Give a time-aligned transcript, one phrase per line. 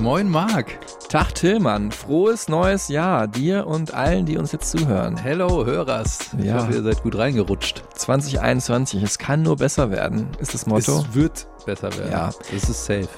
[0.00, 0.78] Moin Marc.
[1.08, 5.16] Tag Tillmann, frohes neues Jahr dir und allen, die uns jetzt zuhören.
[5.16, 6.30] Hello Hörers.
[6.38, 6.58] Ich Ja.
[6.62, 7.82] hoffe, ihr seid gut reingerutscht.
[7.96, 11.00] 2021, es kann nur besser werden, ist das Motto.
[11.08, 12.12] Es wird besser werden.
[12.12, 12.30] Ja.
[12.52, 13.08] Das ist safe.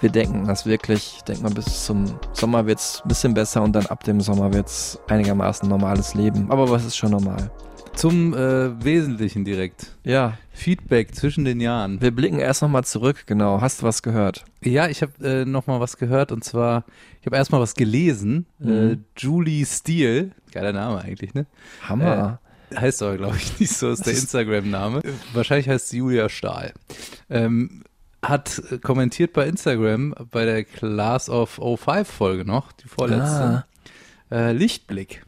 [0.00, 1.14] Wir denken das wirklich.
[1.18, 4.20] Ich denke mal, bis zum Sommer wird es ein bisschen besser und dann ab dem
[4.20, 6.50] Sommer wird es einigermaßen normales Leben.
[6.50, 7.50] Aber was ist schon normal?
[7.98, 9.96] Zum äh, Wesentlichen direkt.
[10.04, 12.00] Ja, Feedback zwischen den Jahren.
[12.00, 13.60] wir blicken erst nochmal zurück, genau.
[13.60, 14.44] Hast du was gehört?
[14.62, 16.84] Ja, ich habe äh, noch mal was gehört und zwar,
[17.20, 18.46] ich habe erstmal was gelesen.
[18.60, 19.04] Äh, Mhm.
[19.16, 21.46] Julie Steele, geiler Name eigentlich, ne?
[21.88, 22.40] Hammer.
[22.76, 25.00] Heißt aber, glaube ich, nicht so, ist der Instagram-Name.
[25.32, 26.74] Wahrscheinlich heißt sie Julia Stahl.
[27.30, 27.82] Ähm,
[28.22, 33.64] hat äh, kommentiert bei Instagram bei der Class of 05-Folge noch, die vorletzte.
[34.30, 35.24] Äh, Lichtblick.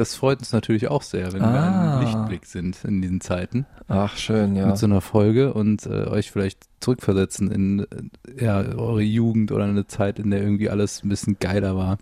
[0.00, 1.98] Das freut uns natürlich auch sehr, wenn wir Ah.
[1.98, 4.66] ein Lichtblick sind in diesen Zeiten Ach, schön, ja.
[4.66, 9.64] mit so einer Folge und äh, euch vielleicht zurückversetzen in äh, ja, eure Jugend oder
[9.64, 11.98] eine Zeit, in der irgendwie alles ein bisschen geiler war.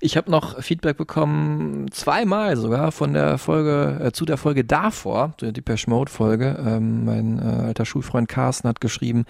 [0.00, 5.34] Ich habe noch Feedback bekommen, zweimal sogar von der Folge, äh, zu der Folge davor,
[5.40, 6.58] der Depeche Mode Folge.
[6.66, 9.24] Ähm, mein äh, alter Schulfreund Carsten hat geschrieben,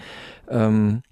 [0.49, 1.03] ähm,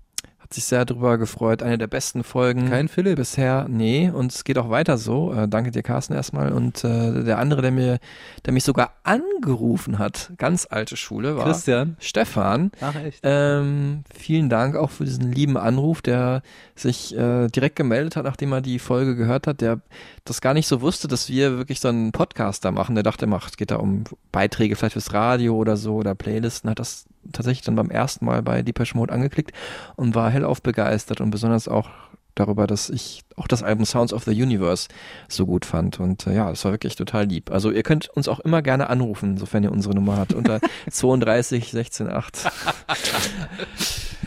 [0.45, 3.15] hat sich sehr darüber gefreut, eine der besten Folgen Kein Philipp.
[3.15, 3.65] bisher.
[3.67, 5.33] Nee, und es geht auch weiter so.
[5.33, 6.51] Äh, danke dir, Carsten, erstmal.
[6.51, 7.97] Und äh, der andere, der mir,
[8.45, 11.97] der mich sogar angerufen hat, ganz alte Schule, war Christian.
[11.99, 12.69] Stefan.
[12.79, 13.21] Ach echt?
[13.23, 16.43] Ähm, vielen Dank auch für diesen lieben Anruf, der
[16.75, 19.79] sich äh, direkt gemeldet hat, nachdem er die Folge gehört hat, der
[20.25, 22.93] das gar nicht so wusste, dass wir wirklich so einen Podcast da machen.
[22.93, 26.69] Der dachte, macht, es geht da um Beiträge vielleicht fürs Radio oder so oder Playlisten,
[26.69, 29.51] hat das tatsächlich dann beim ersten Mal bei Depeche Mode angeklickt
[29.95, 31.89] und war hellauf begeistert und besonders auch
[32.35, 34.89] darüber, dass ich auch das Album Sounds of the Universe
[35.27, 35.99] so gut fand.
[35.99, 37.49] Und äh, ja, das war wirklich total lieb.
[37.49, 40.59] Also ihr könnt uns auch immer gerne anrufen, sofern ihr unsere Nummer habt, unter
[40.89, 42.51] 32 16 8.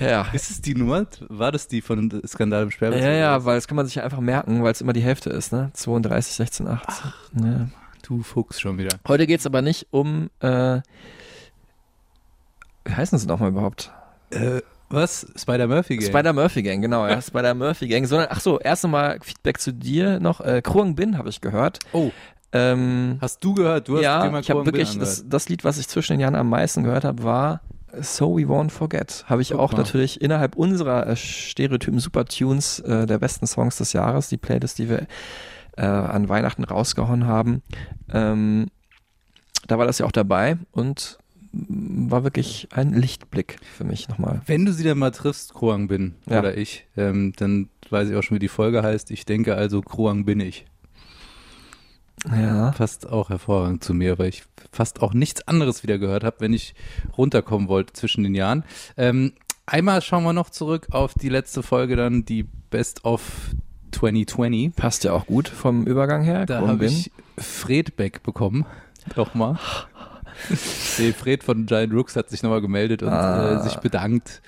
[0.00, 0.26] ja.
[0.32, 1.06] Ist es die Nummer?
[1.28, 3.06] War das die von Skandal im Sperrbezirk?
[3.06, 5.30] Ja, ja, weil das kann man sich ja einfach merken, weil es immer die Hälfte
[5.30, 5.70] ist, ne?
[5.74, 6.86] 32, 16, 8.
[7.42, 7.68] Ja.
[8.02, 8.96] Du Fuchs schon wieder.
[9.06, 10.80] Heute geht's aber nicht um, äh,
[12.88, 13.92] wie heißen sie nochmal überhaupt?
[14.30, 14.60] Äh,
[14.90, 15.26] was?
[15.36, 16.08] Spider-Murphy Gang?
[16.08, 20.40] Spider-Murphy Gang, genau, ja, Spider-Murphy Gang, sondern, ach so, erst einmal Feedback zu dir noch,
[20.40, 21.78] äh, Kruang Bin habe ich gehört.
[21.92, 22.10] Oh,
[22.52, 23.88] Ähm, hast du gehört?
[23.88, 26.34] Du hast ja, mal ich habe wirklich, das, das Lied, was ich zwischen den Jahren
[26.34, 27.60] am meisten gehört habe, war
[28.00, 29.26] So We Won't Forget.
[29.28, 33.92] Habe ich Guck auch natürlich innerhalb unserer äh, Stereotypen Supertunes äh, der besten Songs des
[33.92, 35.06] Jahres, die Playlist, die wir
[35.76, 37.62] äh, an Weihnachten rausgehauen haben.
[38.10, 38.68] Ähm,
[39.66, 41.18] da war das ja auch dabei und
[42.10, 44.40] war wirklich ein Lichtblick für mich nochmal.
[44.46, 46.40] Wenn du sie dann mal triffst, Kruang Bin Ja.
[46.40, 49.10] oder ich, ähm, dann weiß ich auch schon, wie die Folge heißt.
[49.10, 50.66] Ich denke also, Kruang bin ich.
[52.30, 52.72] Ja.
[52.72, 54.42] Passt auch hervorragend zu mir, weil ich
[54.72, 56.74] fast auch nichts anderes wieder gehört habe, wenn ich
[57.16, 58.64] runterkommen wollte zwischen den Jahren.
[58.96, 59.32] Ähm,
[59.66, 63.52] einmal schauen wir noch zurück auf die letzte Folge dann, die Best of
[63.92, 64.74] 2020.
[64.74, 66.44] Passt ja auch gut vom Übergang her.
[66.44, 68.66] Da habe ich Fred Beck bekommen.
[69.16, 69.58] Nochmal.
[71.16, 73.60] Fred von Giant Rooks hat sich nochmal gemeldet und Ah.
[73.60, 74.42] äh, sich bedankt.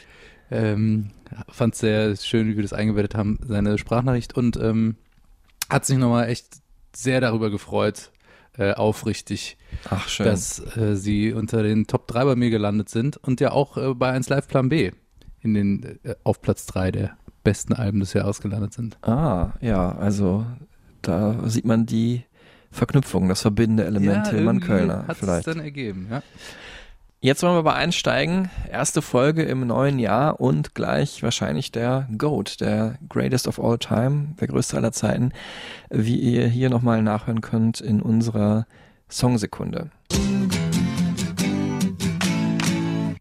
[0.51, 1.11] Ähm,
[1.49, 4.97] Fand sehr schön, wie wir das eingebettet haben, seine Sprachnachricht und ähm,
[5.69, 6.57] hat sich nochmal echt
[6.95, 8.11] sehr darüber gefreut,
[8.59, 9.57] äh, aufrichtig,
[9.89, 13.77] Ach, dass äh, sie unter den Top 3 bei mir gelandet sind und ja auch
[13.77, 14.91] äh, bei 1 Live Plan B
[15.41, 18.99] in den, äh, auf Platz 3 der besten Alben des Jahres gelandet sind.
[19.03, 20.45] Ah, ja, also
[21.01, 22.25] da sieht man die
[22.71, 25.47] Verknüpfung, das verbindende Element Tillmann irgendwie Kölner hat vielleicht.
[25.47, 26.23] es dann ergeben, ja.
[27.23, 28.49] Jetzt wollen wir aber einsteigen.
[28.71, 34.29] Erste Folge im neuen Jahr und gleich wahrscheinlich der GOAT, der Greatest of All Time,
[34.41, 35.33] der größte aller Zeiten,
[35.91, 38.67] wie ihr hier nochmal nachhören könnt in unserer
[39.11, 39.91] Songsekunde.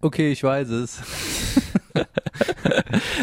[0.01, 1.01] Okay, ich weiß es.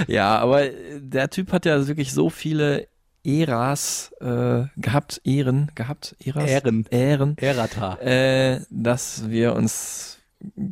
[0.06, 0.62] Ja, aber
[0.98, 2.86] der Typ hat ja wirklich so viele
[3.26, 6.48] Äras äh, gehabt, Ehren gehabt, Äras?
[6.48, 6.86] Ähren.
[6.90, 7.96] Ähren, Erata.
[7.98, 10.18] äh, dass wir uns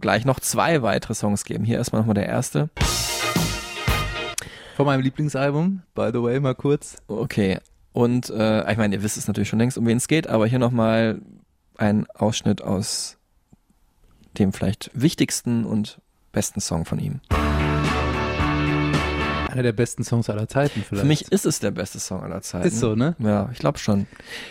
[0.01, 1.65] gleich noch zwei weitere Songs geben.
[1.65, 2.71] Hier erstmal nochmal der erste.
[4.77, 6.97] Von meinem Lieblingsalbum, by the way, mal kurz.
[7.09, 7.59] Okay.
[7.93, 10.47] Und äh, ich meine, ihr wisst es natürlich schon längst, um wen es geht, aber
[10.47, 11.21] hier nochmal
[11.77, 13.19] ein Ausschnitt aus
[14.39, 16.01] dem vielleicht wichtigsten und
[16.33, 17.21] besten Song von ihm.
[19.55, 21.03] Einer der besten Songs aller Zeiten vielleicht.
[21.03, 22.67] Für mich ist es der beste Song aller Zeiten.
[22.67, 23.15] Ist so, ne?
[23.21, 24.09] Ja, ich glaube schon.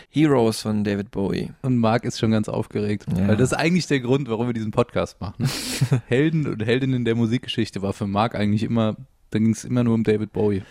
[0.09, 1.51] Heroes von David Bowie.
[1.61, 3.05] Und Marc ist schon ganz aufgeregt.
[3.13, 3.27] Ja.
[3.27, 5.49] Weil das ist eigentlich der Grund, warum wir diesen Podcast machen.
[6.07, 8.95] Helden und Heldinnen der Musikgeschichte war für Marc eigentlich immer,
[9.31, 10.63] da ging es immer nur um David Bowie.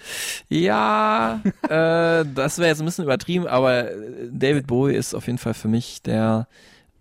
[0.48, 3.90] Ja, äh, das wäre jetzt ein bisschen übertrieben, aber
[4.30, 6.48] David Bowie ist auf jeden Fall für mich der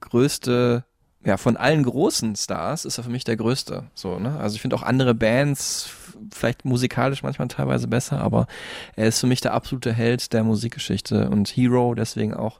[0.01, 0.83] größte,
[1.23, 3.83] ja, von allen großen Stars ist er für mich der größte.
[3.93, 4.39] So, ne?
[4.39, 5.91] Also ich finde auch andere Bands
[6.31, 8.47] vielleicht musikalisch manchmal teilweise besser, aber
[8.95, 12.59] er ist für mich der absolute Held der Musikgeschichte und Hero, deswegen auch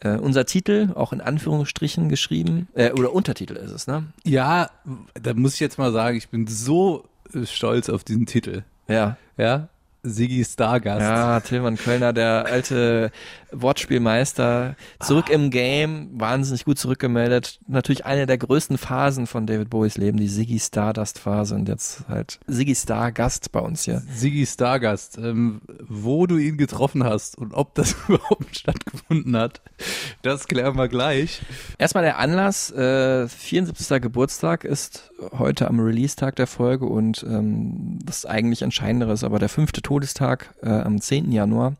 [0.00, 4.04] äh, unser Titel, auch in Anführungsstrichen geschrieben, äh, oder Untertitel ist es, ne?
[4.24, 4.70] Ja,
[5.14, 8.62] da muss ich jetzt mal sagen, ich bin so äh, stolz auf diesen Titel.
[8.88, 9.16] Ja.
[9.38, 9.68] Ja,
[10.06, 11.00] Siggi Stargast.
[11.00, 13.10] Ja, Tillmann Kölner, der alte
[13.52, 17.58] Wortspielmeister, zurück im Game, wahnsinnig gut zurückgemeldet.
[17.66, 22.08] Natürlich eine der größten Phasen von David Bowies Leben, die Siggy Stardust Phase und jetzt
[22.08, 24.02] halt Siggy Star Gast bei uns hier.
[24.12, 29.60] Siggi Stargast, ähm, wo du ihn getroffen hast und ob das überhaupt stattgefunden hat,
[30.22, 31.40] das klären wir gleich.
[31.78, 34.00] Erstmal der Anlass, äh, 74.
[34.00, 39.48] Geburtstag ist heute am Release-Tag der Folge und ähm, das eigentlich Entscheidendere ist aber der
[39.48, 41.32] fünfte Todestag äh, am 10.
[41.32, 41.74] Januar,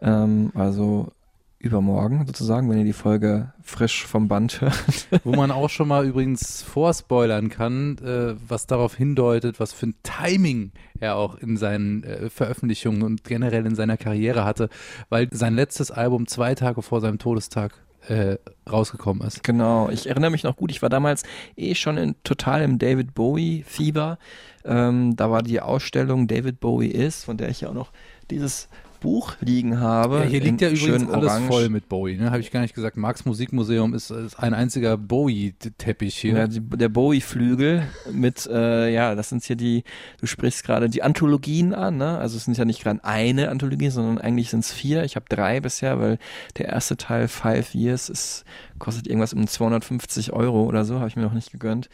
[0.00, 1.12] ähm, also
[1.58, 5.06] übermorgen sozusagen, wenn ihr die Folge frisch vom Band hört.
[5.22, 9.94] Wo man auch schon mal übrigens vorspoilern kann, äh, was darauf hindeutet, was für ein
[10.02, 14.70] Timing er auch in seinen äh, Veröffentlichungen und generell in seiner Karriere hatte,
[15.10, 17.74] weil sein letztes Album zwei Tage vor seinem Todestag
[18.08, 18.36] äh,
[18.70, 19.42] rausgekommen ist.
[19.42, 21.22] Genau, ich erinnere mich noch gut, ich war damals
[21.56, 24.18] eh schon in, total im David Bowie-Fieber.
[24.64, 27.92] Ähm, da war die Ausstellung David Bowie ist, von der ich ja auch noch
[28.30, 28.68] dieses
[29.02, 30.20] Buch liegen habe.
[30.20, 31.46] Ja, hier liegt ja übrigens alles orange.
[31.48, 32.30] voll mit Bowie, ne?
[32.30, 32.96] Habe ich gar nicht gesagt.
[32.96, 36.34] Marx Musikmuseum ist, ist ein einziger Bowie-Teppich hier.
[36.34, 39.84] Ja, die, der Bowie-Flügel mit, äh, ja, das sind hier die,
[40.20, 42.18] du sprichst gerade die Anthologien an, ne?
[42.18, 45.04] Also es sind ja nicht gerade eine Anthologie, sondern eigentlich sind es vier.
[45.04, 46.18] Ich habe drei bisher, weil
[46.56, 48.44] der erste Teil Five Years ist,
[48.78, 51.88] kostet irgendwas um 250 Euro oder so, habe ich mir noch nicht gegönnt.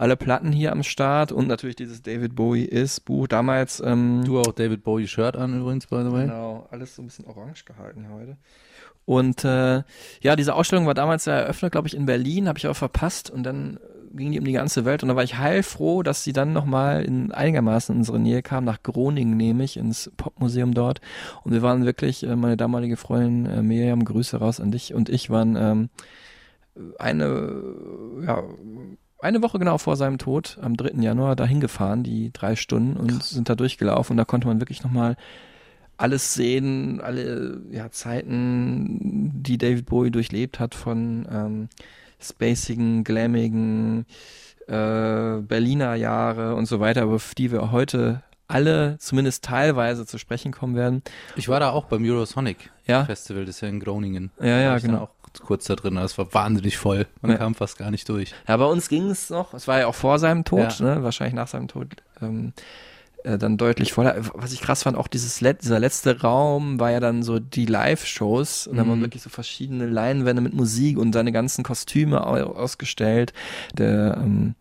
[0.00, 3.28] Alle Platten hier am Start und natürlich dieses David Bowie ist Buch.
[3.28, 6.22] Damals, ähm, Du auch David Bowie Shirt an übrigens, by the way.
[6.22, 8.38] Genau, alles so ein bisschen orange gehalten heute.
[9.04, 9.82] Und äh,
[10.22, 13.28] ja, diese Ausstellung war damals ja eröffnet, glaube ich, in Berlin, habe ich aber verpasst
[13.28, 13.78] und dann
[14.14, 17.04] ging die um die ganze Welt und da war ich heilfroh, dass sie dann nochmal
[17.04, 21.02] in einigermaßen in unsere Nähe kam, nach Groningen nämlich, ins Popmuseum dort.
[21.44, 25.10] Und wir waren wirklich, äh, meine damalige Freundin äh, Miriam, Grüße raus an dich und
[25.10, 25.90] ich waren ähm,
[26.98, 27.62] eine,
[28.24, 28.42] ja,
[29.22, 31.00] eine Woche genau vor seinem Tod, am 3.
[31.02, 34.82] Januar, dahin gefahren, die drei Stunden und sind da durchgelaufen und da konnte man wirklich
[34.82, 35.16] nochmal
[35.96, 41.68] alles sehen, alle ja, Zeiten, die David Bowie durchlebt hat, von ähm,
[42.18, 44.06] spacigen, glammigen
[44.66, 50.52] äh, Berliner Jahre und so weiter, auf die wir heute alle zumindest teilweise zu sprechen
[50.52, 51.02] kommen werden.
[51.36, 54.30] Ich war da auch beim Eurosonic Ja, Festival, das ist ja in Groningen.
[54.40, 55.08] ja, ja, genau.
[55.44, 57.06] Kurz da drin, das war wahnsinnig voll.
[57.22, 57.38] Man Ja.
[57.38, 58.34] kam fast gar nicht durch.
[58.48, 60.84] Ja, bei uns ging es noch, es war ja auch vor seinem Tod, Ja.
[60.96, 61.02] ne?
[61.02, 61.88] wahrscheinlich nach seinem Tod
[62.20, 62.52] ähm,
[63.22, 64.16] äh, dann deutlich voller.
[64.34, 67.66] Was ich krass fand, auch dieses Let dieser letzte Raum war ja dann so die
[67.66, 69.02] Live-Shows und da haben wir Mhm.
[69.02, 73.32] wirklich so verschiedene Leinwände mit Musik und seine ganzen Kostüme au ausgestellt.
[73.74, 74.54] Der ähm,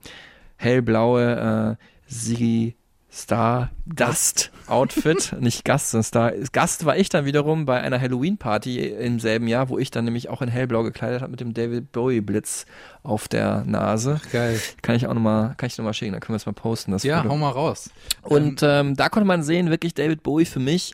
[0.58, 2.76] hellblaue äh, Siggy
[3.12, 6.32] Star Dust Outfit, nicht Gast, sondern Star.
[6.52, 10.30] Gast war ich dann wiederum bei einer Halloween-Party im selben Jahr, wo ich dann nämlich
[10.30, 12.66] auch in hellblau gekleidet habe mit dem David Bowie Blitz
[13.02, 14.22] auf der Nase.
[14.32, 14.62] Geil.
[14.84, 16.92] Kann ich auch nochmal, kann ich noch mal schicken, dann können wir es mal posten.
[16.92, 17.30] Das Ja, Foto.
[17.34, 17.90] hau mal raus.
[18.22, 20.94] Und ähm, da konnte man sehen, wirklich David Bowie für mich,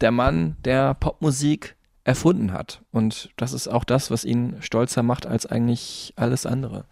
[0.00, 1.74] der Mann, der Popmusik
[2.04, 2.82] erfunden hat.
[2.92, 6.84] Und das ist auch das, was ihn stolzer macht als eigentlich alles andere.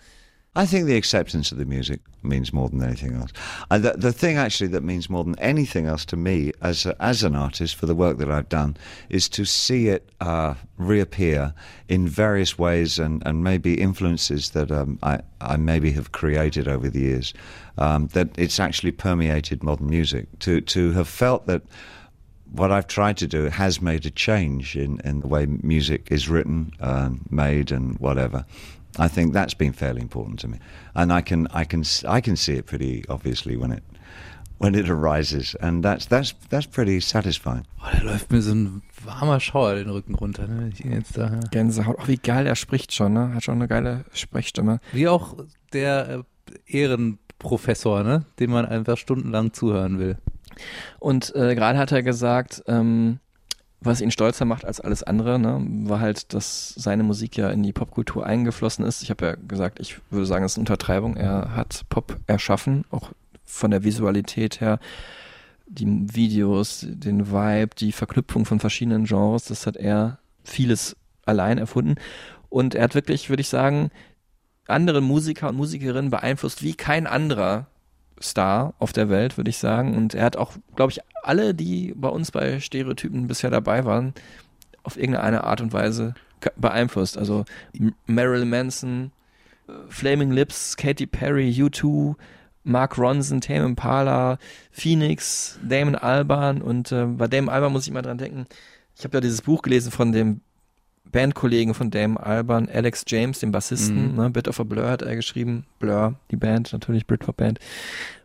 [0.57, 3.31] I think the acceptance of the music means more than anything else.
[3.71, 7.23] The, the thing actually that means more than anything else to me as a, as
[7.23, 8.79] an artist for the work that I've done
[9.11, 11.53] is to see it uh, reappear
[11.89, 16.89] in various ways and, and maybe influences that um, I, I maybe have created over
[16.89, 17.35] the years.
[17.77, 20.27] Um, that it's actually permeated modern music.
[20.39, 21.61] To to have felt that
[22.53, 26.29] what I've tried to do has made a change in, in the way music is
[26.29, 28.47] written, and made, and whatever.
[28.99, 30.59] I think that's been fairly important to me,
[30.95, 33.83] and I can I can s- I can see it pretty obviously when it
[34.59, 37.65] when it arises, and that's that's that's pretty satisfying.
[37.81, 41.41] Oh, da läuft mir so ein warmer Schauer den Rücken runter, ne, ich jetzt da.
[41.51, 41.99] Gänsehaut.
[41.99, 43.35] Auch wie geil er spricht schon, ne?
[43.35, 44.81] Hat schon eine geile Sprechstimme.
[44.93, 45.37] Wie auch
[45.75, 46.25] der
[46.69, 50.17] äh, Ehrenprofessor, ne, dem man einfach stundenlang zuhören will.
[50.99, 53.19] Und äh, gerade hat er gesagt, ähm,
[53.81, 57.63] was ihn stolzer macht als alles andere, ne, war halt, dass seine Musik ja in
[57.63, 59.03] die Popkultur eingeflossen ist.
[59.03, 61.17] Ich habe ja gesagt, ich würde sagen, es ist eine Untertreibung.
[61.17, 63.13] Er hat Pop erschaffen, auch
[63.45, 64.79] von der Visualität her.
[65.67, 71.97] die Videos, den Vibe, die Verknüpfung von verschiedenen Genres, das hat er vieles allein erfunden.
[72.49, 73.91] Und er hat wirklich, würde ich sagen,
[74.69, 77.67] andere Musiker und Musikerinnen beeinflusst wie kein anderer
[78.23, 79.97] Star auf der Welt, würde ich sagen.
[79.97, 84.15] Und er hat auch, glaube ich, alle, die bei uns bei Stereotypen bisher dabei waren,
[84.83, 86.15] auf irgendeine Art und Weise
[86.57, 87.19] beeinflusst.
[87.19, 87.45] Also
[88.07, 89.13] Marilyn Manson,
[89.69, 92.15] äh, Flaming Lips, Katy Perry, U2,
[92.65, 94.39] Mark Ronson, Tame Impala,
[94.71, 98.47] Phoenix, Damon Alban und äh, bei Damon Alban muss ich mal dran denken.
[98.97, 100.41] Ich habe ja dieses Buch gelesen von dem
[101.13, 104.17] Bandkollegen von Damon Alban, Alex James, dem Bassisten, mhm.
[104.17, 107.61] ne, Bit of a Blur hat er geschrieben, Blur, die Band, natürlich Britpop Band.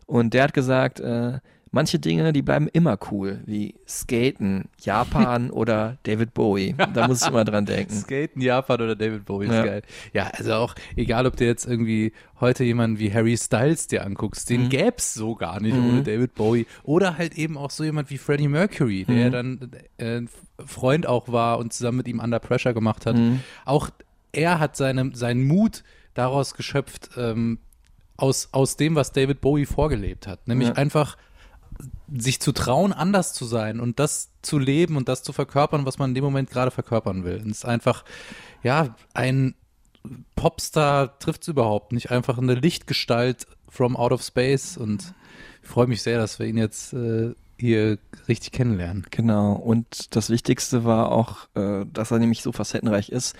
[0.06, 1.38] Und der hat gesagt, äh,
[1.72, 6.74] manche Dinge, die bleiben immer cool, wie Skaten, Japan oder David Bowie.
[6.94, 7.92] Da muss ich immer dran denken.
[7.94, 9.64] Skaten, Japan oder David Bowie ist ja.
[9.64, 9.82] geil.
[10.12, 14.48] Ja, also auch, egal ob du jetzt irgendwie heute jemanden wie Harry Styles dir anguckst,
[14.50, 14.68] den mhm.
[14.68, 15.88] gäb's so gar nicht mhm.
[15.88, 16.66] ohne David Bowie.
[16.84, 19.32] Oder halt eben auch so jemand wie Freddie Mercury, der mhm.
[19.32, 20.22] dann äh,
[20.64, 23.16] Freund auch war und zusammen mit ihm Under Pressure gemacht hat.
[23.16, 23.40] Mhm.
[23.64, 23.90] Auch
[24.32, 25.82] er hat seine, seinen Mut
[26.14, 27.58] daraus geschöpft, ähm,
[28.16, 30.46] aus, aus dem, was David Bowie vorgelebt hat.
[30.46, 30.74] Nämlich ja.
[30.74, 31.16] einfach
[32.16, 35.98] sich zu trauen, anders zu sein und das zu leben und das zu verkörpern, was
[35.98, 37.36] man in dem Moment gerade verkörpern will.
[37.36, 38.04] Und es ist einfach,
[38.62, 39.54] ja, ein
[40.34, 42.10] Popstar trifft es überhaupt nicht.
[42.10, 45.14] Einfach eine Lichtgestalt from out of space und
[45.62, 49.06] ich freue mich sehr, dass wir ihn jetzt äh, hier richtig kennenlernen.
[49.10, 49.52] Genau.
[49.52, 53.36] Und das Wichtigste war auch, äh, dass er nämlich so facettenreich ist,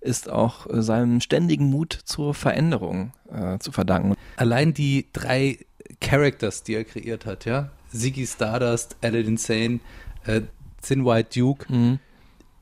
[0.00, 4.14] ist auch äh, seinem ständigen Mut zur Veränderung äh, zu verdanken.
[4.36, 5.58] Allein die drei
[6.00, 9.80] Characters, die er kreiert hat, ja, Ziggy Stardust, Aladdin Sane,
[10.24, 10.42] äh,
[10.82, 11.72] Thin White Duke.
[11.72, 11.98] Mhm.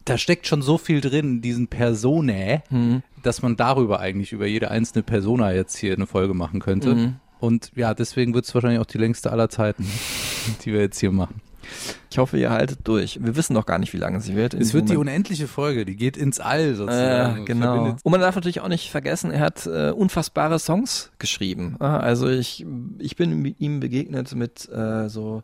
[0.04, 3.02] Da steckt schon so viel drin, diesen Personae, mhm.
[3.22, 6.94] dass man darüber eigentlich über jede einzelne Persona jetzt hier eine Folge machen könnte.
[6.94, 7.16] Mhm.
[7.40, 9.86] Und ja, deswegen wird es wahrscheinlich auch die längste aller Zeiten,
[10.64, 11.40] die wir jetzt hier machen.
[12.10, 13.18] Ich hoffe, ihr haltet durch.
[13.22, 14.54] Wir wissen noch gar nicht, wie lange sie wird.
[14.54, 14.90] Es wird Moment.
[14.90, 17.42] die unendliche Folge, die geht ins All sozusagen.
[17.42, 17.96] Äh, genau.
[18.02, 21.76] Und man darf natürlich auch nicht vergessen, er hat äh, unfassbare Songs geschrieben.
[21.80, 22.64] Also ich,
[22.98, 25.42] ich bin mit ihm begegnet mit äh, so,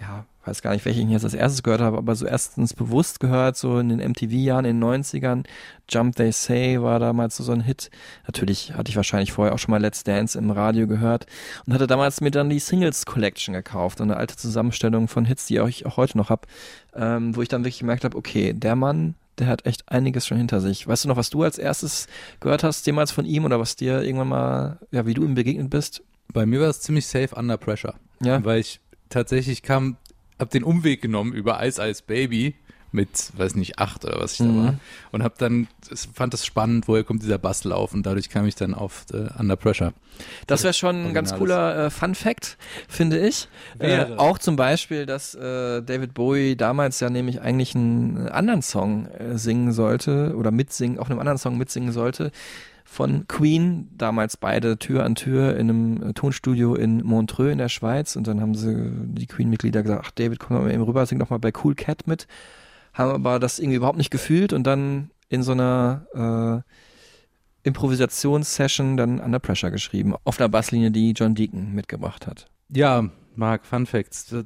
[0.00, 3.20] ja, weiß gar nicht, welche ich jetzt als erstes gehört habe, aber so erstens bewusst
[3.20, 5.44] gehört, so in den MTV-Jahren, in den 90ern.
[5.88, 7.90] Jump They Say war damals so, so ein Hit.
[8.26, 11.26] Natürlich hatte ich wahrscheinlich vorher auch schon mal Let's Dance im Radio gehört
[11.66, 15.56] und hatte damals mir dann die Singles Collection gekauft, eine alte Zusammenstellung von Hits, die
[15.56, 16.46] ich auch heute noch habe,
[16.94, 20.38] ähm, wo ich dann wirklich gemerkt habe, okay, der Mann, der hat echt einiges schon
[20.38, 20.86] hinter sich.
[20.86, 22.06] Weißt du noch, was du als erstes
[22.40, 25.70] gehört hast, jemals von ihm oder was dir irgendwann mal, ja, wie du ihm begegnet
[25.70, 26.02] bist?
[26.32, 27.94] Bei mir war es ziemlich safe under pressure.
[28.20, 28.42] Ja.
[28.44, 29.96] Weil ich tatsächlich kam
[30.38, 32.54] habe den Umweg genommen über Ice Ice Baby
[32.92, 34.56] mit, weiß nicht, acht oder was ich mhm.
[34.56, 34.74] da war.
[35.12, 35.68] Und habe dann,
[36.14, 39.56] fand das spannend, woher kommt dieser Basslauf und dadurch kam ich dann auf äh, Under
[39.56, 39.92] Pressure.
[40.46, 42.56] Das wäre schon ein ganz cooler äh, Fun Fact,
[42.88, 43.48] finde ich.
[43.78, 49.06] Äh, auch zum Beispiel, dass äh, David Bowie damals ja nämlich eigentlich einen anderen Song
[49.06, 52.32] äh, singen sollte oder mitsingen, auch einem anderen Song mitsingen sollte
[52.88, 57.68] von Queen, damals beide Tür an Tür in einem äh, Tonstudio in Montreux in der
[57.68, 58.14] Schweiz.
[58.14, 61.28] Und dann haben sie die Queen-Mitglieder gesagt, ach David, komm mal eben rüber, sing doch
[61.28, 62.28] mal bei Cool Cat mit.
[62.94, 66.64] Haben aber das irgendwie überhaupt nicht gefühlt und dann in so einer
[67.64, 70.14] äh, Improvisationssession dann Under Pressure geschrieben.
[70.24, 72.46] Auf einer Basslinie, die John Deacon mitgebracht hat.
[72.68, 74.26] Ja, Marc, Fun Facts.
[74.26, 74.44] Du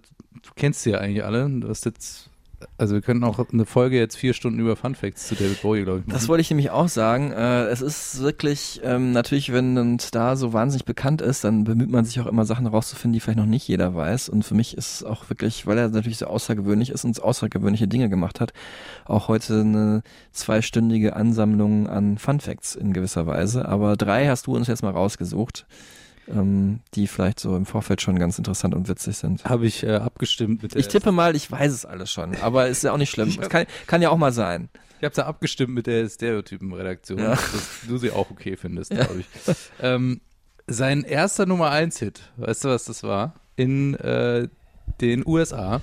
[0.56, 1.48] kennst sie ja eigentlich alle.
[1.60, 2.29] Du hast jetzt
[2.78, 5.82] also wir könnten auch eine Folge jetzt vier Stunden über Fun Facts zu David Bowie,
[5.82, 6.06] glaube ich.
[6.06, 6.14] Machen.
[6.14, 7.32] Das wollte ich nämlich auch sagen.
[7.32, 11.90] Äh, es ist wirklich, ähm, natürlich, wenn ein Star so wahnsinnig bekannt ist, dann bemüht
[11.90, 14.28] man sich auch immer Sachen rauszufinden, die vielleicht noch nicht jeder weiß.
[14.28, 17.88] Und für mich ist es auch wirklich, weil er natürlich so außergewöhnlich ist und außergewöhnliche
[17.88, 18.52] Dinge gemacht hat,
[19.04, 20.02] auch heute eine
[20.32, 23.68] zweistündige Ansammlung an Fun Facts in gewisser Weise.
[23.68, 25.66] Aber drei hast du uns jetzt mal rausgesucht
[26.34, 29.44] ähm, die vielleicht so im Vorfeld schon ganz interessant und witzig sind.
[29.44, 32.68] Habe ich äh, abgestimmt mit der Ich tippe mal, ich weiß es alles schon, aber
[32.68, 33.36] ist ja auch nicht schlimm.
[33.40, 34.68] Kann, kann ja auch mal sein.
[34.98, 37.30] Ich habe da abgestimmt mit der Stereotypen-Redaktion, ja.
[37.30, 39.04] dass du sie auch okay findest, ja.
[39.04, 39.26] glaube ich.
[39.80, 40.20] ähm,
[40.66, 43.34] sein erster Nummer 1 Hit, weißt du, was das war?
[43.56, 44.48] In äh,
[45.00, 45.80] den USA.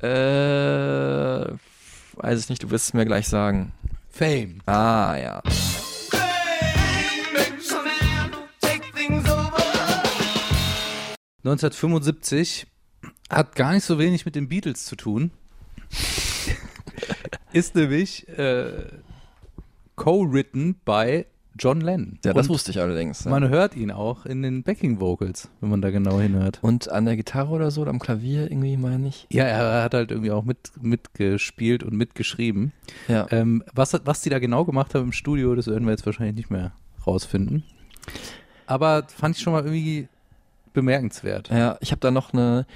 [0.00, 1.52] Äh,
[2.16, 3.72] weiß ich nicht, du wirst es mir gleich sagen.
[4.10, 4.60] Fame.
[4.66, 5.42] Ah, ja.
[11.44, 12.66] 1975
[13.28, 15.32] hat gar nicht so wenig mit den Beatles zu tun.
[17.52, 18.86] ist nämlich äh,
[19.96, 21.26] co-written bei
[21.58, 22.18] John Lennon.
[22.24, 23.24] Ja, das und wusste ich allerdings.
[23.24, 23.30] Ja.
[23.30, 26.58] Man hört ihn auch in den Backing Vocals, wenn man da genau hinhört.
[26.62, 29.26] Und an der Gitarre oder so oder am Klavier irgendwie, meine ich.
[29.30, 32.72] Ja, er hat halt irgendwie auch mit, mitgespielt und mitgeschrieben.
[33.08, 33.26] Ja.
[33.30, 36.36] Ähm, was, was die da genau gemacht haben im Studio, das werden wir jetzt wahrscheinlich
[36.36, 36.72] nicht mehr
[37.06, 37.64] rausfinden.
[38.66, 40.08] Aber fand ich schon mal irgendwie
[40.72, 41.48] bemerkenswert.
[41.50, 42.66] Ja, ich habe da noch eine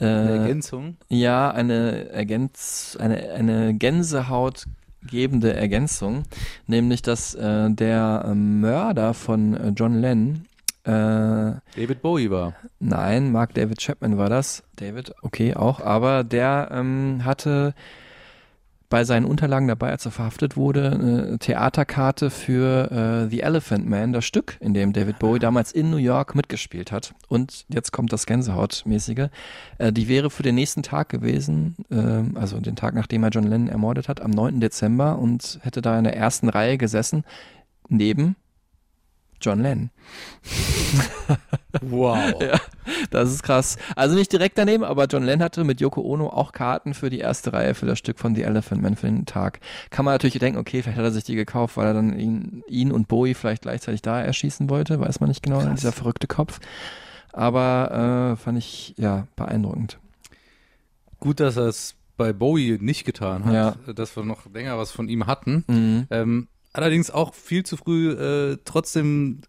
[0.00, 0.96] Eine Äh, Ergänzung.
[1.08, 6.22] ja, eine Ergänz, eine, eine Gänsehautgebende Ergänzung,
[6.66, 10.44] nämlich dass äh, der äh, Mörder von äh, John Lennon,
[10.84, 10.90] äh,
[11.76, 12.54] David Bowie war.
[12.78, 17.74] nein, Mark David Chapman war das, David, okay, auch, aber der ähm, hatte
[18.88, 22.90] bei seinen Unterlagen dabei, als er verhaftet wurde, eine Theaterkarte für
[23.26, 26.90] äh, The Elephant Man, das Stück, in dem David Bowie damals in New York mitgespielt
[26.90, 27.14] hat.
[27.28, 29.28] Und jetzt kommt das Gänsehautmäßige.
[29.76, 33.44] Äh, die wäre für den nächsten Tag gewesen, äh, also den Tag, nachdem er John
[33.44, 34.60] Lennon ermordet hat, am 9.
[34.60, 37.24] Dezember und hätte da in der ersten Reihe gesessen,
[37.88, 38.36] neben
[39.40, 39.90] John Lennon.
[41.82, 42.18] Wow.
[42.40, 42.58] Ja,
[43.10, 43.76] das ist krass.
[43.96, 47.18] Also nicht direkt daneben, aber John Lennon hatte mit Yoko Ono auch Karten für die
[47.18, 49.60] erste Reihe für das Stück von The Elephant Man für den Tag.
[49.90, 52.62] Kann man natürlich denken, okay, vielleicht hat er sich die gekauft, weil er dann ihn,
[52.68, 55.74] ihn und Bowie vielleicht gleichzeitig da erschießen wollte, weiß man nicht genau, Krass.
[55.80, 56.60] dieser verrückte Kopf.
[57.32, 59.98] Aber äh, fand ich ja beeindruckend.
[61.20, 63.52] Gut, dass er es bei Bowie nicht getan hat,
[63.86, 63.92] Ja.
[63.92, 65.64] dass wir noch länger was von ihm hatten.
[65.68, 66.06] Mhm.
[66.10, 69.42] Ähm, allerdings auch viel zu früh äh, trotzdem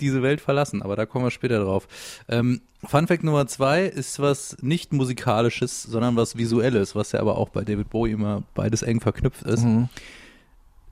[0.00, 1.88] diese Welt verlassen, aber da kommen wir später drauf.
[2.28, 7.36] Ähm, Fun Fact Nummer zwei ist was nicht musikalisches, sondern was visuelles, was ja aber
[7.36, 9.64] auch bei David Bowie immer beides eng verknüpft ist.
[9.64, 9.88] Mhm.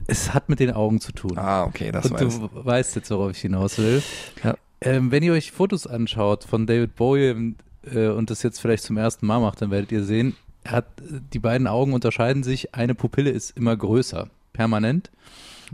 [0.08, 1.38] Es hat mit den Augen zu tun.
[1.38, 4.02] Ah, okay, das Und weiß du weißt jetzt, worauf ich hinaus will.
[4.44, 4.56] Ja.
[4.80, 7.54] Ähm, wenn ihr euch Fotos anschaut von David Bowie
[7.90, 10.36] äh, und das jetzt vielleicht zum ersten Mal macht, dann werdet ihr sehen,
[10.66, 10.86] hat,
[11.32, 12.74] die beiden Augen unterscheiden sich.
[12.74, 15.10] Eine Pupille ist immer größer, permanent.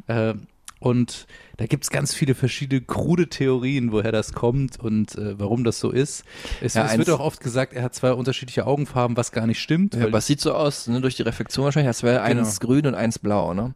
[0.06, 0.34] Äh,
[0.82, 1.26] und
[1.58, 5.78] da gibt es ganz viele verschiedene krude Theorien, woher das kommt und äh, warum das
[5.78, 6.24] so ist.
[6.60, 9.60] Es, Ja, es wird auch oft gesagt, er hat zwei unterschiedliche Augenfarben, was gar nicht
[9.60, 9.94] stimmt.
[9.94, 12.40] Ja, aber es sieht so aus, ne, durch die Reflexion wahrscheinlich, als wäre Genau.
[12.40, 13.74] eins grün und eins blau, ne?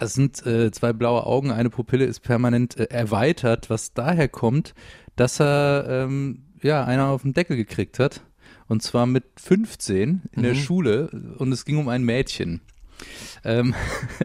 [0.00, 4.74] Es sind äh, zwei blaue Augen, eine Pupille ist permanent äh, erweitert, was daher kommt,
[5.16, 8.20] dass er ähm, ja einer auf den Deckel gekriegt hat.
[8.66, 10.58] Und zwar mit 15 in der Mhm.
[10.58, 12.60] Schule und es ging um ein Mädchen.
[13.44, 13.74] Ähm,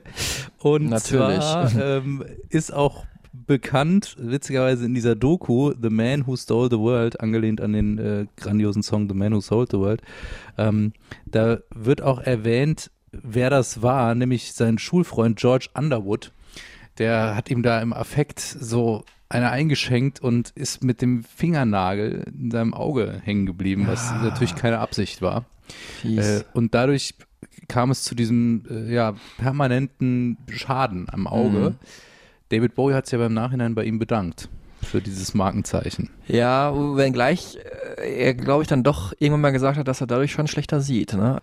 [0.60, 1.40] und Natürlich.
[1.40, 7.20] zwar ähm, ist auch bekannt, witzigerweise in dieser Doku, The Man Who Stole the World,
[7.20, 10.02] angelehnt an den äh, grandiosen Song The Man Who Sold the World,
[10.58, 10.94] ähm,
[11.26, 16.32] da wird auch erwähnt, wer das war, nämlich sein Schulfreund George Underwood.
[16.98, 22.52] Der hat ihm da im Affekt so eine eingeschenkt und ist mit dem Fingernagel in
[22.52, 25.46] seinem Auge hängen geblieben, was natürlich keine Absicht war.
[26.04, 27.14] Äh, und dadurch
[27.70, 31.70] kam es zu diesem äh, ja, permanenten Schaden am Auge.
[31.72, 31.76] Mhm.
[32.50, 34.50] David Bowie hat sich ja beim Nachhinein bei ihm bedankt
[34.82, 36.10] für dieses Markenzeichen.
[36.28, 37.58] Ja, wenngleich
[37.98, 40.82] äh, er, glaube ich, dann doch irgendwann mal gesagt hat, dass er dadurch schon schlechter
[40.82, 41.14] sieht.
[41.14, 41.40] Ne?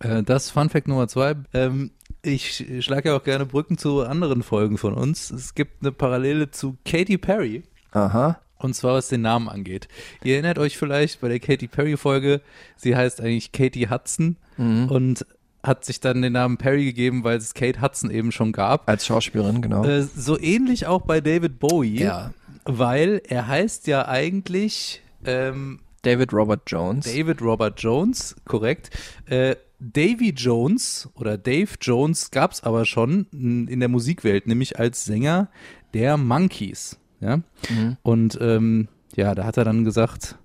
[0.00, 1.34] Äh, das Fun Fact Nummer zwei.
[1.52, 1.90] Ähm,
[2.22, 5.30] ich schlage ja auch gerne Brücken zu anderen Folgen von uns.
[5.30, 7.62] Es gibt eine Parallele zu Katy Perry.
[7.92, 8.38] Aha.
[8.58, 9.88] Und zwar was den Namen angeht.
[10.22, 12.40] Ihr erinnert euch vielleicht bei der Katy Perry Folge,
[12.76, 14.88] sie heißt eigentlich Katie Hudson Mhm.
[14.88, 15.26] und
[15.64, 18.88] hat sich dann den Namen Perry gegeben, weil es Kate Hudson eben schon gab.
[18.88, 19.84] Als Schauspielerin, genau.
[19.84, 22.32] Äh, so ähnlich auch bei David Bowie, ja.
[22.64, 27.06] weil er heißt ja eigentlich ähm, David Robert Jones.
[27.06, 28.90] David Robert Jones, korrekt.
[29.26, 35.04] Äh, Davy Jones oder Dave Jones gab es aber schon in der Musikwelt, nämlich als
[35.04, 35.48] Sänger
[35.92, 36.98] der Monkeys.
[37.20, 37.38] Ja?
[37.68, 37.96] Mhm.
[38.02, 40.36] Und ähm, ja, da hat er dann gesagt,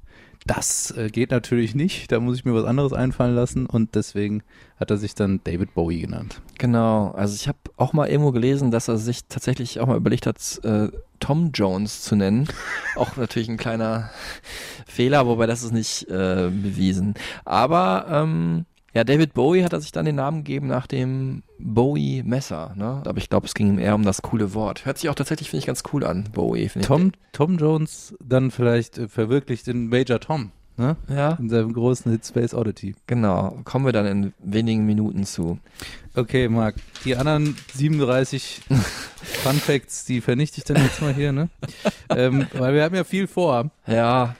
[0.46, 4.42] das äh, geht natürlich nicht, da muss ich mir was anderes einfallen lassen und deswegen
[4.80, 6.42] hat er sich dann David Bowie genannt.
[6.58, 7.12] Genau.
[7.12, 10.38] Also ich habe auch mal irgendwo gelesen, dass er sich tatsächlich auch mal überlegt hat,
[10.64, 10.88] äh,
[11.20, 12.48] Tom Jones zu nennen.
[12.96, 14.10] auch natürlich ein kleiner
[14.88, 17.16] Fehler, wobei das ist nicht äh, bewiesen.
[17.44, 22.74] Aber ähm, ja, David Bowie hat er sich dann den Namen gegeben nach dem Bowie-Messer.
[22.76, 23.02] Ne?
[23.06, 24.86] Aber ich glaube, es ging ihm eher um das coole Wort.
[24.86, 26.70] Hört sich auch tatsächlich, finde ich, ganz cool an, Bowie.
[26.82, 30.96] Tom, Tom Jones dann vielleicht äh, verwirklicht in Major Tom, ne?
[31.08, 32.96] Ja, In seinem großen Hit Space Oddity.
[33.08, 33.60] genau.
[33.64, 35.60] Kommen wir dann in wenigen Minuten zu.
[36.16, 36.76] Okay, Marc,
[37.06, 38.62] die anderen 37
[39.44, 41.50] Fun Facts, die vernichte ich dann jetzt mal hier, ne?
[42.10, 43.70] ähm, weil wir haben ja viel vor.
[43.86, 44.36] Ja,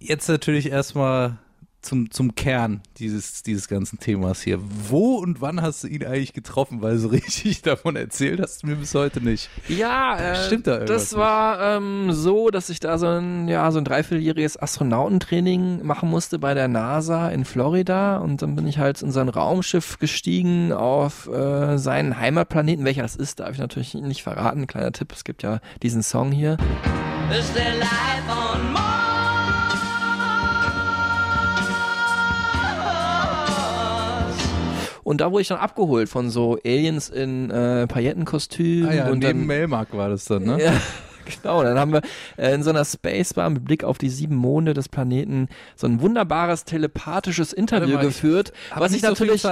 [0.00, 1.38] Jetzt natürlich erstmal
[1.80, 4.58] zum, zum Kern dieses, dieses ganzen Themas hier.
[4.60, 6.82] Wo und wann hast du ihn eigentlich getroffen?
[6.82, 9.48] Weil so richtig davon erzählt hast du mir bis heute nicht.
[9.68, 13.70] Ja, äh, Stimmt da irgendwas das war ähm, so, dass ich da so ein, ja,
[13.70, 18.78] so ein dreivierteljähriges Astronautentraining machen musste bei der NASA in Florida und dann bin ich
[18.78, 22.84] halt in so ein Raumschiff gestiegen auf äh, seinen Heimatplaneten.
[22.84, 24.66] Welcher das ist, darf ich natürlich nicht verraten.
[24.66, 26.56] Kleiner Tipp, es gibt ja diesen Song hier.
[35.08, 39.20] Und da wurde ich dann abgeholt von so Aliens in äh, Paillettenkostümen Ah ja, und
[39.20, 40.62] neben dann Melmark war das dann, ne?
[40.62, 40.74] Ja,
[41.42, 42.02] genau, dann haben wir
[42.36, 46.02] äh, in so einer Spacebar mit Blick auf die sieben Monde des Planeten so ein
[46.02, 49.46] wunderbares telepathisches Interview mal, ich geführt, hab was ich so natürlich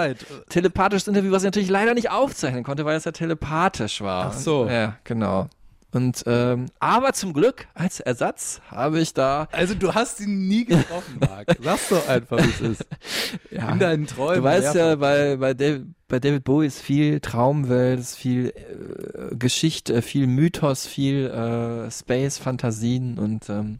[0.50, 4.26] telepathisches Interview, was ich natürlich leider nicht aufzeichnen konnte, weil es ja telepathisch war.
[4.26, 4.68] Ach so.
[4.68, 5.48] Ja, genau.
[5.92, 10.64] Und ähm, aber zum Glück als Ersatz habe ich da Also du hast ihn nie
[10.64, 11.56] getroffen, Marc.
[11.62, 12.86] Sag's doch einfach, wie es ist.
[13.50, 14.36] ja, In deinen Träumen.
[14.36, 19.34] Du weißt ja, bei, bei, David, bei David Bowie ist viel Traumwelt, ist viel äh,
[19.36, 23.78] Geschichte, viel Mythos, viel äh, Space, Fantasien und ähm,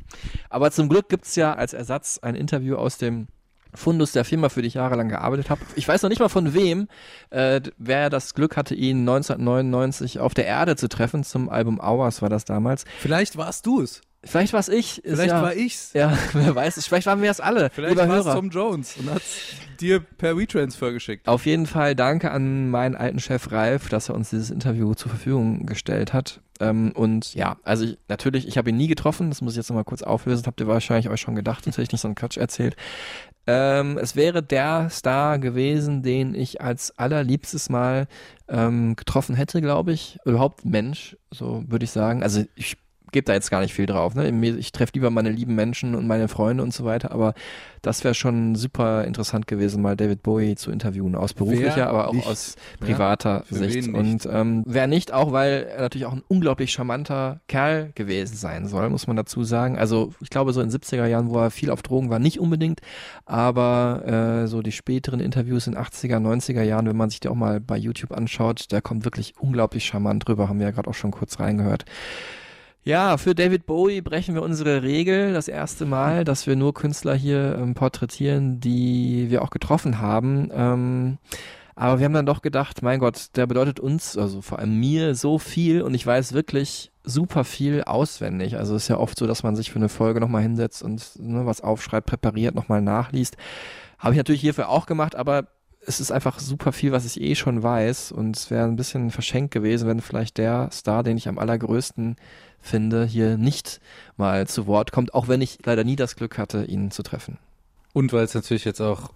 [0.49, 3.27] aber zum Glück gibt's ja als Ersatz ein Interview aus dem
[3.75, 5.61] Fundus der Firma, für die ich jahrelang gearbeitet habe.
[5.75, 6.89] Ich weiß noch nicht mal von wem,
[7.31, 12.23] äh, wer das Glück hatte, ihn 1999 auf der Erde zu treffen, zum Album Hours
[12.23, 12.85] war das damals.
[12.99, 14.01] Vielleicht warst du es.
[14.27, 15.05] Vielleicht war's ich.
[15.05, 15.93] ist Vielleicht ja, war ich's.
[15.93, 16.87] Ja, wer weiß es.
[16.87, 18.25] Vielleicht waren wir es alle, Vielleicht war es.
[18.25, 21.29] Tom Jones und hat's dir per WeTransfer geschickt.
[21.29, 25.11] Auf jeden Fall danke an meinen alten Chef Ralf, dass er uns dieses Interview zur
[25.11, 26.41] Verfügung gestellt hat.
[26.59, 29.69] Ähm, und ja, also ich, natürlich, ich habe ihn nie getroffen, das muss ich jetzt
[29.69, 32.09] nochmal kurz auflösen, das habt ihr wahrscheinlich euch schon gedacht, sonst hätte ich nicht so
[32.09, 32.77] einen Quatsch erzählt.
[33.47, 38.09] Ähm, es wäre der Star gewesen, den ich als allerliebstes Mal
[38.49, 40.19] ähm, getroffen hätte, glaube ich.
[40.25, 42.23] Überhaupt Mensch, so würde ich sagen.
[42.23, 42.77] Also ich
[43.13, 44.15] gebe da jetzt gar nicht viel drauf.
[44.15, 44.29] Ne?
[44.59, 47.35] Ich treffe lieber meine lieben Menschen und meine Freunde und so weiter, aber
[47.87, 52.09] das wäre schon super interessant gewesen, mal David Bowie zu interviewen, aus beruflicher, Wer aber
[52.09, 52.27] auch nicht?
[52.27, 53.89] aus privater für Sicht.
[53.89, 58.67] Und ähm, wer nicht, auch weil er natürlich auch ein unglaublich charmanter Kerl gewesen sein
[58.67, 59.79] soll, muss man dazu sagen.
[59.79, 62.41] Also ich glaube, so in den 70er Jahren, wo er viel auf Drogen war, nicht
[62.41, 62.81] unbedingt,
[63.25, 67.37] aber äh, so die späteren Interviews in 80er, 90er Jahren, wenn man sich die auch
[67.37, 70.95] mal bei YouTube anschaut, der kommt wirklich unglaublich charmant drüber, haben wir ja gerade auch
[70.95, 71.85] schon kurz reingehört.
[72.87, 77.17] Ja, für David Bowie brechen wir unsere Regel das erste Mal, dass wir nur Künstler
[77.17, 80.51] hier ähm, porträtieren, die wir auch getroffen haben.
[80.53, 81.19] Ähm,
[81.75, 85.17] aber wir haben dann doch gedacht, mein Gott, der bedeutet uns, also vor allem mir,
[85.17, 88.57] so viel und ich weiß wirklich super viel auswendig.
[88.57, 91.11] Also es ist ja oft so, dass man sich für eine Folge nochmal hinsetzt und
[91.19, 93.37] ne, was aufschreibt, präpariert, nochmal nachliest.
[93.99, 95.49] Habe ich natürlich hierfür auch gemacht, aber
[95.87, 99.11] es ist einfach super viel, was ich eh schon weiß und es wäre ein bisschen
[99.11, 102.17] verschenkt gewesen, wenn vielleicht der Star, den ich am allergrößten
[102.61, 103.81] finde, hier nicht
[104.17, 107.39] mal zu Wort kommt, auch wenn ich leider nie das Glück hatte, ihn zu treffen.
[107.93, 109.11] Und weil es natürlich jetzt auch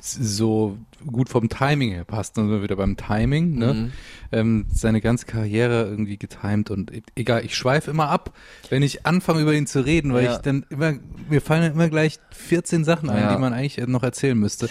[0.00, 3.74] so gut vom Timing her passt, dann sind wir wieder beim Timing, ne?
[3.74, 3.92] Mhm.
[4.32, 8.32] Ähm, seine ganze Karriere irgendwie getimed und e- egal, ich schweife immer ab,
[8.70, 10.32] wenn ich anfange über ihn zu reden, weil Ja.
[10.32, 10.94] ich dann immer,
[11.28, 13.34] mir fallen immer gleich 14 Sachen ein, Ja.
[13.34, 14.66] die man eigentlich noch erzählen müsste.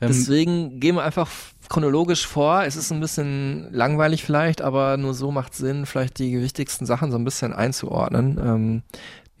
[0.00, 1.28] Ähm, Deswegen gehen wir einfach
[1.68, 2.64] chronologisch vor.
[2.64, 7.10] Es ist ein bisschen langweilig vielleicht, aber nur so macht Sinn, vielleicht die wichtigsten Sachen
[7.10, 8.38] so ein bisschen einzuordnen.
[8.42, 8.82] Ähm,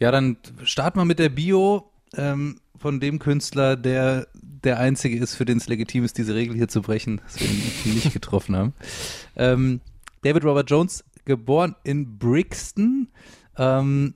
[0.00, 5.36] Ja, dann starten wir mit der Bio ähm, von dem Künstler, der der einzige ist,
[5.36, 8.56] für den es legitim ist, diese Regel hier zu brechen, dass wir ihn nicht getroffen
[8.56, 8.74] haben.
[9.36, 9.80] Ähm,
[10.22, 13.08] David Robert Jones, geboren in Brixton.
[13.56, 14.14] Ähm,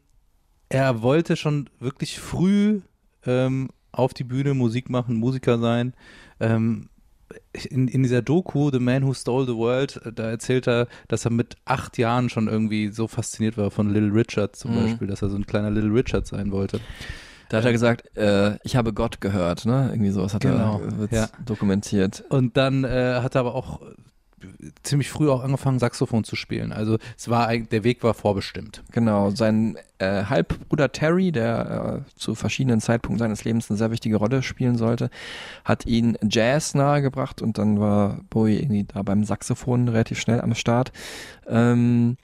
[0.69, 2.81] er wollte schon wirklich früh
[3.25, 5.95] ähm, auf die Bühne Musik machen, Musiker sein.
[6.41, 6.89] Ähm,
[7.71, 11.25] in, in dieser Doku The Man Who Stole the World, äh, da erzählt er, dass
[11.25, 14.83] er mit acht Jahren schon irgendwie so fasziniert war von Little Richard zum Mhm.
[14.83, 16.81] Beispiel, dass er so ein kleiner Little Richard sein wollte.
[17.53, 19.91] Da hat er gesagt, äh, ich habe Gott gehört, ne?
[19.93, 21.29] Irgendwie sowas hat Genau, er ja.
[21.45, 22.25] dokumentiert.
[22.31, 23.83] Und dann äh, hat er aber auch
[24.83, 26.73] ziemlich früh auch angefangen, Saxophon zu spielen.
[26.73, 28.83] Also es war der Weg war vorbestimmt.
[28.91, 34.17] Genau, sein äh, Halbbruder Terry, der äh, zu verschiedenen Zeitpunkten seines Lebens eine sehr wichtige
[34.17, 35.11] Rolle spielen sollte,
[35.63, 40.55] hat ihn Jazz nahegebracht und dann war Bowie irgendwie da beim Saxophon relativ schnell am
[40.55, 40.91] Start.
[41.47, 42.17] Ähm,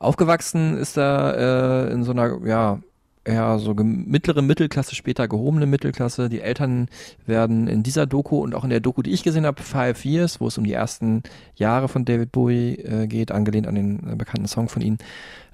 [0.00, 2.80] aufgewachsen ist er äh, in so einer, ja,
[3.24, 6.28] eher so mittlere Mittelklasse, später gehobene Mittelklasse.
[6.28, 6.88] Die Eltern
[7.26, 10.40] werden in dieser Doku und auch in der Doku, die ich gesehen habe, Five Years,
[10.40, 11.22] wo es um die ersten
[11.54, 14.98] Jahre von David Bowie äh, geht, angelehnt an den äh, bekannten Song von ihm.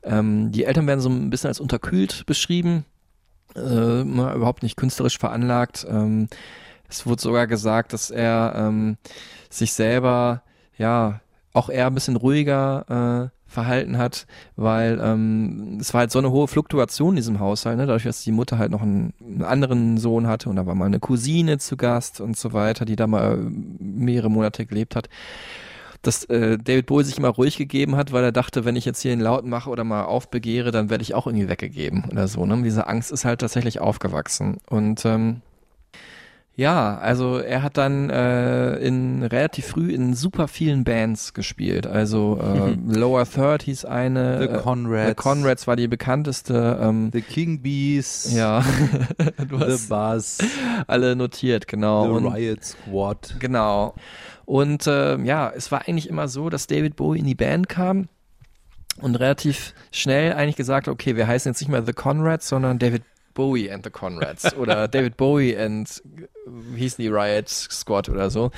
[0.02, 2.85] Ähm, die Eltern werden so ein bisschen als unterkühlt beschrieben,
[3.54, 5.87] äh, überhaupt nicht künstlerisch veranlagt.
[5.88, 6.28] Ähm,
[6.88, 8.96] es wurde sogar gesagt, dass er ähm,
[9.48, 10.42] sich selber,
[10.76, 11.20] ja,
[11.52, 16.30] auch eher ein bisschen ruhiger äh, verhalten hat, weil ähm, es war halt so eine
[16.30, 17.86] hohe Fluktuation in diesem Haushalt, ne?
[17.86, 20.86] dadurch, dass die Mutter halt noch einen, einen anderen Sohn hatte und da war mal
[20.86, 25.08] eine Cousine zu Gast und so weiter, die da mal mehrere Monate gelebt hat
[26.02, 29.02] dass äh, David Bowie sich immer ruhig gegeben hat, weil er dachte, wenn ich jetzt
[29.02, 32.46] hier einen Laut mache oder mal aufbegehre, dann werde ich auch irgendwie weggegeben oder so.
[32.46, 32.62] Ne?
[32.62, 34.58] Diese Angst ist halt tatsächlich aufgewachsen.
[34.68, 35.42] Und ähm,
[36.60, 41.86] ja, also er hat dann äh, in relativ früh in super vielen Bands gespielt.
[41.86, 44.40] Also äh, Lower Third hieß eine.
[44.40, 45.08] The äh, Conrads.
[45.08, 46.78] The Conrads war die bekannteste.
[46.82, 48.34] Ähm, The King Bees.
[48.34, 48.62] ja,
[49.38, 50.38] The Buzz.
[50.86, 52.04] alle notiert, genau.
[52.04, 53.36] The Und- Riot Squad.
[53.38, 53.94] Genau.
[54.44, 58.08] Und äh, ja, es war eigentlich immer so, dass David Bowie in die Band kam
[59.00, 63.02] und relativ schnell eigentlich gesagt, okay, wir heißen jetzt nicht mehr The Conrads, sondern David
[63.34, 66.02] Bowie and the Conrads oder David Bowie and
[66.46, 68.50] wie hießen die Riot Squad oder so.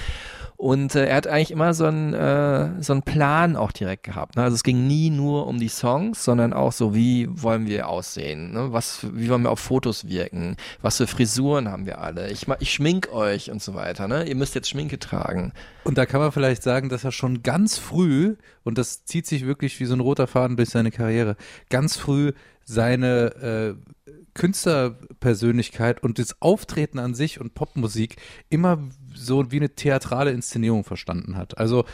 [0.56, 4.36] Und äh, er hat eigentlich immer so einen, äh, so einen Plan auch direkt gehabt.
[4.36, 4.44] Ne?
[4.44, 8.52] Also es ging nie nur um die Songs, sondern auch so, wie wollen wir aussehen?
[8.52, 8.72] Ne?
[8.72, 10.56] Was, wie wollen wir auf Fotos wirken?
[10.80, 12.30] Was für Frisuren haben wir alle?
[12.30, 14.06] Ich, ich schmink euch und so weiter.
[14.06, 14.24] Ne?
[14.28, 15.52] Ihr müsst jetzt Schminke tragen.
[15.82, 19.44] Und da kann man vielleicht sagen, dass er schon ganz früh, und das zieht sich
[19.44, 21.36] wirklich wie so ein roter Faden durch seine Karriere,
[21.70, 28.16] ganz früh seine äh, Künstlerpersönlichkeit und das Auftreten an sich und Popmusik
[28.48, 31.58] immer so wie eine theatrale Inszenierung verstanden hat.
[31.58, 31.84] Also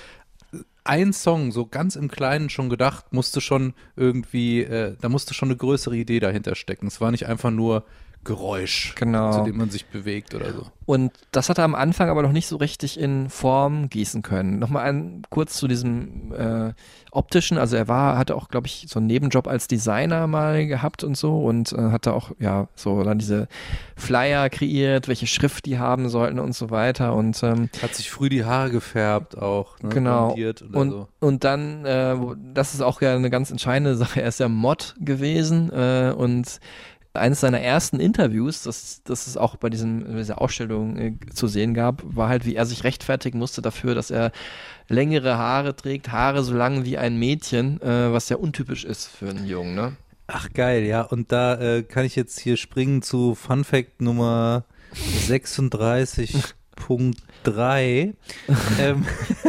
[0.84, 5.48] ein Song, so ganz im Kleinen schon gedacht, musste schon irgendwie, äh, da musste schon
[5.48, 6.86] eine größere Idee dahinter stecken.
[6.86, 7.84] Es war nicht einfach nur
[8.28, 9.32] Geräusch, genau.
[9.32, 10.66] zu dem man sich bewegt oder so.
[10.84, 14.58] Und das hat er am Anfang aber noch nicht so richtig in Form gießen können.
[14.58, 16.74] Nochmal ein, kurz zu diesem äh,
[17.10, 21.04] optischen, also er war, hatte auch, glaube ich, so einen Nebenjob als Designer mal gehabt
[21.04, 23.48] und so und äh, hatte auch, ja, so dann diese
[23.96, 28.28] Flyer kreiert, welche Schrift die haben sollten und so weiter und ähm, hat sich früh
[28.28, 30.36] die Haare gefärbt auch, ne, genau
[30.74, 31.08] und, so.
[31.20, 32.14] und dann, äh,
[32.52, 36.60] das ist auch ja eine ganz entscheidende Sache, er ist ja Mod gewesen äh, und
[37.18, 41.74] eines seiner ersten Interviews, das, das es auch bei diesem, dieser Ausstellung äh, zu sehen
[41.74, 44.32] gab, war halt, wie er sich rechtfertigen musste dafür, dass er
[44.88, 49.30] längere Haare trägt, Haare so lang wie ein Mädchen, äh, was ja untypisch ist für
[49.30, 49.96] einen Jungen, ne?
[50.26, 51.00] Ach geil, ja.
[51.02, 54.66] Und da äh, kann ich jetzt hier springen zu Fun Fact Nummer
[55.26, 58.14] 36.3.
[58.78, 59.06] ähm,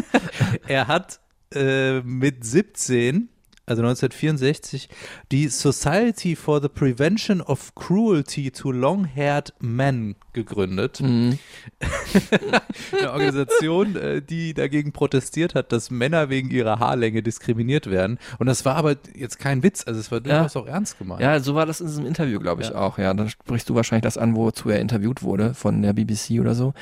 [0.68, 1.20] er hat
[1.54, 3.28] äh, mit 17
[3.70, 4.90] also 1964,
[5.32, 11.02] die Society for the Prevention of Cruelty to Long-Haired Men gegründet.
[11.02, 11.38] Mhm.
[12.98, 18.18] Eine Organisation, äh, die dagegen protestiert hat, dass Männer wegen ihrer Haarlänge diskriminiert werden.
[18.40, 20.62] Und das war aber jetzt kein Witz, also es war durchaus ja.
[20.62, 21.22] auch ernst gemeint.
[21.22, 22.76] Ja, so war das in diesem Interview, glaube ich, ja.
[22.76, 22.98] auch.
[22.98, 26.56] Ja, dann sprichst du wahrscheinlich das an, wozu er interviewt wurde von der BBC oder
[26.56, 26.74] so.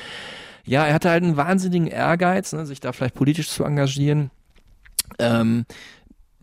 [0.64, 4.30] Ja, er hatte halt einen wahnsinnigen Ehrgeiz, ne, sich da vielleicht politisch zu engagieren.
[5.18, 5.64] Ähm,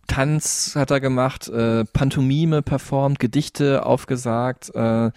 [0.08, 5.12] Tanz hat er gemacht, äh, Pantomime performt, Gedichte aufgesagt äh,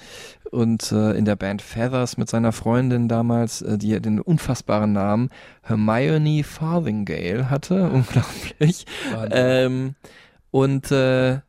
[0.50, 5.30] und äh, in der Band Feathers mit seiner Freundin damals, äh, die den unfassbaren Namen
[5.62, 8.86] Hermione Farthingale hatte, unglaublich.
[9.30, 9.94] Ähm,
[10.50, 11.40] und äh,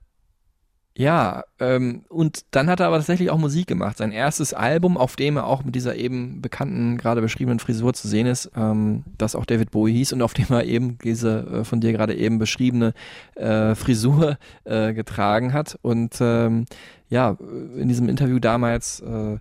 [0.99, 3.95] ja, ähm, und dann hat er aber tatsächlich auch Musik gemacht.
[3.95, 8.09] Sein erstes Album, auf dem er auch mit dieser eben bekannten, gerade beschriebenen Frisur zu
[8.09, 11.63] sehen ist, ähm, das auch David Bowie hieß und auf dem er eben diese äh,
[11.63, 12.93] von dir gerade eben beschriebene
[13.35, 15.79] äh, Frisur äh, getragen hat.
[15.83, 16.65] Und ähm,
[17.07, 17.37] ja,
[17.77, 19.37] in diesem Interview damals, äh,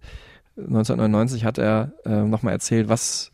[0.59, 3.33] 1999, hat er äh, nochmal erzählt, was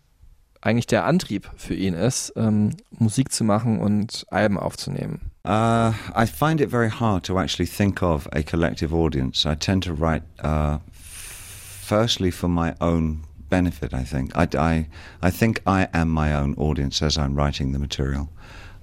[0.63, 5.34] eigentlich der Antrieb für ihn ist, ähm, Musik zu machen und Alben aufzunehmen.
[5.45, 9.45] Uh, I find it very hard to actually think of a collective audience.
[9.45, 13.93] I tend to write uh, firstly for my own benefit.
[13.93, 14.89] I think I, I,
[15.21, 18.31] I think I am my own audience as I'm writing the material.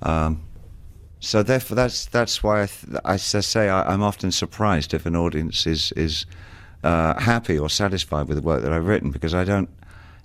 [0.04, 0.44] Um,
[1.20, 5.16] so therefore, that's that's why I, th- I say I, am often surprised if an
[5.16, 6.28] audience is is
[6.84, 9.70] uh, happy or satisfied with the work that I've written because I don't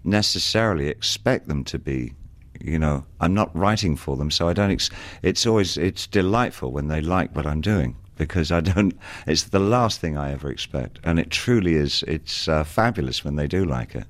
[0.04, 2.12] necessarily expect them to be
[2.60, 4.90] you know i'm not writing for them so i don't ex-
[5.22, 8.94] it's always it's delightful when they like what i'm doing because i don't
[9.26, 13.36] it's the last thing i ever expect and it truly is it's uh, fabulous when
[13.36, 14.06] they do like it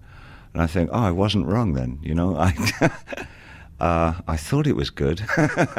[0.55, 2.53] and i think oh i wasn't wrong then you know i
[3.79, 5.23] Uh, I thought it was good.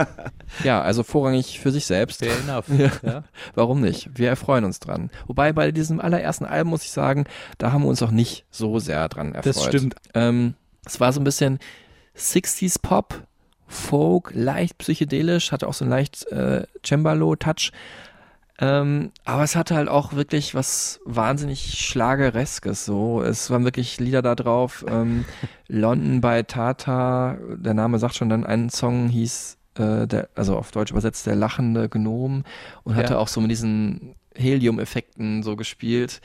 [0.63, 2.19] ja, also vorrangig für sich selbst.
[2.23, 2.65] Fair enough.
[2.77, 2.91] Ja.
[3.01, 3.23] Ja.
[3.55, 4.09] Warum nicht?
[4.13, 5.09] Wir erfreuen uns dran.
[5.25, 7.25] Wobei bei diesem allerersten Album muss ich sagen,
[7.57, 9.55] da haben wir uns auch nicht so sehr dran erfreut.
[9.55, 9.95] Das stimmt.
[10.13, 10.53] Ähm,
[10.85, 11.57] es war so ein bisschen
[12.17, 13.27] 60s Pop,
[13.69, 17.71] Folk, leicht psychedelisch, hatte auch so einen leicht äh, Cembalo-Touch.
[18.59, 22.85] Ähm, aber es hatte halt auch wirklich was wahnsinnig Schlagereskes.
[22.85, 24.85] So, es waren wirklich Lieder da drauf.
[24.87, 25.25] Ähm,
[25.67, 30.71] London bei Tata, der Name sagt schon, dann ein Song hieß, äh, der, also auf
[30.71, 32.43] Deutsch übersetzt, der lachende Gnom
[32.83, 33.19] und hatte ja.
[33.19, 36.21] auch so mit diesen Helium-Effekten so gespielt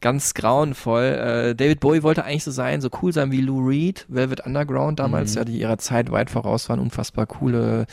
[0.00, 1.02] ganz grauenvoll.
[1.02, 4.98] Äh, David Bowie wollte eigentlich so sein, so cool sein wie Lou Reed, Velvet Underground
[4.98, 5.38] damals, mhm.
[5.38, 7.86] ja, die ihrer Zeit weit voraus waren, unfassbar coole,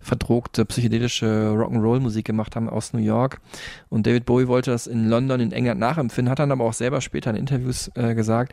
[0.00, 3.40] verdruckte, psychedelische Rock'n'Roll-Musik gemacht haben aus New York.
[3.88, 7.00] Und David Bowie wollte das in London, in England nachempfinden, hat dann aber auch selber
[7.00, 8.52] später in Interviews äh, gesagt,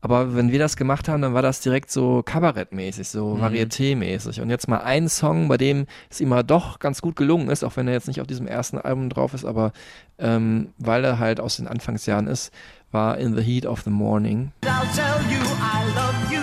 [0.00, 3.42] aber wenn wir das gemacht haben, dann war das direkt so Kabarettmäßig, so mhm.
[3.42, 4.40] Varieté-mäßig.
[4.40, 7.64] Und jetzt mal ein Song, bei dem es ihm mal doch ganz gut gelungen ist,
[7.64, 9.72] auch wenn er jetzt nicht auf diesem ersten Album drauf ist, aber
[10.18, 12.52] ähm, weil er halt aus den Anfangsjahren ist,
[12.92, 14.52] war In the Heat of the Morning.
[14.64, 16.42] I'll tell you I love you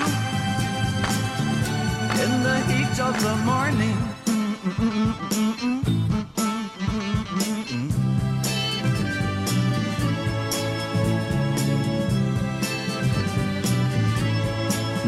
[2.24, 4.13] in the heat of the morning.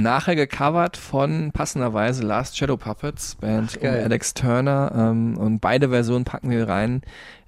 [0.06, 4.92] Nachher gecovert von passenderweise Last Shadow Puppets, Band Ach, um Alex Turner.
[4.96, 7.02] Ähm, und beide Versionen packen wir rein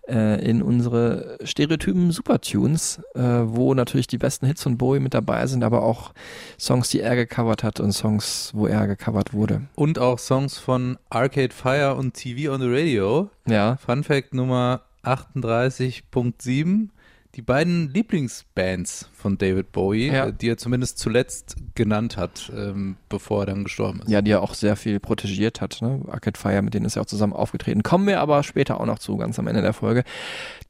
[0.07, 5.45] äh, in unsere Stereotypen Supertunes, äh, wo natürlich die besten Hits von Bowie mit dabei
[5.45, 6.13] sind, aber auch
[6.59, 9.61] Songs, die er gecovert hat und Songs, wo er gecovert wurde.
[9.75, 13.29] Und auch Songs von Arcade Fire und TV on the Radio.
[13.47, 16.89] Ja, Fun Fact Nummer 38.7.
[17.35, 20.27] Die beiden Lieblingsbands von David Bowie, Ja.
[20.27, 24.09] äh, die er zumindest zuletzt genannt hat, ähm, bevor er dann gestorben ist.
[24.09, 25.79] ja, die er auch sehr viel protegiert hat.
[25.81, 26.01] Ne?
[26.07, 27.83] Arcade Fire, mit denen ist er auch zusammen aufgetreten.
[27.83, 30.03] Kommen wir aber später auch noch zu, ganz am Ende der Folge.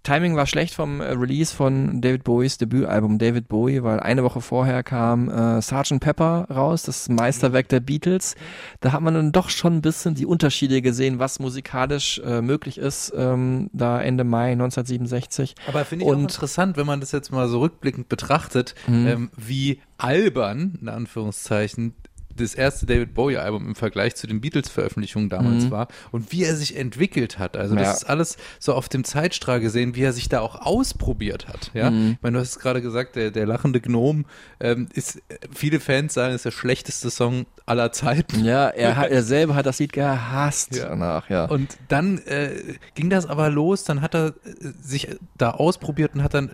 [0.04, 4.42] Timing war schlecht vom äh, Release von David Bowies Debütalbum David Bowie, weil eine Woche
[4.42, 6.00] vorher kam äh, Sgt.
[6.00, 8.36] Pepper raus, das Meisterwerk der Beatles.
[8.80, 12.78] Da hat man dann doch schon ein bisschen die Unterschiede gesehen, was musikalisch äh, möglich
[12.78, 15.56] ist, ähm, da Ende Mai 1967.
[15.68, 18.47] Aber finde ich auch Und- interessant, wenn man das jetzt mal so rückblickend betrachtet,
[18.88, 19.08] Mhm.
[19.08, 21.94] ähm, wie albern, in Anführungszeichen,
[22.36, 25.72] das erste David Bowie-Album im Vergleich zu den Beatles-Veröffentlichungen damals Mhm.
[25.72, 27.58] war und wie er sich entwickelt hat.
[27.58, 27.82] Also Ja.
[27.82, 31.72] das ist alles so auf dem Zeitstrahl gesehen, wie er sich da auch ausprobiert hat.
[31.74, 32.12] Ja, Mhm.
[32.12, 34.26] ich meine, du hast es gerade gesagt, der, der lachende Gnom
[34.60, 35.20] ähm, ist,
[35.52, 38.46] viele Fans sagen, ist der schlechteste Song aller Zeiten.
[38.46, 40.90] Ja, er, hat, er selber hat das Lied gehasst Ja.
[40.90, 41.46] danach, ja.
[41.46, 42.52] Und dann äh,
[42.94, 44.34] ging das aber los, dann hat er äh,
[44.80, 45.08] sich
[45.40, 46.52] da ausprobiert und hat dann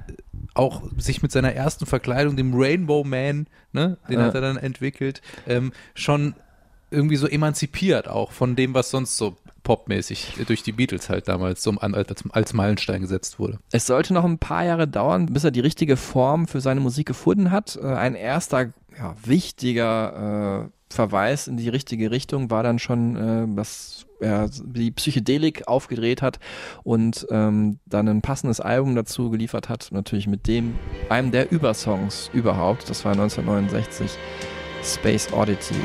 [0.53, 4.25] auch sich mit seiner ersten Verkleidung, dem Rainbow Man, ne, den Ja.
[4.25, 6.35] hat er dann entwickelt, ähm, schon
[6.91, 11.65] irgendwie so emanzipiert auch von dem, was sonst so popmäßig durch die Beatles halt damals
[11.67, 13.59] an, als, als Meilenstein gesetzt wurde.
[13.71, 17.07] Es sollte noch ein paar Jahre dauern, bis er die richtige Form für seine Musik
[17.07, 17.79] gefunden hat.
[17.81, 23.55] Äh, ein erster ja, wichtiger äh, Verweis in die richtige Richtung war dann schon, äh,
[23.55, 26.39] dass er die Psychedelik aufgedreht hat
[26.83, 29.89] und ähm, dann ein passendes Album dazu geliefert hat.
[29.91, 30.75] Natürlich mit dem,
[31.09, 32.89] einem der Übersongs überhaupt.
[32.89, 34.17] Das war 1969.
[34.83, 35.75] Space Oddity.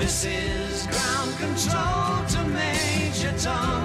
[0.00, 3.82] This is ground control to Major Tom.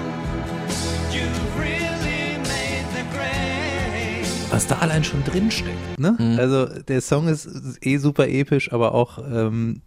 [1.12, 4.26] You've really made the grade.
[4.50, 5.98] was da allein schon drin steckt.
[5.98, 6.16] Ne?
[6.18, 6.38] Mhm.
[6.38, 7.48] Also der Song ist
[7.82, 9.82] eh super episch, aber auch ähm,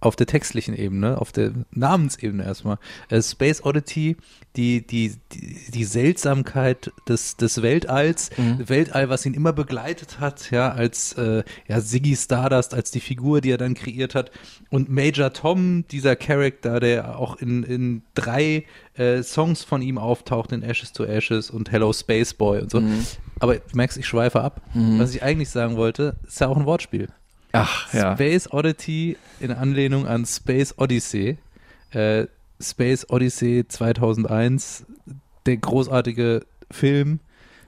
[0.00, 2.78] auf der textlichen Ebene, auf der Namensebene erstmal.
[3.08, 4.16] Äh, Space Oddity,
[4.56, 8.68] die, die, die, die Seltsamkeit des, des Weltalls, Mhm.
[8.68, 13.40] Weltall, was ihn immer begleitet hat, ja, als äh, ja, Ziggy Stardust, als die Figur,
[13.40, 14.30] die er dann kreiert hat.
[14.70, 20.52] Und Major Tom, dieser Charakter, der auch in, in drei äh, Songs von ihm auftaucht,
[20.52, 22.80] in Ashes to Ashes und Hello Space Boy und so.
[22.80, 23.04] Mhm.
[23.38, 24.62] Aber du merkst, ich schweife ab.
[24.74, 27.08] Was ich eigentlich sagen wollte, ist ja auch ein Wortspiel.
[27.52, 28.14] Ach, ja.
[28.14, 31.38] Space Oddity in Anlehnung an Space Odyssey.
[31.90, 32.26] Äh,
[32.60, 34.84] Space Odyssey 2001,
[35.46, 37.20] der großartige Film.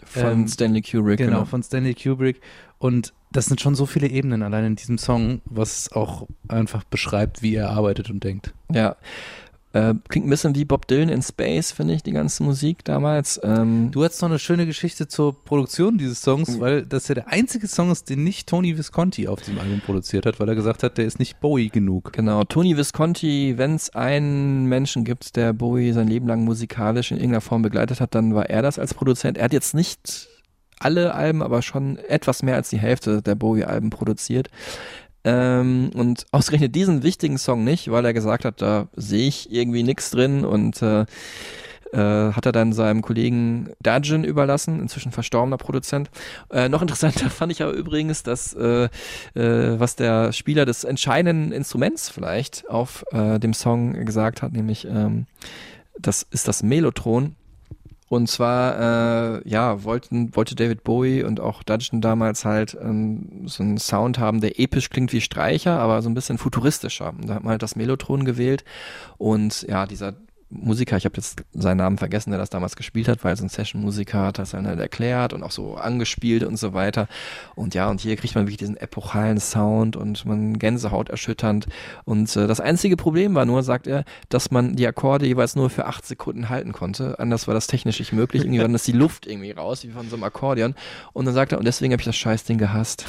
[0.04, 1.18] Von ähm, Stanley Kubrick.
[1.18, 2.40] Genau, von Stanley Kubrick.
[2.78, 7.42] Und das sind schon so viele Ebenen allein in diesem Song, was auch einfach beschreibt,
[7.42, 8.52] wie er arbeitet und denkt.
[8.70, 8.96] Ja.
[9.72, 13.40] Äh, klingt ein bisschen wie Bob Dylan in Space, finde ich, die ganze Musik damals.
[13.42, 17.28] Ähm, Du hast noch eine schöne Geschichte zur Produktion dieses Songs, weil das ja der
[17.28, 20.82] einzige Song ist, den nicht Tony Visconti auf diesem Album produziert hat, weil er gesagt
[20.82, 22.12] hat, der ist nicht Bowie genug.
[22.12, 27.16] Genau, Tony Visconti, wenn es einen Menschen gibt, der Bowie sein Leben lang musikalisch in
[27.16, 29.38] irgendeiner Form begleitet hat, dann war er das als Produzent.
[29.38, 30.28] Er hat jetzt nicht
[30.85, 34.48] alle Alben, aber schon etwas mehr als die Hälfte der Bowie-Alben produziert.
[35.24, 39.85] Ähm, und ausgerechnet diesen wichtigen Song nicht, weil er gesagt hat, da sehe ich irgendwie
[39.85, 41.04] nichts drin und äh,
[41.92, 46.11] äh, hat er dann seinem Kollegen Dajin überlassen, inzwischen verstorbener Produzent.
[46.50, 48.85] Äh, noch interessanter fand ich aber übrigens, dass äh,
[49.35, 54.87] äh, was der Spieler des entscheidenden Instruments vielleicht auf äh, dem Song gesagt hat, nämlich
[54.87, 55.26] ähm,
[55.98, 57.37] das ist das Melotron.
[58.12, 63.62] Und zwar, äh, ja, wollten, wollte David Bowie und auch Dudgeon damals halt ähm, so
[63.62, 67.09] einen Sound haben, der episch klingt wie Streicher, aber so ein bisschen futuristischer.
[67.09, 68.64] Und da hat man halt das Melotron gewählt.
[69.16, 70.12] Und ja, dieser
[70.52, 73.48] Musiker, ich habe jetzt seinen Namen vergessen, der das damals gespielt hat, weil so ein
[73.48, 77.08] Session-Musiker hat das dann halt erklärt und auch so angespielt und so weiter.
[77.54, 81.66] Und ja, und hier kriegt man wirklich diesen epochalen Sound und man Gänsehaut erschütternd.
[82.04, 85.70] Und äh, das einzige Problem war nur, sagt er, dass man die Akkorde jeweils nur
[85.70, 87.18] für acht Sekunden halten konnte.
[87.18, 88.42] Anders war das technisch nicht möglich.
[88.42, 90.74] Irgendwie war das die Luft irgendwie raus, wie von so einem Akkordeon.
[91.12, 93.04] Und dann sagt er, und deswegen habe ich das Scheißding gehasst.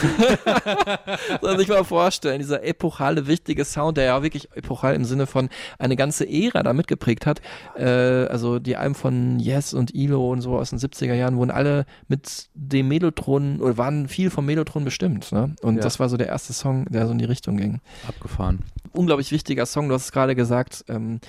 [1.41, 5.49] Soll sich mal vorstellen, dieser epochale, wichtige Sound, der ja wirklich epochal im Sinne von
[5.79, 7.32] eine ganze Ära da mitgeprägt hat.
[7.77, 7.83] Äh,
[8.27, 11.85] also die Alben von Yes und Ilo und so aus den 70er Jahren wurden alle
[12.07, 15.31] mit dem Melotron oder waren viel vom Melotron bestimmt.
[15.31, 15.55] Ne?
[15.61, 15.81] Und Ja.
[15.81, 17.79] das war so der erste Song, der so in die Richtung ging.
[18.07, 18.59] Abgefahren.
[18.91, 21.19] Unglaublich wichtiger Song, du hast es gerade gesagt, ähm,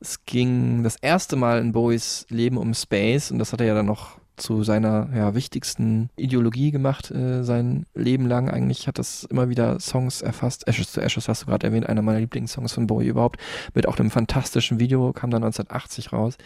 [0.00, 3.74] es ging das erste Mal in Bowies Leben um Space und das hat er ja
[3.74, 8.48] dann noch zu seiner ja, wichtigsten Ideologie gemacht, äh, sein Leben lang.
[8.48, 10.66] Eigentlich hat das immer wieder Songs erfasst.
[10.66, 13.40] Ashes to Ashes hast du gerade erwähnt, einer meiner Lieblingssongs von Bowie überhaupt,
[13.74, 16.36] mit auch einem fantastischen Video, kam dann 1980 raus.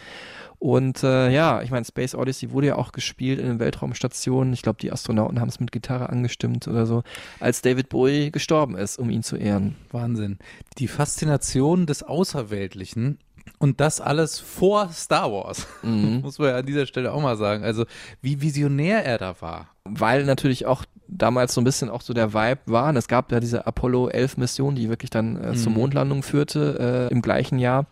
[0.59, 4.53] Und äh, ja, ich meine, Space Odyssey wurde ja auch gespielt in den Weltraumstationen.
[4.53, 7.05] Ich glaube, die Astronauten haben es mit Gitarre angestimmt oder so,
[7.39, 9.77] als David Bowie gestorben ist, um ihn zu ehren.
[9.93, 10.39] Wahnsinn.
[10.79, 13.19] Die Faszination des Außerweltlichen
[13.59, 16.21] und das alles vor Star Wars, Mhm.
[16.23, 17.65] muss man ja an dieser Stelle auch mal sagen.
[17.65, 17.85] Also
[18.23, 19.69] wie visionär er da war.
[19.91, 22.91] weil natürlich auch damals so ein bisschen auch so der Vibe war.
[22.91, 25.79] Und es gab ja diese Apollo 11 Mission, die wirklich dann äh, zur Mhm.
[25.79, 27.87] Mondlandung führte äh, im gleichen Jahr.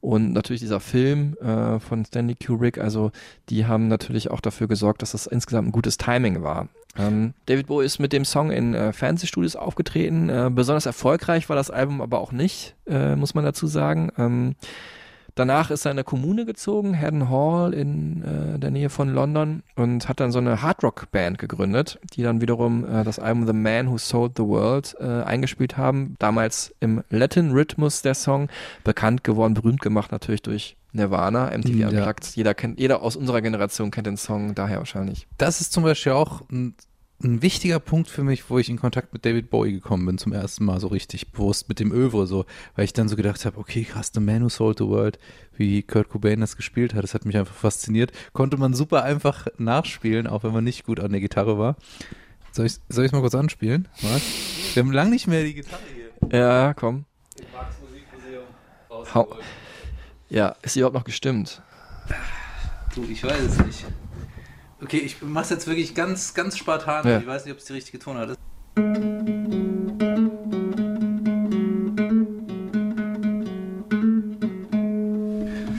[0.00, 3.10] Und natürlich dieser Film äh, von Stanley Kubrick, also
[3.48, 6.68] die haben natürlich auch dafür gesorgt, dass das insgesamt ein gutes Timing war.
[6.96, 10.28] Ähm, David Bowie ist mit dem Song in äh, Fernsehstudios aufgetreten.
[10.28, 14.10] Äh, besonders erfolgreich war das Album aber auch nicht, äh, muss man dazu sagen.
[14.16, 14.54] Ähm,
[15.40, 19.62] Danach ist er in eine Kommune gezogen, Haddon Hall in äh, der Nähe von London
[19.74, 23.90] und hat dann so eine Hardrock-Band gegründet, die dann wiederum äh, das Album The Man
[23.90, 26.14] Who Sold the World äh, eingespielt haben.
[26.18, 28.50] Damals im Latin-Rhythmus der Song,
[28.84, 31.88] bekannt geworden, berühmt gemacht natürlich durch Nirvana, MTV Ja.
[31.88, 32.36] Unplugged.
[32.36, 35.26] Jeder kennt, jeder aus unserer Generation kennt den Song daher wahrscheinlich.
[35.38, 36.74] Das ist zum Beispiel auch ein,
[37.22, 40.32] ein wichtiger Punkt für mich, wo ich in Kontakt mit David Bowie gekommen bin, zum
[40.32, 42.46] ersten Mal so richtig bewusst mit dem Övre so,
[42.76, 45.18] weil ich dann so gedacht habe, okay, krass, The Man Who Sold the World,
[45.56, 48.12] wie Kurt Cobain das gespielt hat, das hat mich einfach fasziniert.
[48.32, 51.76] Konnte man super einfach nachspielen, auch wenn man nicht gut an der Gitarre war.
[52.52, 53.86] Soll ich soll ich's mal kurz anspielen?
[54.02, 54.22] Was?
[54.74, 56.38] Wir haben lange nicht mehr die Gitarre hier.
[56.38, 57.04] Ja, komm.
[57.52, 58.44] Marks Musikmuseum
[58.88, 59.44] Hau- rausgeholt.
[60.30, 61.60] Ja, ist sie überhaupt noch gestimmt?
[62.94, 63.84] Du, ich weiß es nicht.
[64.82, 67.06] Okay, ich mach's jetzt wirklich ganz, ganz spartan.
[67.06, 67.18] Ja.
[67.18, 68.38] Ich weiß nicht, ob es die richtige Tonart ist.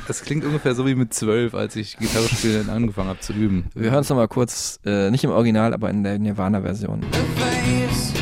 [0.07, 3.65] Das klingt ungefähr so wie mit zwölf, als ich Gitarre spielen angefangen habe zu üben.
[3.73, 7.01] Wir hören es nochmal kurz, äh, nicht im Original, aber in der Nirvana-Version.
[7.81, 8.20] face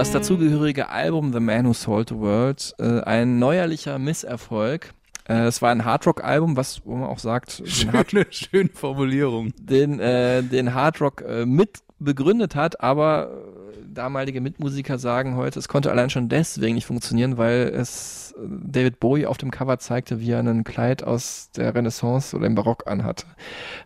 [0.00, 4.94] Das dazugehörige Album The Man Who Sold the World, äh, ein neuerlicher Misserfolg.
[5.28, 9.52] Äh, es war ein Hardrock-Album, was wo man auch sagt, Schöne, schöne Formulierung.
[9.60, 15.68] den, äh, den Hardrock äh, mit begründet hat, aber äh, damalige Mitmusiker sagen heute, es
[15.68, 20.20] konnte allein schon deswegen nicht funktionieren, weil es äh, David Bowie auf dem Cover zeigte,
[20.20, 23.26] wie er einen Kleid aus der Renaissance oder dem Barock anhatte.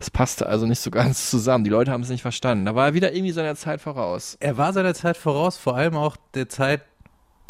[0.01, 1.65] Es passte also nicht so ganz zusammen.
[1.65, 2.65] Die Leute haben es nicht verstanden.
[2.65, 4.37] Da war er wieder irgendwie seiner Zeit voraus.
[4.41, 6.83] Er war seiner Zeit voraus, vor allem auch der Zeit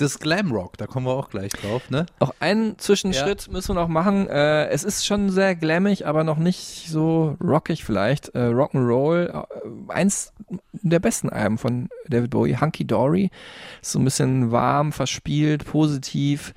[0.00, 0.76] des Glamrock.
[0.76, 2.06] Da kommen wir auch gleich drauf, ne?
[2.18, 4.28] Auch einen Zwischenschritt müssen wir noch machen.
[4.28, 8.34] Äh, es ist schon sehr glammig, aber noch nicht so rockig vielleicht.
[8.34, 10.32] Äh, Rock'n'Roll, äh, eins
[10.72, 13.30] der besten Alben von David Bowie, Hunky Dory.
[13.80, 16.54] Ist so ein bisschen warm, verspielt, positiv,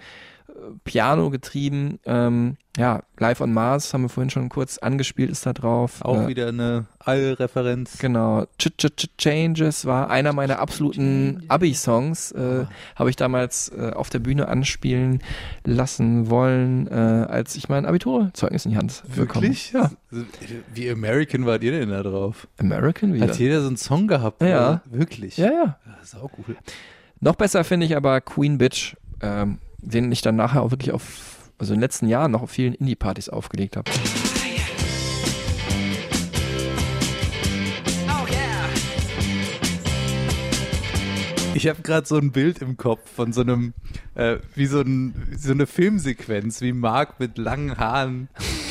[0.84, 2.00] Piano getrieben.
[2.06, 6.04] Ähm, ja, Live on Mars haben wir vorhin schon kurz angespielt, ist da drauf.
[6.04, 7.98] Auch Äh, wieder eine All-Referenz.
[7.98, 8.46] Genau.
[8.60, 12.34] Ch -ch -ch Changes war einer meiner absoluten Abi-Songs.
[12.34, 12.66] Äh,
[12.96, 15.24] Habe ich damals äh, auf der Bühne anspielen
[15.66, 19.72] lassen wollen, äh, als ich mein Abiturzeugnis in die Hand bekommen Wirklich?
[19.72, 19.90] Ja.
[20.74, 22.48] Wie American wart ihr denn da drauf?
[22.58, 23.28] American wieder.
[23.28, 24.42] Hat jeder so einen Song gehabt?
[24.44, 24.48] Ja.
[24.48, 24.82] oder?
[24.86, 25.38] Wirklich?
[25.38, 25.80] Ja, ja.
[26.00, 26.56] Das ist auch cool.
[27.20, 31.52] Noch besser finde ich aber Queen Bitch, ähm, den ich dann nachher auch wirklich auf,
[31.58, 33.90] also in den letzten Jahren noch auf vielen Indie-Partys aufgelegt habe.
[41.58, 43.74] Ich habe gerade so ein Bild im Kopf von so einem,
[44.14, 48.30] äh, wie so, ein, so eine Filmsequenz, wie Mark mit langen Haaren,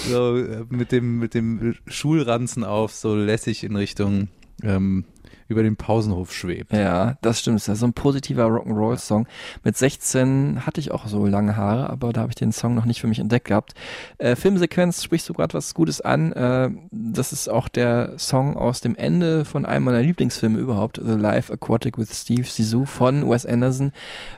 [0.08, 4.28] so äh, mit dem, mit dem Schulranzen auf, so lässig in Richtung
[4.62, 5.04] ähm,
[5.48, 6.72] über den Pausenhof schwebt.
[6.72, 7.56] Ja, das stimmt.
[7.56, 9.26] Das ist so ein positiver Rock'n'Roll-Song.
[9.62, 12.84] Mit 16 hatte ich auch so lange Haare, aber da habe ich den Song noch
[12.84, 13.74] nicht für mich entdeckt gehabt.
[14.18, 16.32] Äh, Filmsequenz sprichst du gerade was Gutes an.
[16.32, 21.12] Äh, das ist auch der Song aus dem Ende von einem meiner Lieblingsfilme überhaupt, The
[21.12, 23.92] Life Aquatic with Steve Zissou von Wes Anderson.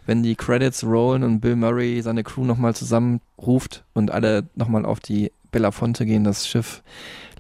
[0.07, 5.01] Wenn die Credits rollen und Bill Murray seine Crew nochmal zusammenruft und alle nochmal auf
[5.01, 6.83] die Belafonte gehen, das Schiff,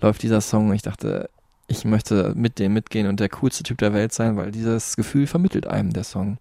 [0.00, 0.72] läuft dieser Song.
[0.72, 1.30] Ich dachte,
[1.68, 5.26] ich möchte mit dem mitgehen und der coolste Typ der Welt sein, weil dieses Gefühl
[5.26, 6.38] vermittelt einem der Song.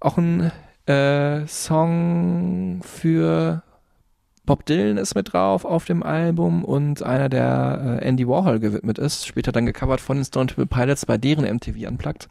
[0.00, 0.52] Auch ein
[0.86, 3.62] äh, Song für
[4.44, 8.98] Bob Dylan ist mit drauf auf dem Album und einer, der äh, Andy Warhol gewidmet
[8.98, 12.28] ist, später dann gecovert von den Stone Temple Pilots bei deren MTV Unplugged.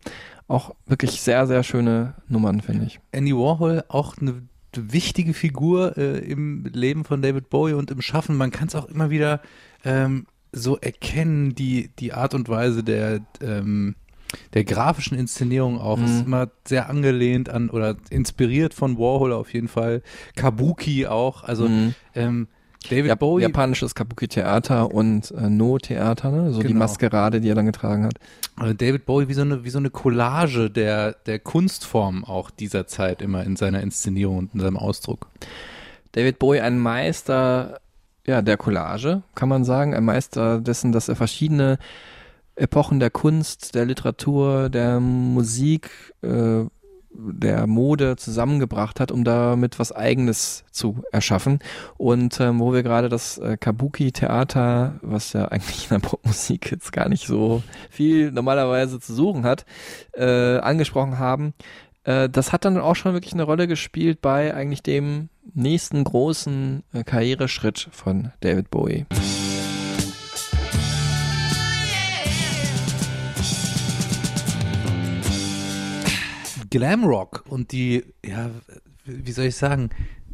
[0.48, 3.00] Auch wirklich sehr, sehr schöne Nummern, finde ich.
[3.12, 4.42] Andy Warhol auch eine
[4.76, 8.36] wichtige Figur äh, im Leben von David Bowie und im Schaffen.
[8.36, 9.42] Man kann es auch immer wieder
[9.86, 13.96] ähm, so erkennen, die, die Art und Weise der, ähm,
[14.54, 15.98] der grafischen Inszenierung auch.
[15.98, 16.06] Mhm.
[16.06, 20.02] Ist immer sehr angelehnt an oder inspiriert von Warhol auf jeden Fall.
[20.36, 21.44] Kabuki auch.
[21.44, 21.96] Also Mhm.
[22.16, 22.48] ähm,
[22.90, 23.44] David Jap Bowie.
[23.44, 26.52] Japanisches Kabuki-Theater und äh, No-Theater, ne?
[26.52, 26.80] so die Genau.
[26.80, 28.16] Maskerade, die er dann getragen hat.
[28.56, 32.88] Also David Bowie wie so eine, wie so eine Collage der, der Kunstform auch dieser
[32.88, 35.28] Zeit immer in seiner Inszenierung und in seinem Ausdruck.
[36.14, 37.81] David Bowie ein Meister
[38.26, 41.78] ja, der Collage, kann man sagen, ein Meister dessen, dass er verschiedene
[42.56, 46.66] Epochen der Kunst, der Literatur, der Musik, äh,
[47.14, 51.60] der Mode zusammengebracht hat, um damit was Eigenes zu erschaffen.
[51.98, 56.92] Und ähm, wo wir gerade das äh, Kabuki-Theater, was ja eigentlich in der Popmusik jetzt
[56.94, 59.66] gar nicht so viel normalerweise zu suchen hat,
[60.14, 61.54] äh, angesprochen haben,
[62.04, 66.84] äh, das hat dann auch schon wirklich eine Rolle gespielt bei eigentlich dem nächsten großen
[66.94, 69.06] äh, Karriereschritt von David Bowie.
[76.70, 78.50] Glamrock und die, ja,
[79.04, 79.90] wie soll ich sagen,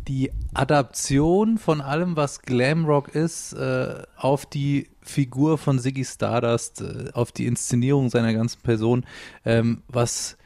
[0.08, 7.12] die Adaption von allem, was Glamrock ist, äh, auf die Figur von Ziggy Stardust, äh,
[7.14, 9.06] auf die Inszenierung seiner ganzen Person,
[9.44, 10.37] ähm, was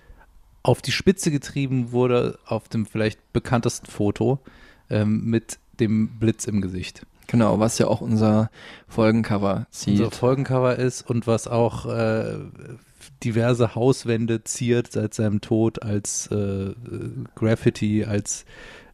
[0.64, 4.40] auf die Spitze getrieben wurde auf dem vielleicht bekanntesten Foto
[4.90, 7.06] ähm, mit dem Blitz im Gesicht.
[7.28, 8.52] Genau, was ja auch unser
[8.88, 10.00] Folgencover zielt.
[10.00, 12.40] Unser Folgencover ist und was auch äh,
[13.24, 16.74] diverse Hauswände ziert seit seinem Tod als äh,
[17.36, 18.46] Graffiti, als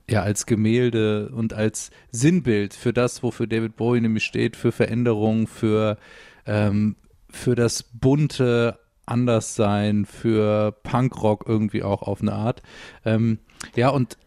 [0.10, 5.48] ja, als Gemälde und als Sinnbild für das, wofür David Bowie nämlich steht, für Veränderung,
[5.48, 5.98] für,
[6.46, 6.96] ähm,
[7.30, 12.62] für das bunte Anderssein, für Punkrock irgendwie auch auf eine Art.
[13.06, 13.40] Ähm,
[13.76, 14.18] ja, und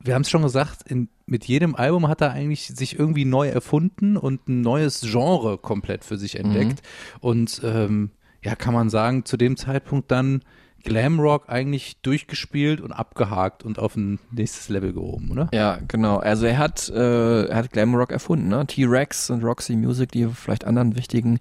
[0.00, 3.48] wir haben es schon gesagt, in, mit jedem Album hat er eigentlich sich irgendwie neu
[3.48, 6.82] erfunden und ein neues Genre komplett für sich entdeckt.
[7.20, 8.10] Und ähm,
[8.42, 10.42] ja, kann man sagen, zu dem Zeitpunkt dann
[10.86, 15.48] Glamrock eigentlich durchgespielt und abgehakt und auf ein nächstes Level gehoben, oder?
[15.52, 16.18] Ja, genau.
[16.18, 18.64] Also er hat, äh, er hat Glamrock erfunden, ne?
[18.66, 21.40] T-Rex und Roxy Music, die vielleicht anderen wichtigen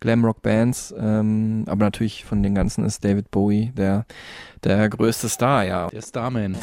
[0.00, 0.94] Glamrock-Bands.
[0.96, 4.06] Ähm, aber natürlich von den ganzen ist David Bowie der,
[4.62, 5.88] der größte Star, ja.
[5.88, 6.56] Der Starman.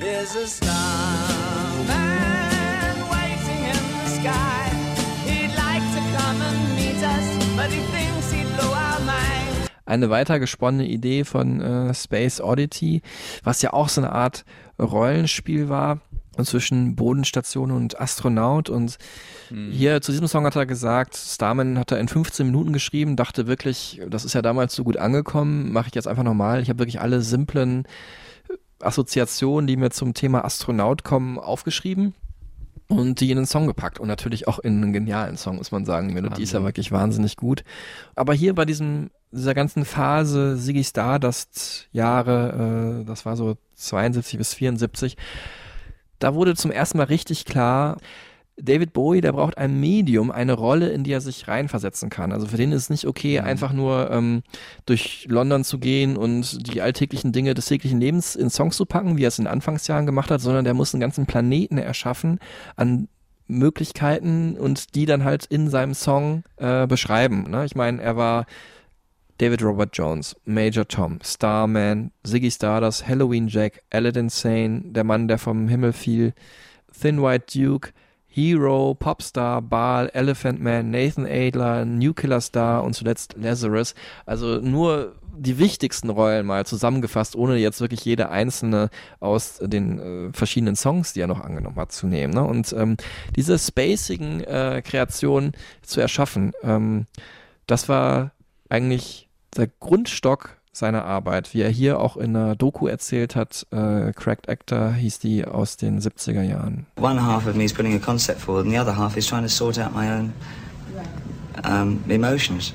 [0.00, 1.05] There's a starman
[9.86, 13.02] eine weitergesponnene Idee von äh, Space Oddity,
[13.42, 14.44] was ja auch so eine Art
[14.78, 16.00] Rollenspiel war
[16.44, 18.68] zwischen Bodenstation und Astronaut.
[18.68, 18.98] Und
[19.70, 23.46] hier zu diesem Song hat er gesagt, Starman hat er in 15 Minuten geschrieben, dachte
[23.46, 26.60] wirklich, das ist ja damals so gut angekommen, mache ich jetzt einfach nochmal.
[26.60, 27.84] Ich habe wirklich alle simplen
[28.80, 32.14] Assoziationen, die mir zum Thema Astronaut kommen, aufgeschrieben
[32.88, 35.84] und die in den Song gepackt und natürlich auch in einen genialen Song, muss man
[35.84, 36.08] sagen.
[36.08, 37.64] Die Melodie ist ja wirklich wahnsinnig gut.
[38.14, 44.38] Aber hier bei diesem, dieser ganzen Phase Ziggy Stardust Jahre, äh, das war so 72
[44.38, 45.16] bis 74,
[46.18, 47.98] da wurde zum ersten Mal richtig klar,
[48.58, 52.32] David Bowie, der braucht ein Medium, eine Rolle, in die er sich reinversetzen kann.
[52.32, 54.42] Also für den ist es nicht okay, einfach nur ähm,
[54.86, 59.18] durch London zu gehen und die alltäglichen Dinge des täglichen Lebens in Songs zu packen,
[59.18, 62.38] wie er es in den Anfangsjahren gemacht hat, sondern der muss einen ganzen Planeten erschaffen
[62.76, 63.08] an
[63.46, 67.50] Möglichkeiten und die dann halt in seinem Song äh, beschreiben.
[67.50, 67.64] Ne?
[67.66, 68.46] Ich meine, er war
[69.38, 75.38] David Robert Jones, Major Tom, Starman, Ziggy Stardust, Halloween Jack, Aladdin Sane, der Mann, der
[75.38, 76.32] vom Himmel fiel,
[76.98, 77.90] Thin White Duke,
[78.36, 83.94] Hero, Popstar, Baal, Elephant Man, Nathan Adler, New Killer Star und zuletzt Lazarus.
[84.26, 90.32] Also nur die wichtigsten Rollen mal zusammengefasst, ohne jetzt wirklich jede einzelne aus den äh,
[90.34, 92.34] verschiedenen Songs, die er noch angenommen hat, zu nehmen.
[92.34, 92.44] Ne?
[92.44, 92.98] Und ähm,
[93.34, 97.06] diese spacigen äh, Kreationen zu erschaffen, ähm,
[97.66, 98.32] das war
[98.68, 104.12] eigentlich der Grundstock seiner Arbeit, wie er hier auch in einer Doku erzählt hat, äh,
[104.12, 106.86] Cracked Actor hieß die aus den 70er Jahren.
[107.00, 109.42] One half of me is putting a concept forward, and the other half is trying
[109.42, 110.32] to sort out my own
[111.64, 112.74] um, emotions.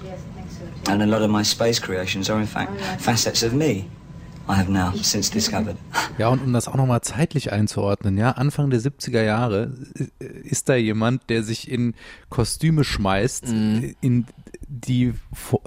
[0.90, 3.86] And a lot of my space creations are, in fact, facets of me.
[4.50, 5.78] I have now since discovered.
[6.18, 9.72] Ja, und um das auch nochmal zeitlich einzuordnen, ja, Anfang der 70er Jahre
[10.20, 11.94] äh, ist da jemand, der sich in
[12.30, 13.96] Kostüme schmeißt, Mhm.
[14.02, 14.26] in
[14.68, 15.62] die vor-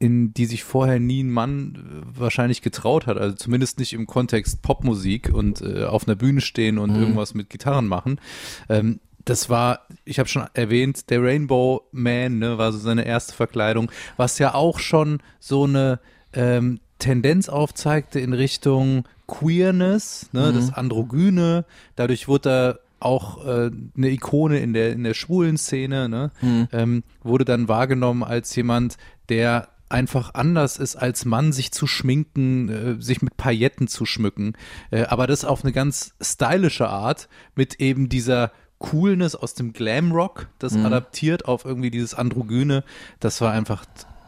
[0.00, 4.06] in die sich vorher nie ein Mann äh, wahrscheinlich getraut hat, also zumindest nicht im
[4.06, 7.00] Kontext Popmusik und äh, auf einer Bühne stehen und Mhm.
[7.00, 8.20] irgendwas mit Gitarren machen.
[8.68, 13.34] Ähm, das war, ich habe schon erwähnt, der Rainbow Man, ne, war so seine erste
[13.34, 16.00] Verkleidung, was ja auch schon so eine
[16.32, 20.54] ähm, Tendenz aufzeigte in Richtung Queerness, ne, Mhm.
[20.54, 21.64] das Androgyne.
[21.96, 26.30] Dadurch wurde er auch äh, eine Ikone in der in der schwulen Szene, ne?
[26.40, 26.68] Mhm.
[26.72, 28.96] ähm, wurde dann wahrgenommen als jemand,
[29.28, 34.54] der einfach anders ist als Mann, sich zu schminken, äh, sich mit Pailletten zu schmücken,
[34.90, 40.48] äh, aber das auf eine ganz stylische Art mit eben dieser Coolness aus dem Glamrock,
[40.58, 40.86] das Mhm.
[40.86, 42.84] adaptiert auf irgendwie dieses Androgyne,
[43.18, 43.84] das war einfach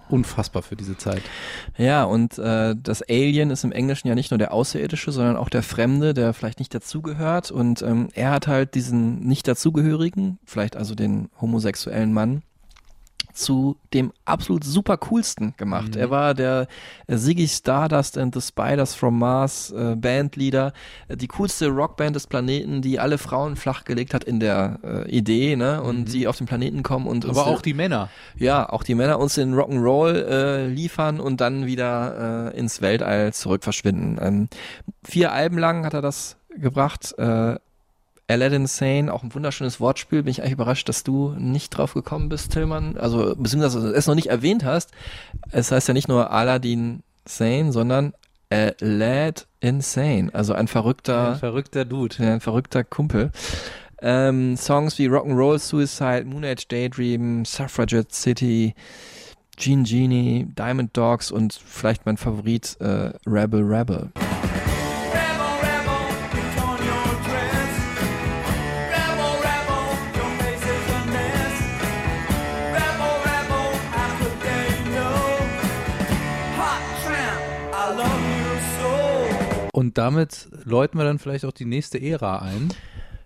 [0.09, 1.23] unfassbar für diese Zeit.
[1.79, 5.49] Ja, und äh, das Alien ist im Englischen ja nicht nur der Außerirdische, sondern auch
[5.49, 7.53] der Fremde, der vielleicht nicht dazugehört.
[7.53, 12.43] Und ähm, er hat halt diesen nicht dazugehörigen, vielleicht also den homosexuellen Mann,
[13.33, 15.97] zu dem absolut super coolsten gemacht.
[15.97, 16.67] Er war der
[17.09, 20.73] Ziggy Stardust and the Spiders from Mars äh, Bandleader,
[21.09, 25.57] äh, die coolste Rockband des Planeten, die alle Frauen flachgelegt hat in der äh, Idee,
[25.57, 25.83] ne?
[25.83, 28.09] Und die auf den Planeten kommen und Aber auch die Männer.
[28.37, 33.33] ja, auch die Männer uns den Rock'n'Roll äh, liefern und dann wieder äh, ins Weltall
[33.33, 34.19] zurück verschwinden.
[34.21, 34.49] Ähm,
[35.05, 37.15] vier Alben lang hat er das gebracht.
[37.19, 37.57] Äh,
[38.31, 40.23] Aladdin Sane, auch ein wunderschönes Wortspiel.
[40.23, 42.97] Bin ich eigentlich überrascht, dass du nicht drauf gekommen bist, Tillmann.
[42.97, 44.91] Also, beziehungsweise es noch nicht erwähnt hast.
[45.51, 48.13] Es heißt ja nicht nur Aladdin Sane, sondern
[48.81, 50.31] Lad Insane.
[50.33, 52.17] Also ein verrückter, Ein verrückter Dude.
[52.19, 53.31] ein verrückter Kumpel.
[54.03, 58.75] Ähm, Songs wie Rock'n'Roll Suicide, Moon Age Daydream, Suffragette City,
[59.57, 63.63] Gene Genie, Diamond Dogs und vielleicht mein Favorit äh, Rebel.
[63.63, 64.11] Rebel,
[79.81, 82.69] Und damit läuten wir dann vielleicht auch die nächste Ära ein.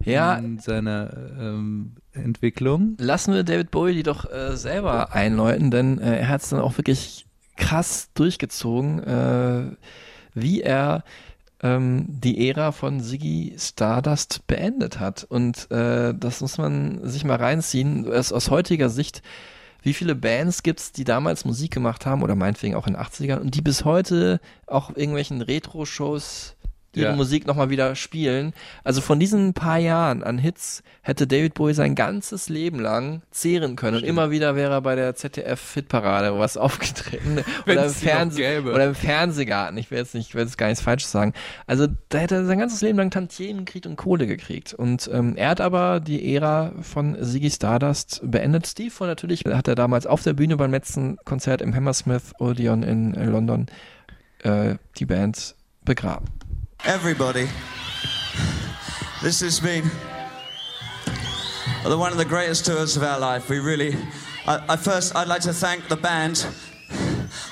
[0.05, 0.37] Ja.
[0.37, 2.95] In seiner ähm, Entwicklung.
[3.01, 6.61] Lassen wir David Bowie die doch äh, selber einläuten, denn äh, er hat es dann
[6.61, 7.27] auch wirklich
[7.57, 9.65] krass durchgezogen, äh,
[10.35, 11.03] wie er
[11.61, 15.25] ähm, die Ära von Ziggy Stardust beendet hat.
[15.25, 18.09] Und äh, das muss man sich mal reinziehen.
[18.13, 19.23] Aus, aus heutiger Sicht,
[19.85, 23.39] wie viele Bands gibt's, die damals Musik gemacht haben oder meinetwegen auch in den 80ern
[23.39, 26.57] und die bis heute auch irgendwelchen Retro-Shows
[26.97, 27.17] ihre Ja.
[27.17, 28.53] Musik nochmal wieder spielen.
[28.83, 33.77] Also von diesen paar Jahren an Hits hätte David Bowie sein ganzes Leben lang zehren
[33.77, 33.99] können.
[33.99, 37.45] Und immer wieder wäre er bei der ZDF-Hitparade was aufgetreten.
[37.67, 39.77] oder, im Fernseh oder im Fernsehgarten.
[39.79, 41.33] Ich will jetzt nicht, ich will jetzt gar nichts Falsches sagen.
[41.67, 44.75] Also da hätte er sein ganzes Leben lang Tantiemen gekriegt und Kohle gekriegt.
[44.75, 48.67] Und ähm, er hat aber die Ära von Ziggy Stardust beendet.
[48.67, 52.83] Steve von natürlich hat er damals auf der Bühne beim letzten Konzert im Hammersmith Odeon
[52.83, 53.67] in London
[54.43, 56.27] äh, die Band begraben.
[56.87, 57.49] Everybody,
[59.23, 59.85] this has been
[61.83, 63.49] one of the greatest tours of our life.
[63.49, 63.97] We really,
[64.47, 66.47] I, I first, I'd like to thank the band.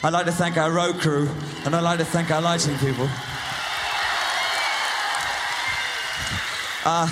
[0.02, 1.30] I'd like to thank our road crew,
[1.64, 3.08] and I'd like to thank our lighting people.
[6.84, 7.08] Uh,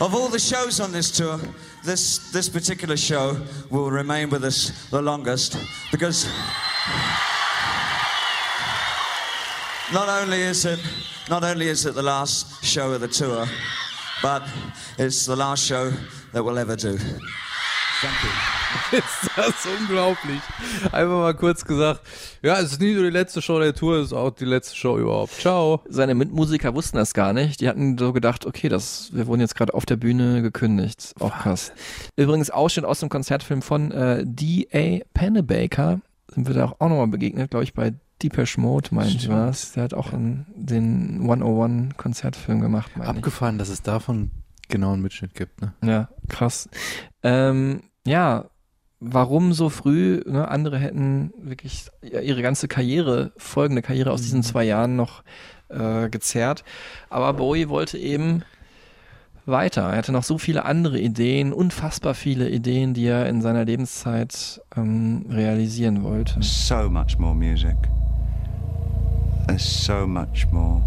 [0.00, 1.38] of all the shows on this tour,
[1.84, 3.40] this this particular show
[3.70, 5.56] will remain with us the longest
[5.92, 6.26] because
[9.92, 10.80] not only is it
[11.28, 13.46] not only is it the last show of the tour,
[14.22, 14.42] but
[14.98, 15.92] it's the last show
[16.32, 16.98] that we'll ever do.
[18.00, 18.30] Thank you.
[18.98, 20.40] Ist das unglaublich.
[20.90, 22.00] Einfach mal kurz gesagt,
[22.42, 24.74] ja, es ist nie nur die letzte Show der Tour, es ist auch die letzte
[24.76, 25.34] Show überhaupt.
[25.34, 25.82] Ciao.
[25.88, 27.60] Seine Mitmusiker wussten das gar nicht.
[27.60, 31.14] Die hatten so gedacht, okay, das, wir wurden jetzt gerade auf der Bühne gekündigt.
[31.20, 31.72] Auch krass.
[32.16, 35.04] Übrigens Ausschnitt aus dem Konzertfilm von äh, D.A.
[35.14, 36.00] Pennebaker.
[36.34, 37.92] Sind wir da auch nochmal begegnet, glaube ich, bei
[38.22, 39.34] Depeche Mode, meint Stimmt.
[39.34, 39.72] was.
[39.72, 43.16] Der hat auch einen, den 101 Konzertfilm gemacht, meine ich.
[43.16, 44.30] Abgefahren, dass es davon
[44.68, 45.74] genau einen Mitschnitt gibt, ne?
[45.82, 46.68] Ja, krass.
[47.22, 48.46] Ähm, ja,
[49.00, 50.22] warum so früh?
[50.26, 50.48] Ne?
[50.48, 55.22] Andere hätten wirklich ihre ganze Karriere, folgende Karriere aus diesen zwei Jahren noch
[55.68, 56.64] äh, gezerrt.
[57.10, 58.44] Aber Bowie wollte eben
[59.44, 59.82] weiter.
[59.90, 64.60] Er hatte noch so viele andere Ideen, unfassbar viele Ideen, die er in seiner Lebenszeit
[64.76, 66.40] ähm, realisieren wollte.
[66.40, 67.76] so much more music.
[69.46, 70.82] There's so much more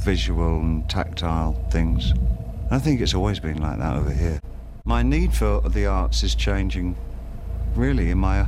[0.00, 2.12] visual and tactile things.
[2.70, 4.40] I think it's always been like that over here.
[4.84, 6.96] My need for the arts is changing
[7.74, 8.46] really in my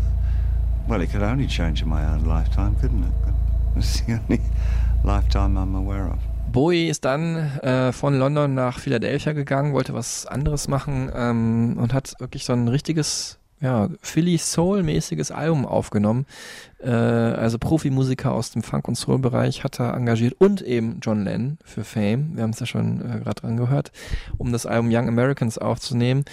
[0.89, 3.13] well, it could only change in my own lifetime, couldn't it?
[3.77, 4.41] It's the only
[5.05, 6.19] lifetime I'm aware of.
[6.53, 11.93] Bowie ist dann äh, von London nach Philadelphia gegangen, wollte was anderes machen ähm, und
[11.93, 16.27] hat wirklich so ein richtiges, ja, Philly Soul-mäßiges Album aufgenommen.
[16.85, 21.59] Äh, also Profimusiker aus dem Funk- und Soul-Bereich hat er engagiert und eben John Lennon
[21.65, 22.37] für Fame.
[22.37, 23.91] Wir haben es ja schon äh, gerade dran gehört,
[24.37, 26.25] um das Album Young Americans aufzunehmen.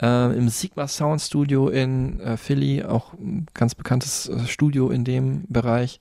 [0.00, 5.04] Äh, Im Sigma Sound Studio in äh, Philly, auch ein ganz bekanntes äh, Studio in
[5.04, 5.98] dem Bereich.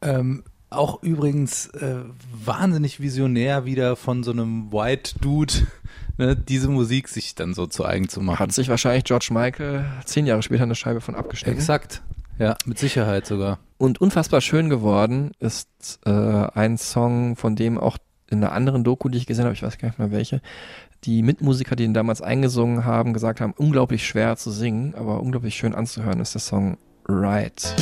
[0.00, 1.96] Ähm, auch übrigens äh,
[2.32, 5.52] wahnsinnig visionär wieder von so einem White Dude,
[6.18, 8.38] ne, diese Musik sich dann so zu eigen zu machen.
[8.38, 11.58] Hat sich wahrscheinlich George Michael zehn Jahre später eine Scheibe von abgeschnitten.
[11.58, 12.02] Exakt.
[12.38, 13.58] Ja, mit Sicherheit sogar.
[13.78, 17.98] Und unfassbar schön geworden ist äh, ein Song, von dem auch
[18.30, 20.40] in einer anderen Doku, die ich gesehen habe, ich weiß gar nicht mehr welche,
[21.04, 25.54] die Mitmusiker, die ihn damals eingesungen haben, gesagt haben, unglaublich schwer zu singen, aber unglaublich
[25.54, 26.76] schön anzuhören, ist der Song
[27.08, 27.74] Right.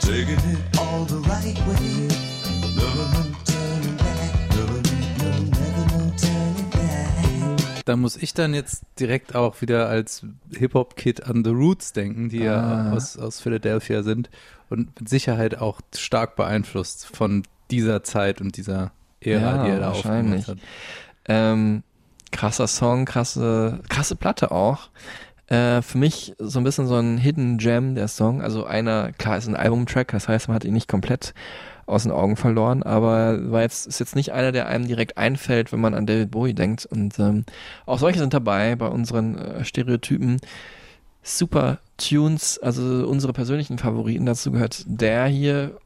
[0.00, 2.27] Taking it all the right way.
[7.88, 10.24] Da muss ich dann jetzt direkt auch wieder als
[10.56, 12.92] Hip-Hop-Kid an The Roots denken, die ja Ah.
[12.92, 14.28] aus, aus Philadelphia sind
[14.68, 19.80] und mit Sicherheit auch stark beeinflusst von dieser Zeit und dieser Ära, Ja, die er
[19.80, 20.40] da wahrscheinlich.
[20.40, 20.68] aufgemacht hat.
[21.26, 21.82] Ähm,
[22.30, 24.90] krasser Song, krasse, krasse Platte auch.
[25.46, 28.42] Äh, für mich so ein bisschen so ein Hidden Gem, der Song.
[28.42, 31.32] Also einer, klar, ist ein Albumtrack, das heißt, man hat ihn nicht komplett
[31.88, 35.72] aus den Augen verloren, aber war jetzt, ist jetzt nicht einer, der einem direkt einfällt,
[35.72, 36.86] wenn man an David Bowie denkt.
[36.86, 37.44] Und ähm,
[37.86, 40.40] auch solche sind dabei bei unseren äh, Stereotypen.
[41.22, 44.26] Super Tunes, also unsere persönlichen Favoriten.
[44.26, 45.76] Dazu gehört der hier,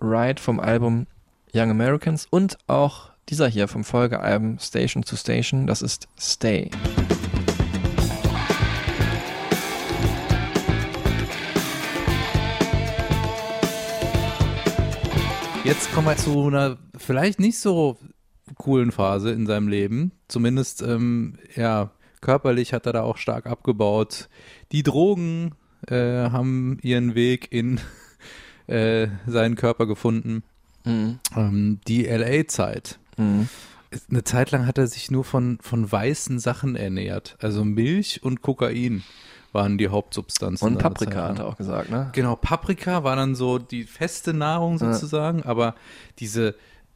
[0.00, 1.06] Ride vom Album
[1.54, 6.70] Young Americans und auch dieser hier vom Folgealbum Station to Station, das ist Stay.
[15.64, 17.96] Jetzt kommen wir zu einer vielleicht nicht so
[18.56, 20.12] coolen Phase in seinem Leben.
[20.28, 21.90] Zumindest, ähm, ja,
[22.20, 24.28] körperlich hat er da auch stark abgebaut.
[24.72, 25.54] Die Drogen
[25.88, 27.80] äh, haben ihren Weg in
[28.66, 30.42] äh, seinen Körper gefunden.
[30.84, 31.18] Mhm.
[31.34, 32.98] Ähm, die LA-Zeit.
[33.16, 33.48] Mhm.
[34.10, 37.38] Eine Zeit lang hat er sich nur von, von weißen Sachen ernährt.
[37.40, 39.02] Also Milch und Kokain
[39.54, 40.66] waren die Hauptsubstanzen.
[40.66, 42.10] Und Paprika Zeit hat er auch gesagt, ne?
[42.12, 44.92] Genau, Paprika war dann so die feste Nahrung Ja.
[44.92, 45.74] sozusagen, aber
[46.18, 46.54] diese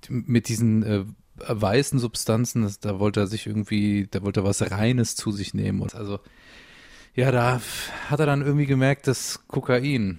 [0.08, 1.04] mit diesen äh,
[1.46, 5.54] weißen Substanzen, das, da wollte er sich irgendwie, da wollte er was Reines zu sich
[5.54, 5.80] nehmen.
[5.80, 6.18] Und also
[7.14, 7.60] ja, da
[8.10, 10.18] hat er dann irgendwie gemerkt, dass Kokain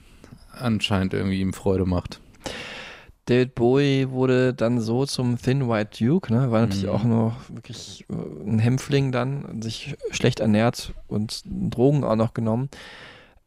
[0.52, 2.20] anscheinend irgendwie ihm Freude macht.
[3.30, 6.50] David Bowie wurde dann so zum Thin White Duke, ne?
[6.52, 6.90] War natürlich Mhm.
[6.90, 8.14] auch nur wirklich äh,
[8.50, 12.70] ein Hämpfling dann, sich schlecht ernährt und Drogen auch noch genommen.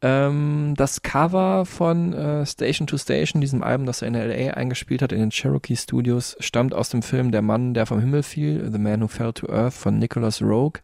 [0.03, 5.01] Ähm, das Cover von äh, Station to Station, diesem Album, das er in LA eingespielt
[5.01, 8.69] hat, in den Cherokee Studios, stammt aus dem Film Der Mann, der vom Himmel fiel,
[8.69, 10.81] The Man Who Fell to Earth von Nicholas Rogue.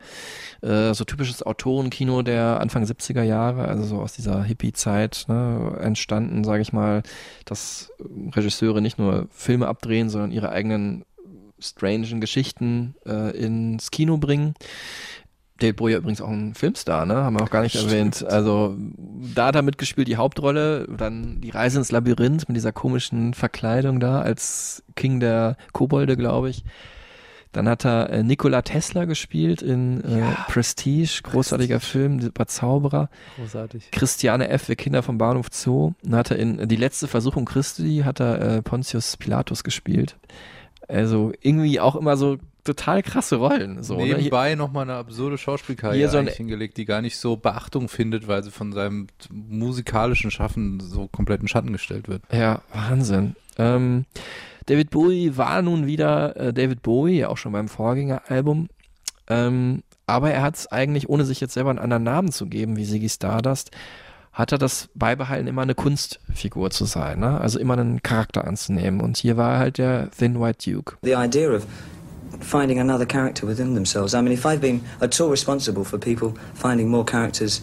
[0.62, 6.46] Äh, so typisches Autorenkino der Anfang 70er Jahre, also so aus dieser Hippie-Zeit ne, entstanden,
[6.46, 7.04] sage ich mal,
[7.44, 7.92] dass
[8.34, 11.04] Regisseure nicht nur Filme abdrehen, sondern ihre eigenen
[11.60, 14.54] strangen Geschichten äh, ins Kino bringen.
[15.60, 17.16] David Bowie übrigens auch ein Filmstar, ne?
[17.16, 17.92] Haben wir auch gar nicht Stimmt.
[17.92, 18.26] erwähnt.
[18.26, 18.76] Also
[19.36, 24.00] da hat er mitgespielt, die Hauptrolle, dann die Reise ins Labyrinth mit dieser komischen Verkleidung
[24.00, 26.64] da als King der Kobolde, glaube ich.
[27.52, 33.10] Dann hat er äh, Nikola Tesla gespielt in äh, Prestige, großartiger Film, super Zauberer.
[33.38, 33.90] Großartig.
[33.92, 35.94] Christiane F., wir Kinder vom Bahnhof Zoo.
[36.04, 40.16] Dann hat er in äh, Die letzte Versuchung Christi, hat er äh, Pontius Pilatus gespielt.
[40.88, 42.38] Also irgendwie auch immer so
[42.74, 43.84] total krasse Rollen.
[43.84, 44.04] So, ne?
[44.06, 47.90] Hier- Nebenbei nochmal eine absurde Schauspielkarriere Hier so ein- hingelegt, die gar nicht so Beachtung
[47.90, 52.22] findet, weil sie von seinem musikalischen Schaffen so komplett in Schatten gestellt wird.
[52.32, 53.36] Ja, Wahnsinn.
[53.58, 54.06] Ähm,
[54.68, 58.70] David Bowie war nun wieder äh, David Bowie, auch schon beim Vorgängeralbum.
[59.28, 62.78] Ähm, aber er hat es eigentlich, ohne sich jetzt selber einen anderen Namen zu geben,
[62.78, 63.72] wie Ziggy Stardust,
[64.32, 67.42] hat er das beibehalten, immer eine Kunstfigur zu sein, ne?
[67.42, 69.02] also immer einen Charakter anzunehmen.
[69.02, 70.98] Und hier war er halt der Thin White Duke.
[71.02, 71.66] The idea of
[72.40, 74.14] finding another character within themselves.
[74.14, 77.62] I mean, if I've been at all responsible for people finding more characters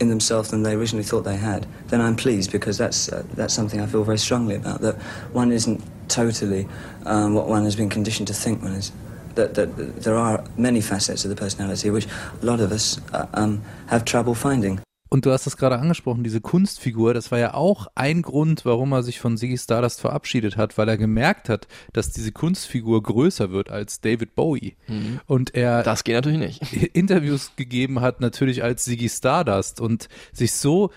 [0.00, 3.54] in themselves than they originally thought they had, then I'm pleased because that's uh, that's
[3.54, 4.80] something I feel very strongly about.
[4.80, 4.96] That
[5.32, 6.68] one isn't totally
[7.04, 8.92] um, what one has been conditioned to think one is.
[9.34, 12.06] That, that there are many facets of the personality which
[12.42, 14.80] a lot of us uh, um, have trouble finding.
[15.08, 18.92] Und du hast es gerade angesprochen, diese Kunstfigur, das war ja auch ein Grund, warum
[18.92, 23.50] er sich von Ziggy Stardust verabschiedet hat, weil er gemerkt hat, dass diese Kunstfigur größer
[23.50, 24.76] wird als David Bowie.
[24.86, 25.20] Mhm.
[25.26, 26.72] Und er Das geht natürlich nicht.
[26.94, 30.90] Interviews gegeben hat, natürlich als Ziggy Stardust und sich so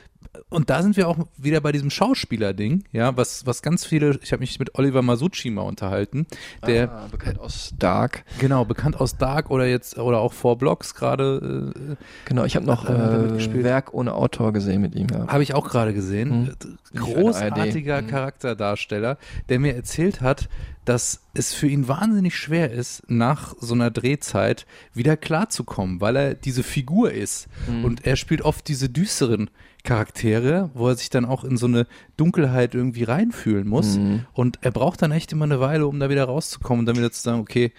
[0.50, 4.32] und da sind wir auch wieder bei diesem Schauspieler-Ding, ja, was, was ganz viele, ich
[4.32, 6.26] habe mich mit Oliver Masucci mal unterhalten,
[6.66, 8.24] der ah, bekannt aus Dark.
[8.40, 12.66] genau, bekannt aus Dark oder jetzt, oder auch Four Blocks gerade, äh, Genau, ich habe
[12.66, 13.64] noch äh?
[13.64, 15.08] Werk ohne Autor gesehen mit ihm.
[15.12, 15.28] Ja.
[15.28, 16.48] Habe ich auch gerade gesehen.
[16.48, 16.54] Hm.
[16.94, 18.00] Äh, Großartiger.
[18.00, 18.08] Hm.
[18.08, 19.18] Charakterdarsteller,
[19.50, 20.50] der mir erzählt hat,
[20.86, 26.36] dass es für ihn wahnsinnig schwer ist, nach so einer Drehzeit wieder klarzukommen, weil er
[26.36, 27.48] diese Figur ist.
[27.68, 27.86] Mhm.
[27.86, 29.50] Und er spielt oft diese düsteren
[29.84, 33.98] Charaktere, wo er sich dann auch in so eine Dunkelheit irgendwie reinfühlen muss.
[33.98, 34.26] Mhm.
[34.34, 37.12] Und er braucht dann echt immer eine Weile, um da wieder rauszukommen und dann wieder
[37.12, 37.72] zu sagen, okay,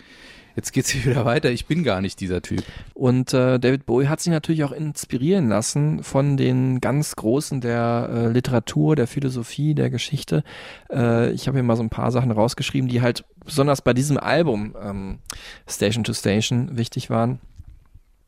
[0.56, 2.62] jetzt geht's hier wieder weiter, ich bin gar nicht dieser Typ.
[2.94, 8.08] Und äh, David Bowie hat sich natürlich auch inspirieren lassen von den ganz Großen der
[8.12, 10.44] äh, Literatur, der Philosophie, der Geschichte.
[10.90, 14.18] Äh, ich habe hier mal so ein paar Sachen rausgeschrieben, die halt besonders bei diesem
[14.18, 15.18] Album ähm,
[15.68, 17.40] Station to Station wichtig waren.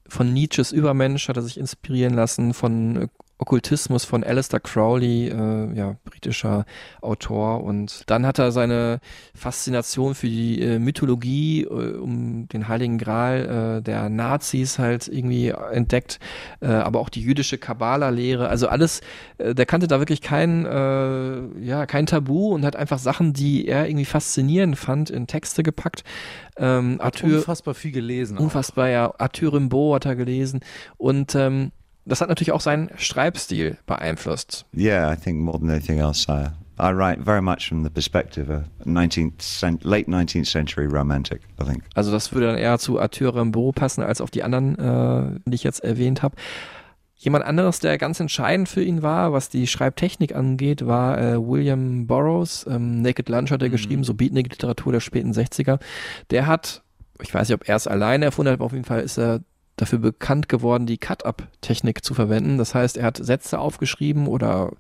[0.07, 3.09] Von Nietzsches Übermensch hat er sich inspirieren lassen, von äh,
[3.39, 6.65] Okkultismus von Alistair Crowley, äh, ja, britischer
[7.03, 7.65] Autor.
[7.65, 9.01] Und dann hat er seine
[9.35, 15.49] Faszination für die äh, Mythologie äh, um den Heiligen Gral äh, der Nazis halt irgendwie
[15.49, 16.21] entdeckt,
[16.61, 18.49] äh, aber auch die jüdische Kabbala-Lehre.
[18.49, 19.01] Also alles,
[19.39, 23.89] äh, der kannte da wirklich kein, ja, kein Tabu und hat einfach Sachen, die er
[23.89, 26.05] irgendwie faszinierend fand, in Texte gepackt.
[26.57, 28.39] Ähm, Arthur, unfassbar viel gelesen.
[28.39, 28.43] auch.
[28.43, 29.13] Unfassbar, ja.
[29.19, 30.61] Arthur Rimbaud hat er gelesen.
[30.97, 31.73] Und ähm,
[32.05, 34.67] das hat natürlich auch seinen Schreibstil beeinflusst.
[34.77, 36.49] Yeah, I think more than anything else, I,
[36.79, 41.65] I write very much from the perspective of 19th cent- late 19th century romantic, I
[41.65, 41.85] think.
[41.95, 45.55] Also das würde dann eher zu Arthur Rimbaud passen als auf die anderen, äh, die
[45.55, 46.37] ich jetzt erwähnt habe.
[47.17, 52.07] Jemand anderes, der ganz entscheidend für ihn war, was die Schreibtechnik angeht, war äh, William
[52.07, 52.67] Burroughs.
[52.69, 55.79] Ähm, Naked Lunch hat er geschrieben, so Beatnik-Literatur der späten 60er.
[56.31, 56.83] Der hat,
[57.23, 59.41] ich weiß nicht, ob er es alleine erfunden hat, aber auf jeden Fall ist er
[59.77, 62.59] dafür bekannt geworden, die Cut-Up-Technik zu verwenden.
[62.59, 64.73] Das heißt, er hat Sätze aufgeschrieben oder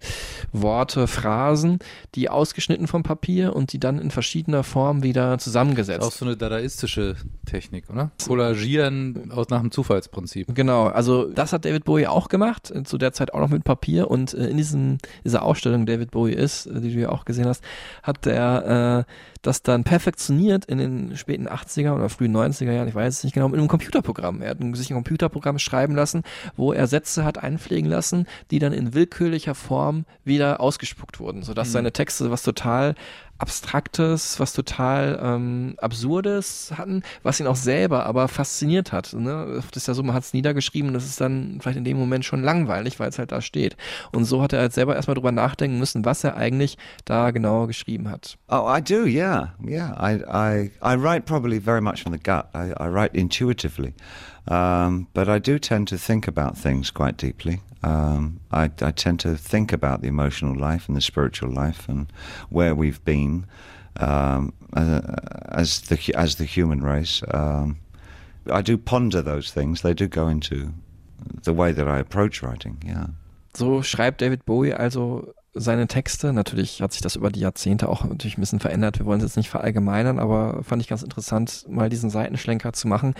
[0.52, 1.78] Worte, Phrasen,
[2.14, 6.06] die ausgeschnitten vom Papier und die dann in verschiedener Form wieder zusammengesetzt.
[6.06, 7.16] Auch so eine dadaistische
[7.46, 8.12] Technik, oder?
[8.24, 10.54] Collagieren aus nach dem Zufallsprinzip.
[10.54, 13.64] Genau, also das hat David Bowie auch gemacht, äh, zu der Zeit auch noch mit
[13.64, 17.24] Papier und äh, in diesem, dieser Ausstellung David Bowie ist, äh, die du ja auch
[17.24, 17.64] gesehen hast,
[18.02, 19.12] hat der äh,
[19.46, 23.34] das dann perfektioniert in den späten 80er oder frühen 90er Jahren, ich weiß es nicht
[23.34, 24.42] genau, mit einem Computerprogramm.
[24.42, 26.22] Er hat sich ein Computerprogramm schreiben lassen,
[26.56, 31.68] wo er Sätze hat einpflegen lassen, die dann in willkürlicher Form wieder ausgespuckt wurden, sodass
[31.68, 31.72] Mhm.
[31.72, 32.94] seine Texte was total
[33.38, 39.12] Abstraktes, was total ähm, Absurdes hatten, was ihn auch selber aber fasziniert hat.
[39.12, 39.60] Ne?
[39.70, 42.24] Das ist ja so, man hat es niedergeschrieben, das ist dann vielleicht in dem Moment
[42.24, 43.76] schon langweilig, weil es halt da steht.
[44.12, 47.66] Und so hat er halt selber erstmal drüber nachdenken müssen, was er eigentlich da genau
[47.66, 48.38] geschrieben hat.
[48.48, 49.94] Oh, I do, yeah, yeah.
[49.98, 52.46] I, I, I write probably very much from the gut.
[52.54, 53.94] I, I write intuitively,
[54.48, 57.60] um, but I do tend to think about things quite deeply.
[57.84, 62.10] Um, I, I tend to think about the emotional life and the spiritual life and
[62.48, 63.46] where we've been
[64.00, 65.00] um, uh,
[65.48, 67.22] as the as the human race.
[67.32, 67.78] Um,
[68.50, 69.82] I do ponder those things.
[69.82, 70.72] They do go into
[71.42, 72.82] the way that I approach writing.
[72.84, 73.06] Yeah.
[73.54, 76.32] So schreibt David Bowie also seine Texte.
[76.32, 78.98] Natürlich hat sich das über die Jahrzehnte auch natürlich ein bisschen verändert.
[78.98, 82.88] Wir wollen es jetzt nicht verallgemeinern, aber fand ich ganz interessant, mal diesen Seitenschlenker zu
[82.88, 83.14] machen.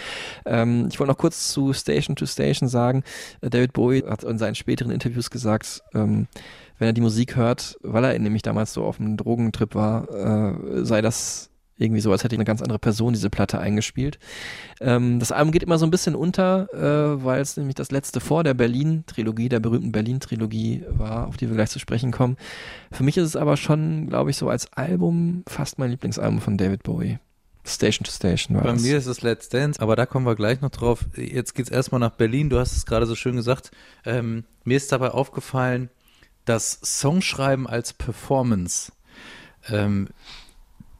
[0.44, 3.04] Ähm, ich wollte noch kurz zu Station to Station sagen.
[3.40, 6.26] Äh, David Bowie hat in seinen späteren Interviews gesagt, ähm,
[6.78, 10.84] wenn er die Musik hört, weil er nämlich damals so auf einem Drogentrip war, äh,
[10.84, 14.18] sei das irgendwie so, als hätte eine ganz andere Person diese Platte eingespielt.
[14.80, 18.20] Ähm, das Album geht immer so ein bisschen unter, äh, weil es nämlich das letzte
[18.20, 22.36] vor der Berlin-Trilogie, der berühmten Berlin-Trilogie war, auf die wir gleich zu sprechen kommen.
[22.92, 26.56] Für mich ist es aber schon, glaube ich, so als Album fast mein Lieblingsalbum von
[26.56, 27.18] David Bowie.
[27.66, 28.82] Station to Station war Bei das.
[28.82, 31.06] mir ist es Let's Dance, aber da kommen wir gleich noch drauf.
[31.16, 32.50] Jetzt geht's erstmal nach Berlin.
[32.50, 33.70] Du hast es gerade so schön gesagt.
[34.04, 35.88] Ähm, mir ist dabei aufgefallen,
[36.44, 38.92] dass Songschreiben als Performance
[39.70, 40.08] ähm,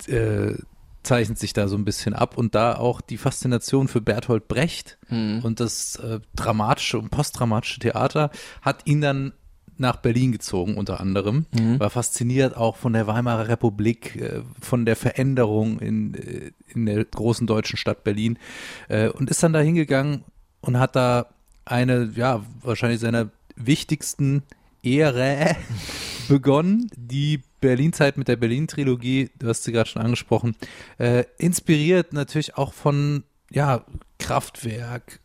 [0.09, 0.55] äh,
[1.03, 4.99] zeichnet sich da so ein bisschen ab und da auch die Faszination für Bertolt Brecht
[5.11, 5.41] Mhm.
[5.43, 8.31] und das äh, dramatische und postdramatische Theater
[8.63, 9.33] hat ihn dann
[9.77, 11.47] nach Berlin gezogen, unter anderem.
[11.53, 11.81] Mhm.
[11.81, 17.05] War fasziniert auch von der Weimarer Republik, äh, von der Veränderung in, äh, in der
[17.05, 18.39] großen deutschen Stadt Berlin
[18.89, 20.25] äh, und ist dann da hingegangen
[20.61, 21.27] und hat da
[21.65, 24.43] eine, ja, wahrscheinlich seiner wichtigsten
[24.83, 25.57] Ehre
[26.29, 30.57] begonnen, die Berlin-Zeit mit der Berlin-Trilogie, du hast sie gerade schon angesprochen,
[30.99, 33.85] äh, inspiriert natürlich auch von, ja,
[34.19, 35.21] Kraftwerk,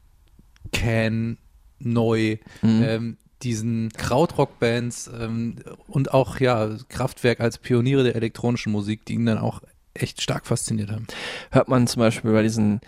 [0.72, 1.38] Can,
[1.80, 2.84] Neu, Mhm.
[2.84, 5.56] ähm, diesen Krautrock-Bands ähm,
[5.88, 9.62] und auch, ja, Kraftwerk als Pioniere der elektronischen Musik, die ihn dann auch
[9.94, 11.08] echt stark fasziniert haben.
[11.52, 12.82] Hört man zum Beispiel bei diesen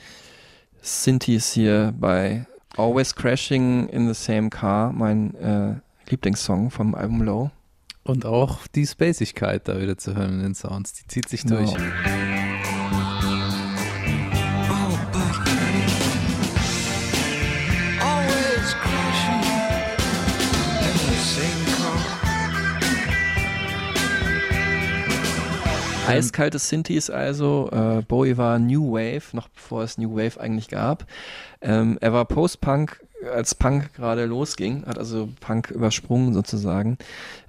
[0.82, 2.46] Synthes hier bei
[2.78, 5.76] Always Crashing in the Same Car, mein äh,
[6.10, 7.52] Lieblingssong vom Album Low.
[8.04, 11.58] Und auch die Spacigkeit da wieder zu hören in den Sounds, die zieht sich Genau.
[11.58, 11.74] durch.
[11.74, 11.92] Car.
[26.08, 27.70] Eiskalte Synthes also.
[27.72, 31.06] Äh, Bowie war New Wave, noch bevor es New Wave eigentlich gab.
[31.62, 36.98] Ähm, er war Post-Punk, als Punk gerade losging, hat also Punk übersprungen sozusagen.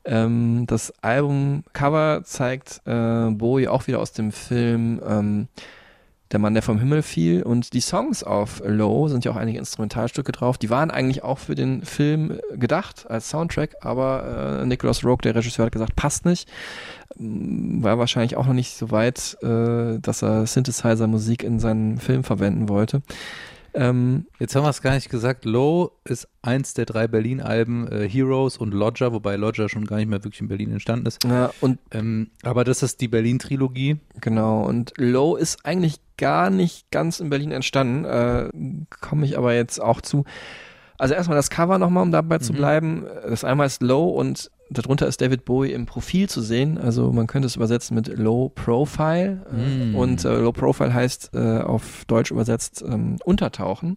[0.05, 5.49] Ähm, das Albumcover zeigt äh, Bowie auch wieder aus dem Film ähm,
[6.33, 7.43] Der Mann, der vom Himmel fiel.
[7.43, 10.59] Und die Songs auf Low sind ja auch einige Instrumentalstücke drauf.
[10.59, 15.35] Die waren eigentlich auch für den Film gedacht als Soundtrack, aber äh, Nicholas Rogue, der
[15.35, 16.49] Regisseur, hat gesagt, passt nicht.
[17.17, 22.25] Mm, War wahrscheinlich auch noch nicht so weit, äh, dass er Synthesizer-Musik in seinen Film
[22.25, 23.03] verwenden wollte.
[23.75, 25.45] Ähm, Jetzt haben wir es gar nicht gesagt.
[25.45, 30.09] Low ist eins der drei Berlin-Alben, äh, Heroes und Lodger, wobei Lodger schon gar nicht
[30.09, 31.25] mehr wirklich in Berlin entstanden ist.
[31.25, 33.99] ja, und Ähm, aber das ist die Berlin-Trilogie.
[34.21, 38.51] Genau, und Low ist eigentlich gar nicht ganz in Berlin entstanden, äh,
[39.01, 40.25] komme ich aber jetzt auch zu.
[41.03, 43.07] Also erstmal das Cover nochmal, um dabei zu bleiben.
[43.29, 46.79] Das einmal ist Low und darunter ist David Bowie im Profil zu sehen.
[46.79, 49.45] Also man könnte es übersetzen mit Low Profile.
[49.51, 49.97] Mm.
[49.97, 53.97] Und äh, Low Profile heißt äh, auf Deutsch übersetzt ähm, Untertauchen.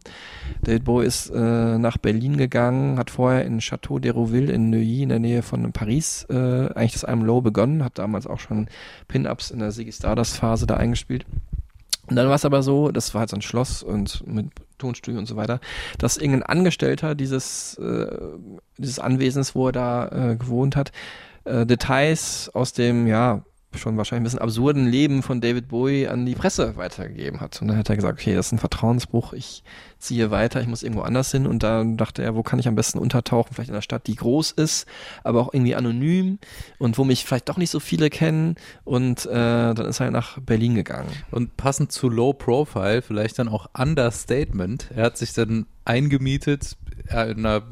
[0.64, 5.10] David Bowie ist äh, nach Berlin gegangen, hat vorher in Château d'Hérouville in Neuilly in
[5.10, 6.34] der Nähe von Paris äh,
[6.74, 8.66] eigentlich das Album Low begonnen, hat damals auch schon
[9.10, 11.28] Pin-Ups in der Ziggy Stardust Phase da eingespielt.
[12.08, 14.48] Und dann war es aber so, das war halt so ein Schloss und mit
[14.78, 15.60] Tonstudio und so weiter,
[15.98, 18.08] dass irgendein Angestellter dieses, äh,
[18.78, 20.92] dieses Anwesens, wo er da äh, gewohnt hat,
[21.46, 23.44] äh, Details aus dem, ja,
[23.78, 27.62] schon wahrscheinlich ein bisschen absurden Leben von David Bowie an die Presse weitergegeben hat.
[27.62, 29.64] Und dann hat er gesagt, okay, das ist ein Vertrauensbruch, ich
[30.00, 31.48] ziehe weiter, ich muss irgendwo anders hin.
[31.48, 33.54] Und dann dachte er, wo kann ich am besten untertauchen?
[33.54, 34.86] Vielleicht in einer Stadt, die groß ist,
[35.24, 36.40] aber auch irgendwie anonym
[36.78, 38.56] und wo mich vielleicht doch nicht so viele kennen.
[38.84, 41.10] Und äh, dann ist er nach Berlin gegangen.
[41.32, 44.90] Und passend zu Low Profile, vielleicht dann auch Understatement.
[44.96, 46.78] Er hat sich dann eingemietet
[47.10, 47.64] in einer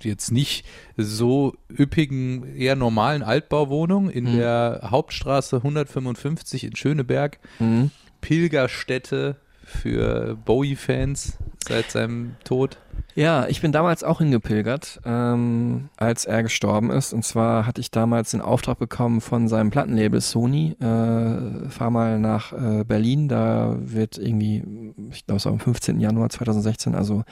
[0.00, 0.64] jetzt nicht
[0.96, 4.36] so üppigen, eher normalen Altbauwohnung in Mhm.
[4.36, 7.38] der Hauptstraße 155 in Schöneberg.
[7.58, 7.90] Mhm.
[8.20, 12.78] Pilgerstätte für Bowie-Fans seit seinem Tod.
[13.14, 17.12] Ja, ich bin damals auch hingepilgert, ähm, als er gestorben ist.
[17.12, 22.18] Und zwar hatte ich damals den Auftrag bekommen von seinem Plattenlabel Sony, äh, fahr mal
[22.18, 26.00] nach äh, Berlin, da wird irgendwie, ich glaube es war am 15.
[26.00, 27.24] Januar 2016, also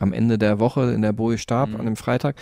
[0.00, 2.36] am Ende der Woche, in der Bowie starb, an dem Freitag,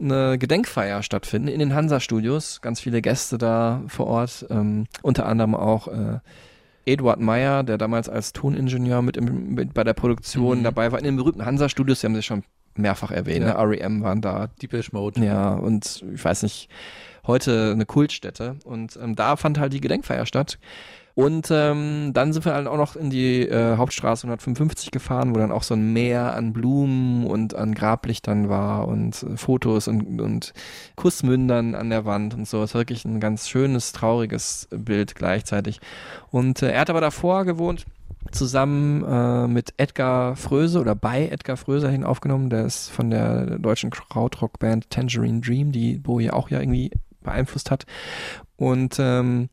[0.00, 2.60] eine Gedenkfeier stattfinden in den Hansa-Studios.
[2.62, 6.18] Ganz viele Gäste da vor Ort, ähm, unter anderem auch äh,
[6.84, 10.64] Eduard Meyer, der damals als Toningenieur mit, im, mit bei der Produktion Mhm.
[10.64, 12.42] dabei war, in den berühmten Hansa-Studios, die haben sie schon
[12.74, 13.52] mehrfach erwähnt, Ja.
[13.52, 13.58] ne?
[13.72, 14.02] R.E.M.
[14.02, 15.22] waren da, Deepish Mode.
[15.24, 16.68] ja, und ich weiß nicht,
[17.26, 18.56] heute eine Kultstätte.
[18.64, 20.58] Und ähm, da fand halt die Gedenkfeier statt.
[21.14, 25.38] Und ähm, dann sind wir halt auch noch in die äh, Hauptstraße 155 gefahren, wo
[25.38, 30.20] dann auch so ein Meer an Blumen und an Grablichtern war und äh, Fotos und,
[30.20, 30.54] und
[30.96, 32.62] Kussmündern an der Wand und so.
[32.62, 35.80] Es war wirklich ein ganz schönes, trauriges Bild gleichzeitig.
[36.30, 37.84] Und äh, er hat aber davor gewohnt,
[38.30, 42.50] zusammen äh, mit Edgar Fröse oder bei Edgar Fröse hin aufgenommen.
[42.50, 46.90] Der ist von der deutschen Krautrock-Band Tangerine Dream, die Bowie auch ja irgendwie
[47.22, 47.84] beeinflusst hat.
[48.56, 49.48] Und ähm,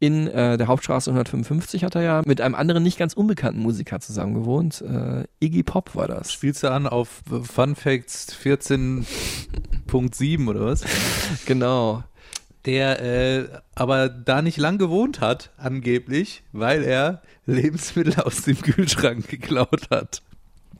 [0.00, 4.00] in äh, der Hauptstraße 155 hat er ja mit einem anderen nicht ganz unbekannten Musiker
[4.00, 4.82] zusammen gewohnt.
[4.82, 6.32] Äh, Iggy Pop war das.
[6.32, 10.84] Spielst du an auf Fun Facts 14.7 oder was?
[11.46, 12.04] Genau.
[12.66, 19.28] Der äh, aber da nicht lang gewohnt hat, angeblich, weil er Lebensmittel aus dem Kühlschrank
[19.28, 20.22] geklaut hat.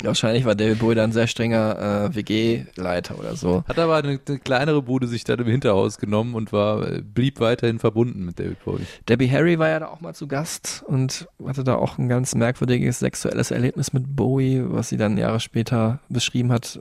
[0.03, 3.65] Wahrscheinlich war David Bowie dann ein sehr strenger äh, WG-Leiter oder so.
[3.69, 7.41] Hat aber eine, eine kleinere Bude sich dann im Hinterhaus genommen und war, äh, blieb
[7.41, 8.87] weiterhin verbunden mit David Bowie.
[9.09, 12.35] Debbie Harry war ja da auch mal zu Gast und hatte da auch ein ganz
[12.35, 16.79] merkwürdiges sexuelles Erlebnis mit Bowie, was sie dann Jahre später beschrieben hat.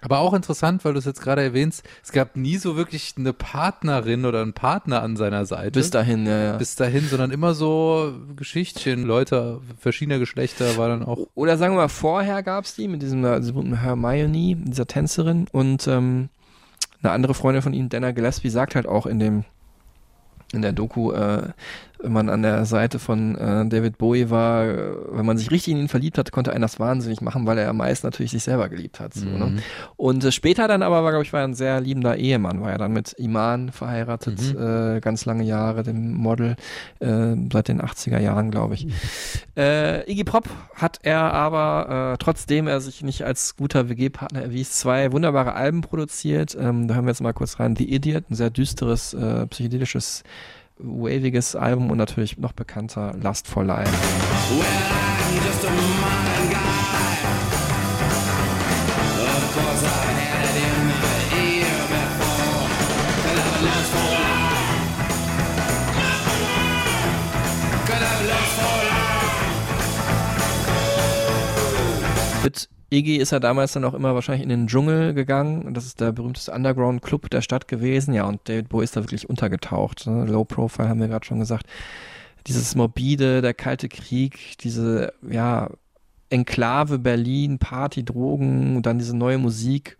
[0.00, 3.32] Aber auch interessant, weil du es jetzt gerade erwähnst, es gab nie so wirklich eine
[3.32, 5.72] Partnerin oder einen Partner an seiner Seite.
[5.72, 6.56] Bis dahin, ja, ja.
[6.56, 11.18] Bis dahin, sondern immer so Geschichtchen, Leute verschiedener Geschlechter war dann auch.
[11.34, 15.46] Oder sagen wir mal, vorher gab es die mit diesem äh, Hermione, dieser Tänzerin.
[15.52, 16.28] Und ähm,
[17.02, 19.44] eine andere Freundin von ihm, Dana Gillespie, sagt halt auch in dem
[20.52, 21.50] in der Doku, äh,
[22.06, 25.80] man an der Seite von äh, David Bowie war, äh, wenn man sich richtig in
[25.80, 28.68] ihn verliebt hat, konnte einen das wahnsinnig machen, weil er am meisten natürlich sich selber
[28.68, 29.14] geliebt hat.
[29.14, 29.46] So, ne?
[29.46, 29.58] Mhm.
[29.96, 32.70] Und äh, später dann aber war, glaube ich, war er ein sehr liebender Ehemann, war
[32.72, 34.96] er dann mit Iman verheiratet, Mhm.
[34.96, 36.56] äh, ganz lange Jahre, dem Model,
[37.00, 38.86] äh, seit den 80er Jahren, glaube ich.
[39.56, 44.72] Äh, Iggy Pop hat er aber, äh, trotzdem er sich nicht als guter WG-Partner erwies,
[44.72, 46.56] zwei wunderbare Alben produziert.
[46.58, 47.76] Ähm, da hören wir jetzt mal kurz rein.
[47.76, 50.22] The Idiot, ein sehr düsteres, äh, psychedelisches,
[50.82, 53.90] waviges Album und natürlich noch bekannter Last for Life.
[72.42, 75.74] Mit Iggy ist er damals dann auch immer wahrscheinlich in den Dschungel gegangen.
[75.74, 78.14] Das ist der berühmteste Underground-Club der Stadt gewesen.
[78.14, 80.06] Ja, und David Bowie ist da wirklich untergetaucht.
[80.06, 80.24] Ne?
[80.26, 81.66] Low Profile haben wir gerade schon gesagt.
[82.46, 85.70] Dieses morbide, der kalte Krieg, diese, ja,
[86.30, 89.96] Enklave Berlin, Party, Drogen und dann diese neue Musik.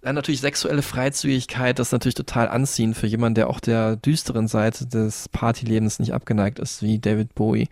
[0.00, 4.48] Dann natürlich sexuelle Freizügigkeit, das ist natürlich total anziehend für jemanden, der auch der düsteren
[4.48, 7.68] Seite des Partylebens nicht abgeneigt ist, wie David Bowie.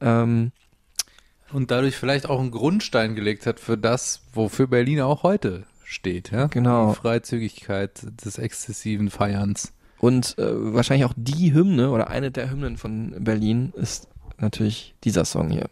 [0.00, 0.50] Ähm,
[1.52, 6.30] Und dadurch vielleicht auch einen Grundstein gelegt hat für das, wofür Berlin auch heute steht.
[6.30, 6.46] Ja?
[6.46, 6.90] Genau.
[6.90, 9.72] Die Freizügigkeit des exzessiven Feierns.
[9.98, 15.24] Und äh, wahrscheinlich auch die Hymne oder eine der Hymnen von Berlin ist natürlich dieser
[15.24, 15.68] Song hier.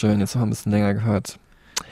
[0.00, 1.38] Schön, jetzt noch ein bisschen länger gehört.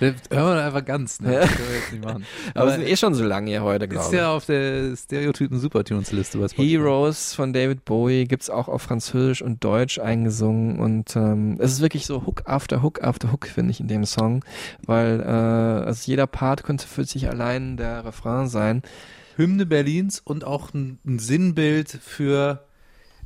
[0.01, 1.33] Hören wir einfach ganz, ne?
[1.41, 2.25] Das können wir jetzt nicht machen.
[2.55, 4.13] Aber wir sind eh schon so lange hier heute, ist glaube ich.
[4.19, 6.39] ja auf der Stereotypen Supertunes-Liste.
[6.39, 6.71] bei Spotify.
[6.71, 11.81] Heroes von David Bowie gibt's auch auf Französisch und Deutsch eingesungen und ähm, es ist
[11.81, 14.45] wirklich so Hook after Hook after Hook, finde ich, in dem Song,
[14.87, 18.83] weil äh, also jeder Part könnte für sich allein der Refrain sein.
[19.37, 22.65] Hymne Berlins und auch ein, ein Sinnbild für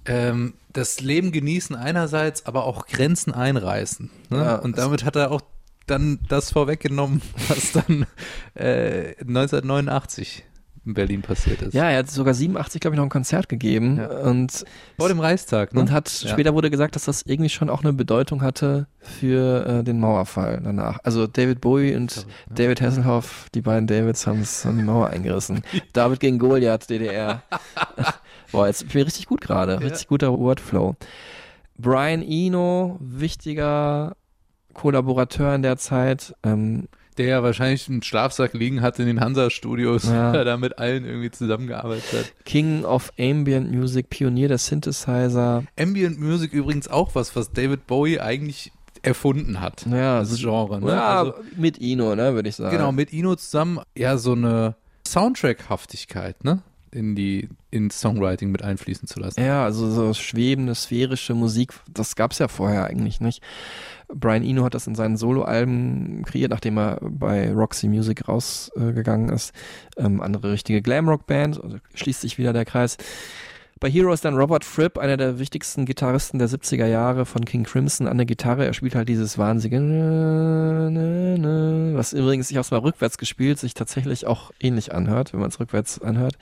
[0.06, 4.10] ähm, das Leben genießen einerseits, aber auch Grenzen einreißen.
[4.30, 4.38] Ne?
[4.38, 5.40] Ja, und damit hat er auch
[5.86, 8.06] dann das vorweggenommen, was dann
[8.54, 10.44] äh, 1989
[10.84, 11.74] in Berlin passiert ist.
[11.74, 14.08] Ja, er hat sogar 87, glaube ich, noch ein Konzert gegeben Ja.
[14.22, 14.64] und
[14.98, 15.72] Vor dem Reichstag.
[15.74, 15.80] Ne?
[15.80, 16.30] und hat Ja.
[16.30, 20.60] später wurde gesagt, dass das irgendwie schon auch eine Bedeutung hatte für äh, den Mauerfall
[20.62, 20.98] danach.
[21.04, 25.62] Also David Bowie und David Hasselhoff, die beiden Davids haben es haben die Mauer eingerissen.
[25.92, 27.42] David gegen Goliath, DDR.
[28.53, 30.94] Boah, jetzt bin ich richtig gut gerade, richtig guter Wordflow.
[31.78, 34.14] Brian Eno, wichtiger
[34.74, 36.34] Kollaborateur in der Zeit.
[36.42, 36.88] Ähm,
[37.18, 40.28] Der ja wahrscheinlich einen Schlafsack liegen hat in den Hansa-Studios, Ja.
[40.32, 42.32] weil er da mit allen irgendwie zusammengearbeitet hat.
[42.46, 45.64] King of Ambient Music, Pionier der Synthesizer.
[45.78, 48.72] Ambient Music übrigens auch was, was David Bowie eigentlich
[49.03, 49.84] erfunden hat.
[49.90, 50.80] Ja, das Genre.
[50.80, 50.88] Ne?
[50.92, 52.74] Ja, Also, mit Ino, ne, würde ich sagen.
[52.74, 54.76] genau, mit Ino zusammen ja so eine
[55.07, 56.62] Soundtrack-Haftigkeit, ne?
[56.93, 59.43] In die, ins Songwriting mit einfließen zu lassen.
[59.43, 63.43] Ja, also so schwebende, sphärische Musik, das gab's ja vorher eigentlich nicht.
[64.14, 69.55] Brian Eno hat das in seinen Soloalben kreiert, nachdem er bei Roxy Music rausgegangen ist.
[69.97, 72.99] Ähm, andere richtige Glamrock-Band, also schließt sich wieder der Kreis.
[73.82, 78.06] Bei Heroes dann Robert Fripp, einer der wichtigsten Gitarristen der 70er Jahre von King Crimson
[78.06, 78.64] an der Gitarre.
[78.64, 79.80] Er spielt halt dieses wahnsinnige,
[81.96, 85.48] was übrigens, ich habe es mal rückwärts gespielt, sich tatsächlich auch ähnlich anhört, wenn man
[85.48, 86.34] es rückwärts anhört.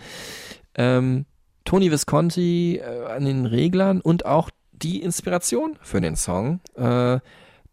[0.74, 1.24] Ähm,
[1.64, 6.60] Tony Visconti äh, an den Reglern und auch die Inspiration für den Song.
[6.74, 7.20] Äh,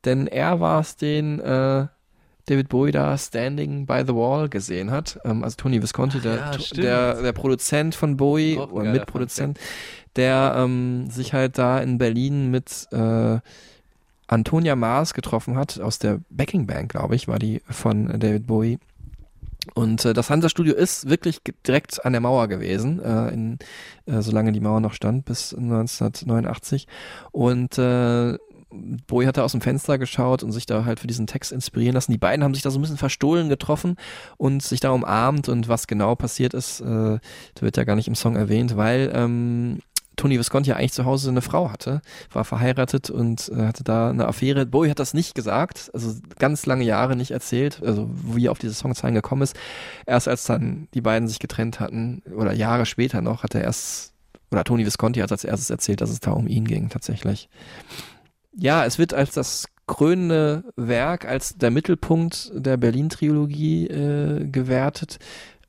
[0.06, 1.88] denn er war es, den äh,
[2.48, 5.20] David Bowie da Standing by the Wall gesehen hat.
[5.24, 9.60] Ähm, also Tony Visconti, der, ja, der, der Produzent von Bowie geiler Mitproduzent,
[10.16, 13.40] der ähm, sich halt da in Berlin mit äh,
[14.28, 18.80] Antonia Maas getroffen hat, aus der Backing Band, glaube ich, war die von David Bowie.
[19.74, 23.60] Und äh, das Hansa-Studio ist wirklich direkt an der Mauer gewesen, äh, in,
[24.06, 26.88] äh, solange die Mauer noch stand, bis 1989.
[27.32, 28.38] Und äh,
[29.08, 31.94] Bowie hat da aus dem Fenster geschaut und sich da halt für diesen Text inspirieren
[31.94, 32.12] lassen.
[32.12, 33.96] Die beiden haben sich da so ein bisschen verstohlen getroffen
[34.38, 37.20] und sich da umarmt und was genau passiert ist, äh,
[37.60, 39.80] wird ja gar nicht im Song erwähnt, weil ähm,
[40.18, 42.02] Tony Visconti ja eigentlich zu Hause eine Frau hatte,
[42.32, 44.66] war verheiratet und äh, hatte da eine Affäre.
[44.66, 48.60] Bowie hat das nicht gesagt, also ganz lange Jahre nicht erzählt, also wie er auf
[48.60, 49.56] diese Songzeilen gekommen ist.
[50.06, 54.14] Erst als dann die beiden sich getrennt hatten oder Jahre später noch, hat er erst
[54.52, 57.50] oder Tony Visconti hat als erstes erzählt, dass es da um ihn ging tatsächlich.
[58.60, 65.20] Ja, es wird als das krönende Werk, als der Mittelpunkt der Berlin-Trilogie äh, gewertet.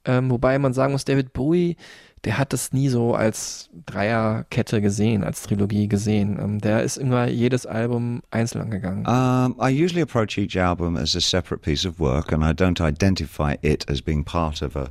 [0.04, 1.76] Ähm, wobei man sagen muss, David Bowie,
[2.24, 6.38] der hat das nie so als Dreierkette gesehen, als Trilogie gesehen.
[6.40, 9.06] Ähm, der ist immer jedes Album einzeln angegangen.
[9.06, 12.80] Um, I usually approach each album as a separate piece of work, and I don't
[12.80, 14.90] identify it as being part of a,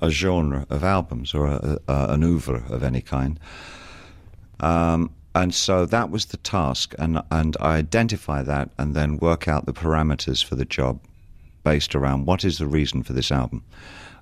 [0.00, 3.38] a genre of albums or a, a, an oeuvre of any kind.
[4.60, 9.48] Um, And so that was the task, and and I identify that, and then work
[9.48, 11.00] out the parameters for the job,
[11.64, 13.64] based around what is the reason for this album.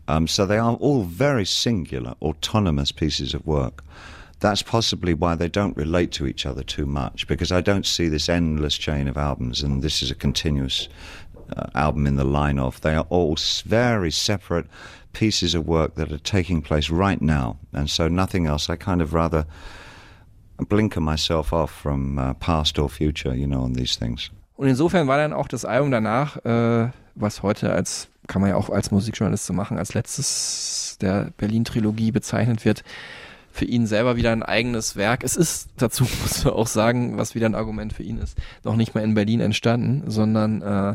[0.06, 3.84] Um, so they are all very singular, autonomous pieces of work.
[4.40, 8.08] That's possibly why they don't relate to each other too much, because I don't see
[8.08, 10.88] this endless chain of albums, and this is a continuous
[11.56, 12.80] uh, album in the line of.
[12.80, 14.66] They are all very separate
[15.12, 18.70] pieces of work that are taking place right now, and so nothing else.
[18.70, 19.44] I kind of rather
[20.68, 24.30] blinker myself off from uh, past or future, you know, on these things.
[24.56, 28.56] Und insofern war dann auch das Album danach, äh, was heute als, kann man ja
[28.56, 32.84] auch als Musikjournalist so machen, als letztes der Berlin-Trilogie bezeichnet wird,
[33.52, 35.24] für ihn selber wieder ein eigenes Werk.
[35.24, 38.76] Es ist, dazu muss man auch sagen, was wieder ein Argument für ihn ist, noch
[38.76, 40.94] nicht mal in Berlin entstanden, sondern äh,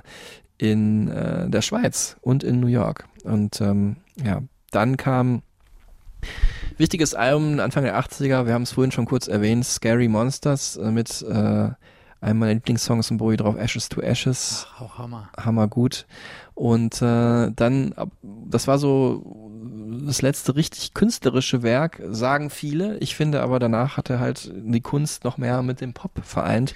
[0.57, 3.07] in äh, der Schweiz und in New York.
[3.23, 5.41] Und ähm, ja, dann kam
[6.77, 10.91] wichtiges Album Anfang der 80er, wir haben es vorhin schon kurz erwähnt, Scary Monsters äh,
[10.91, 11.69] mit äh,
[12.21, 14.67] einem meiner Lieblingssongs von Bowie drauf, Ashes to Ashes.
[14.75, 15.29] Ach, auch Hammer.
[15.37, 16.05] Hammer gut.
[16.53, 19.45] Und äh, dann, das war so
[20.05, 22.97] das letzte richtig künstlerische Werk, sagen viele.
[22.99, 26.75] Ich finde aber danach hat er halt die Kunst noch mehr mit dem Pop vereint.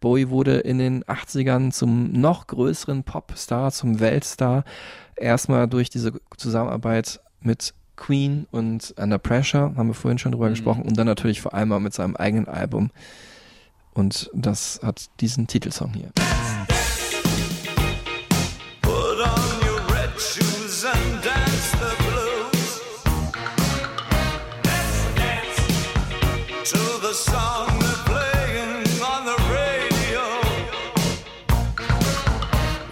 [0.00, 4.64] Bowie wurde in den 80ern zum noch größeren Popstar, zum Weltstar.
[5.16, 10.82] Erstmal durch diese Zusammenarbeit mit Queen und Under Pressure, haben wir vorhin schon drüber gesprochen,
[10.82, 12.90] und dann natürlich vor allem auch mit seinem eigenen Album.
[13.94, 16.10] Und das hat diesen Titelsong hier.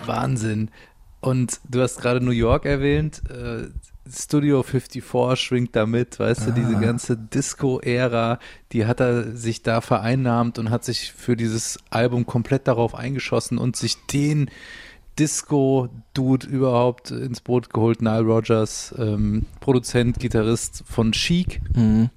[0.06, 0.70] Wahnsinn.
[1.20, 3.22] Und du hast gerade New York erwähnt.
[4.14, 6.80] Studio 54 schwingt da mit, weißt du, diese Ah.
[6.80, 8.38] ganze Disco-Ära,
[8.72, 13.58] die hat er sich da vereinnahmt und hat sich für dieses Album komplett darauf eingeschossen
[13.58, 14.48] und sich den
[15.18, 21.60] Disco-Dude überhaupt ins Boot geholt, Nile Rogers, ähm, Produzent, Gitarrist von Chic.
[21.76, 22.10] Mhm.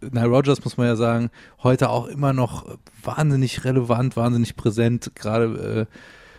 [0.00, 1.30] Nile Rogers, muss man ja sagen,
[1.62, 2.66] heute auch immer noch
[3.02, 5.94] wahnsinnig relevant, wahnsinnig präsent, gerade äh,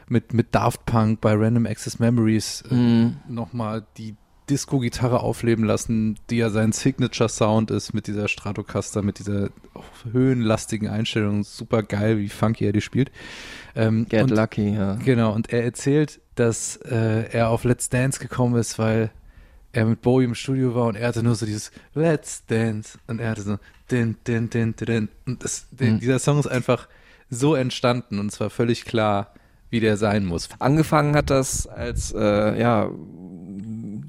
[0.07, 3.17] mit, mit Daft Punk bei Random Access Memories äh, Mhm.
[3.29, 4.15] nochmal die
[4.51, 9.49] Disco-Gitarre aufleben lassen, die ja sein Signature-Sound ist mit dieser Stratocaster, mit dieser
[10.11, 11.43] höhenlastigen Einstellung.
[11.43, 13.11] Super geil, wie funky er die spielt.
[13.75, 14.95] Ähm, Get und, Lucky, ja.
[14.95, 19.09] Genau, und er erzählt, dass äh, er auf Let's Dance gekommen ist, weil
[19.71, 23.19] er mit Bowie im Studio war und er hatte nur so dieses Let's Dance und
[23.19, 23.57] er hatte so
[23.89, 25.09] din, din, din, din, din.
[25.25, 25.99] und das, den, Mhm.
[26.01, 26.89] dieser Song ist einfach
[27.29, 29.33] so entstanden und es war völlig klar,
[29.69, 30.49] wie der sein muss.
[30.59, 32.89] Angefangen hat das als, äh, ja,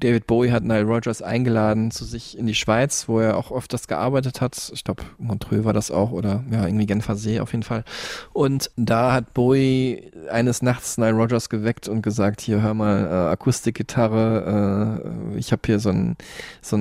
[0.03, 3.87] David Bowie hat Nile Rogers eingeladen zu sich in die Schweiz, wo er auch öfters
[3.87, 4.71] gearbeitet hat.
[4.73, 7.85] Ich glaube, Montreux war das auch oder ja, irgendwie Genfer See auf jeden Fall.
[8.33, 13.31] Und da hat Bowie eines Nachts Nile Rogers geweckt und gesagt, hier hör mal, äh,
[13.31, 14.99] Akustikgitarre,
[15.33, 16.17] äh, ich habe hier so einen
[16.61, 16.77] so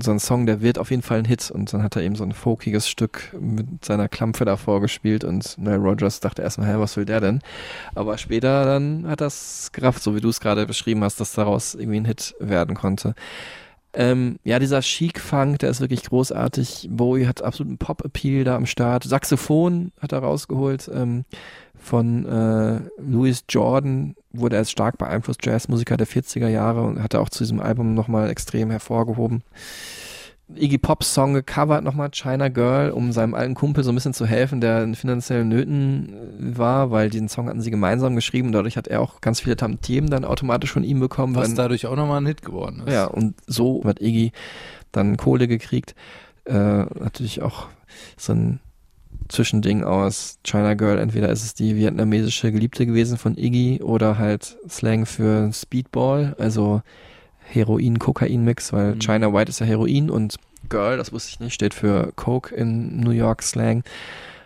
[0.00, 1.50] so Song, der wird auf jeden Fall ein Hit.
[1.50, 5.58] Und dann hat er eben so ein folkiges Stück mit seiner Klampfe davor gespielt und
[5.58, 7.40] Nile Rogers dachte erstmal, hä, was will der denn?
[7.96, 11.74] Aber später dann hat das gerafft, so wie du es gerade beschrieben hast, dass daraus
[11.74, 13.14] irgendwie ein Hit werden konnte.
[13.92, 16.88] Ähm, ja, dieser Chic-Funk, der ist wirklich großartig.
[16.92, 19.02] Bowie hat absoluten Pop-Appeal da am Start.
[19.02, 20.88] Saxophon hat er rausgeholt.
[20.94, 21.24] Ähm,
[21.76, 27.14] von äh, Louis Jordan wurde er als stark beeinflusst Jazzmusiker der 40er Jahre und hat
[27.14, 29.42] er auch zu diesem Album nochmal extrem hervorgehoben.
[30.56, 34.26] Iggy Pops Song gecovert nochmal China Girl, um seinem alten Kumpel so ein bisschen zu
[34.26, 38.52] helfen, der in finanziellen Nöten äh, war, weil diesen Song hatten sie gemeinsam geschrieben und
[38.52, 41.34] dadurch hat er auch ganz viele Tantiemen dann automatisch von ihm bekommen.
[41.34, 42.92] Was weil- dadurch auch nochmal ein Hit geworden ist.
[42.92, 44.32] ja, und so hat Iggy
[44.92, 45.94] dann Kohle gekriegt.
[46.44, 47.68] Äh, natürlich auch
[48.16, 48.60] so ein
[49.28, 50.98] Zwischending aus China Girl.
[50.98, 56.82] Entweder ist es die vietnamesische Geliebte gewesen von Iggy oder halt Slang für Speedball, also
[57.50, 59.00] Heroin-Kokain-Mix, weil Mhm.
[59.00, 60.36] China White ist ja Heroin und
[60.68, 63.82] Girl, das wusste ich nicht, steht für Coke in New York Slang.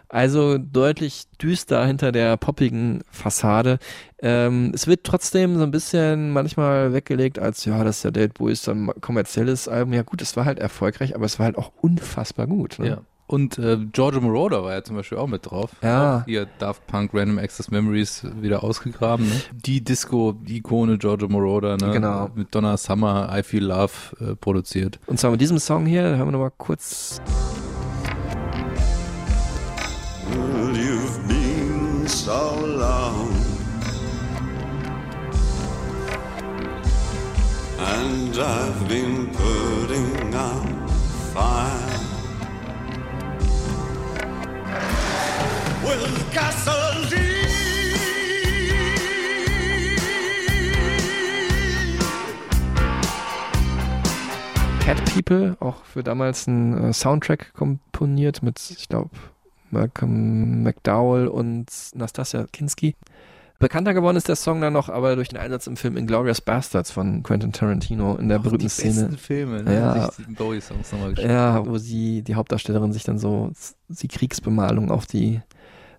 [0.08, 3.78] Also deutlich düster hinter der poppigen Fassade.
[4.22, 8.52] Ähm, es wird trotzdem so ein bisschen manchmal weggelegt als, ja, das ist ja Bowie
[8.52, 9.92] ist ein kommerzielles Album.
[9.92, 12.78] Ja gut, es war halt erfolgreich, aber es war halt auch unfassbar gut.
[12.78, 12.88] Ne?
[12.88, 12.98] Ja.
[13.26, 15.70] Und äh, Giorgio Moroder war ja zum Beispiel auch mit drauf.
[15.82, 16.18] Ja.
[16.18, 19.26] Auch hier Daft Punk Random Access Memories wieder ausgegraben.
[19.26, 19.40] Ne?
[19.52, 21.90] Die Disco-Ikone Giorgio Moroder, ne?
[21.92, 22.30] Genau.
[22.34, 25.00] Mit Donna Summer, I Feel Love äh, produziert.
[25.06, 27.20] Und zwar mit diesem Song hier, da hören wir nochmal kurz.
[30.30, 33.30] Well, you've been so long,
[37.78, 40.90] and I've been putting out
[41.32, 42.03] fire.
[54.84, 59.08] Cat People, auch für damals einen äh, Soundtrack komponiert mit, ich glaube,
[59.70, 62.94] Malcolm McDowell und Nastasia Kinski.
[63.58, 66.90] Bekannter geworden ist der Song dann noch, aber durch den Einsatz im Film Inglourious Bastards
[66.90, 68.94] von Quentin Tarantino in der berühmten die Szene.
[68.94, 69.74] besten Filme, ne?
[69.74, 70.10] Ja.
[70.28, 71.30] Bowie-Songs nochmal gespielt.
[71.30, 73.52] Ja, wo sie, die Hauptdarstellerin sich dann so
[73.88, 75.40] die Kriegsbemalung auf die,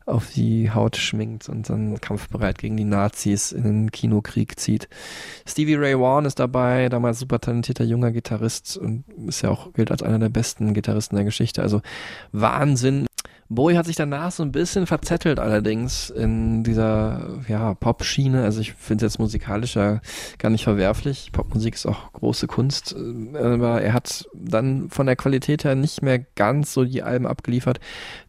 [0.05, 4.89] auf die Haut schminkt und dann kampfbereit gegen die Nazis in den Kinokrieg zieht.
[5.47, 9.91] Stevie Ray Vaughan ist dabei, damals super talentierter junger Gitarrist und ist ja auch, gilt
[9.91, 11.61] als einer der besten Gitarristen der Geschichte.
[11.61, 11.81] Also
[12.31, 13.07] Wahnsinn.
[13.47, 18.43] Bowie hat sich danach so ein bisschen verzettelt allerdings in dieser ja, Pop-Schiene.
[18.43, 20.01] Also ich finde es jetzt musikalisch ja
[20.39, 21.29] gar nicht verwerflich.
[21.31, 22.95] Popmusik ist auch große Kunst.
[23.35, 27.79] Aber er hat dann von der Qualität her nicht mehr ganz so die Alben abgeliefert,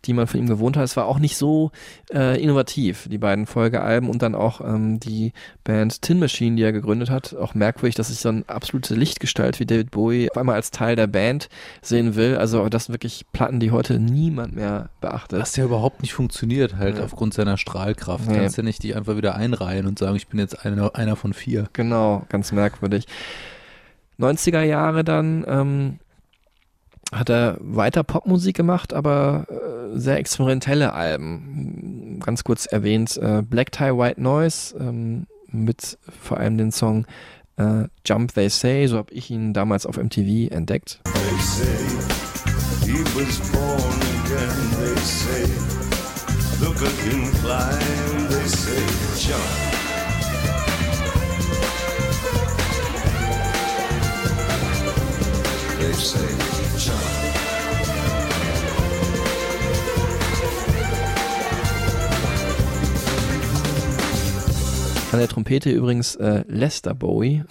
[0.05, 0.84] die man von ihm gewohnt hat.
[0.84, 1.70] Es war auch nicht so
[2.12, 5.32] äh, innovativ, die beiden Folgealben und dann auch ähm, die
[5.64, 7.34] Band Tin Machine, die er gegründet hat.
[7.34, 10.94] Auch merkwürdig, dass sich so eine absolute Lichtgestalt wie David Bowie auf einmal als Teil
[10.94, 11.48] der Band
[11.80, 12.36] sehen will.
[12.36, 15.40] Also das sind wirklich Platten, die heute niemand mehr beachtet.
[15.40, 17.04] Was ja überhaupt nicht funktioniert, halt Ja.
[17.04, 18.28] aufgrund seiner Strahlkraft.
[18.28, 18.36] Nee.
[18.36, 21.32] Kannst ja nicht die einfach wieder einreihen und sagen, ich bin jetzt einer, einer von
[21.32, 21.68] vier.
[21.72, 23.06] Genau, ganz merkwürdig.
[24.18, 25.98] 90er Jahre dann ähm,
[27.12, 32.18] hat er weiter Popmusik gemacht, aber äh, sehr experimentelle Alben.
[32.24, 37.06] Ganz kurz erwähnt, äh, Black Tie White Noise ähm, mit vor allem den Song
[37.58, 41.00] äh, Jump They Say, so habe ich ihn damals auf MTV entdeckt.
[41.04, 41.66] They say
[42.84, 44.05] he was born
[44.36, 45.46] again, they say.
[46.60, 48.82] Look at him climb, they say.
[49.18, 49.42] Jump.
[55.78, 56.28] They say,
[56.78, 57.02] jump.
[65.12, 67.44] An der Trompete übrigens äh, Lester Bowie,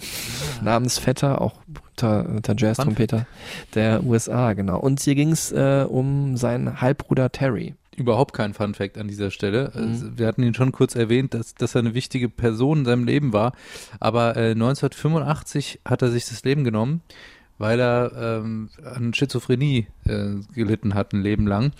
[0.62, 1.54] Namensvetter, auch
[1.96, 3.26] berühmter berühmter Jazz-Trompeter
[3.74, 4.78] der USA, genau.
[4.78, 7.74] Und hier ging es äh, um seinen Halbbruder Terry.
[7.96, 9.72] Überhaupt kein Fun Fact an dieser Stelle.
[9.74, 9.80] Mhm.
[9.80, 13.04] Also, Wir hatten ihn schon kurz erwähnt, dass, dass er eine wichtige Person in seinem
[13.04, 13.52] Leben war.
[14.00, 17.00] Aber äh, 1985 hat er sich das Leben genommen,
[17.58, 21.72] weil er ähm, an Schizophrenie äh, gelitten hat ein Leben lang.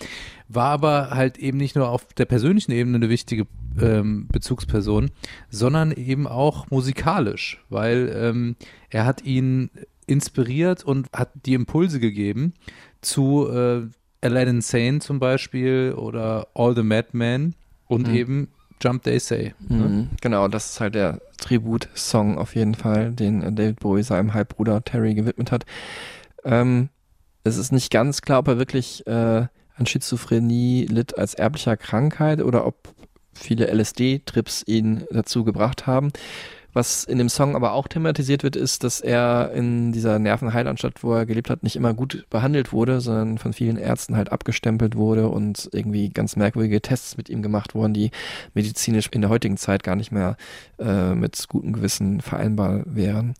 [0.49, 3.45] War aber halt eben nicht nur auf der persönlichen Ebene eine wichtige
[3.79, 5.11] ähm, Bezugsperson,
[5.51, 8.55] sondern eben auch musikalisch, weil ähm,
[8.89, 9.69] er hat ihn
[10.07, 12.53] inspiriert und hat die Impulse gegeben
[13.01, 13.81] zu äh,
[14.21, 17.53] Aladdin Sane zum Beispiel oder All the Madmen
[17.85, 18.15] und Mhm.
[18.15, 18.47] eben
[18.81, 19.53] Jump They Say.
[19.69, 19.77] Ne?
[19.83, 20.09] Mhm.
[20.21, 24.83] Genau, das ist halt der Tribut-Song auf jeden Fall, den äh, David Bowie seinem Halbbruder
[24.83, 25.65] Terry gewidmet hat.
[26.43, 26.89] Ähm,
[27.43, 29.11] es ist nicht ganz klar, ob er wirklich äh,
[29.75, 32.89] an Schizophrenie litt als erblicher Krankheit oder ob
[33.33, 36.11] viele LSD-Trips ihn dazu gebracht haben.
[36.77, 41.11] Was in dem Song aber auch thematisiert wird, ist, dass er in dieser Nervenheilanstalt, wo
[41.11, 45.27] er gelebt hat, nicht immer gut behandelt wurde, sondern von vielen Ärzten halt abgestempelt wurde
[45.27, 48.11] und irgendwie ganz merkwürdige Tests mit ihm gemacht wurden, die
[48.53, 50.37] medizinisch in der heutigen Zeit gar nicht mehr
[50.77, 53.33] äh, mit gutem Gewissen vereinbar wären.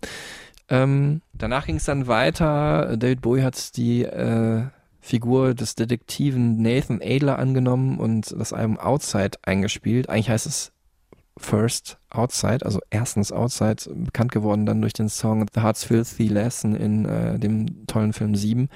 [0.68, 2.98] Ähm, danach ging es dann weiter.
[2.98, 4.64] David Bowie hat die äh,
[5.00, 10.10] Figur des Detektiven Nathan Adler angenommen und das Album Outside eingespielt.
[10.10, 10.72] Eigentlich heißt es
[11.38, 16.76] First Outside, also erstens Outside, bekannt geworden dann durch den Song The Heart's Filthy Lesson
[16.76, 18.70] in äh, dem tollen Film 7.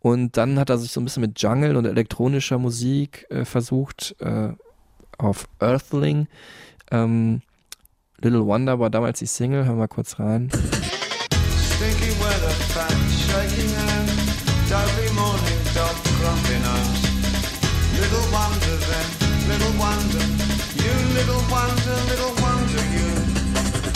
[0.00, 4.16] Und dann hat er sich so ein bisschen mit Jungle und elektronischer Musik äh, versucht
[4.20, 4.50] äh,
[5.18, 6.26] auf Earthling.
[6.90, 7.42] Ähm,
[8.18, 10.50] Little Wonder war damals die Single, hören wir kurz rein.
[11.80, 14.10] Stinky weather, fat shaking hand,
[14.68, 17.10] dopey morning dog grumpy nose.
[17.98, 20.49] Little wonder then, little wonder,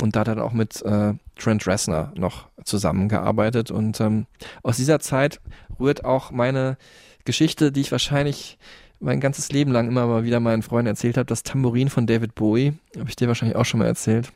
[0.03, 3.71] Und da hat er auch mit äh, Trent Reznor noch zusammengearbeitet.
[3.71, 4.27] Und ähm,
[4.63, 5.41] aus dieser Zeit
[5.81, 6.77] rührt auch meine
[7.25, 8.59] Geschichte, die ich wahrscheinlich
[9.01, 12.35] mein ganzes Leben lang immer mal wieder meinen Freunden erzählt habe, das Tambourin von David
[12.35, 12.75] Bowie.
[12.99, 14.31] Habe ich dir wahrscheinlich auch schon mal erzählt.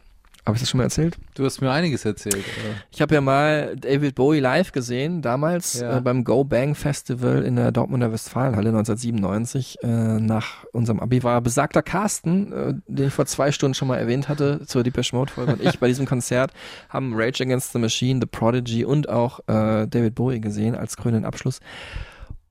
[0.48, 1.18] Habe ich das schon mal erzählt?
[1.34, 2.36] Du hast mir einiges erzählt.
[2.36, 2.74] Oder?
[2.90, 5.98] Ich habe ja mal David Bowie live gesehen, damals Ja.
[5.98, 9.76] äh, beim Go Bang Festival in der Dortmunder Westfalenhalle 1997.
[9.82, 9.86] Äh,
[10.20, 14.30] nach unserem Abi war besagter Carsten, äh, den ich vor zwei Stunden schon mal erwähnt
[14.30, 16.50] hatte, zur Depeche Mode Folge und ich bei diesem Konzert
[16.88, 21.26] haben Rage Against the Machine, The Prodigy und auch äh, David Bowie gesehen als krönenden
[21.26, 21.60] Abschluss.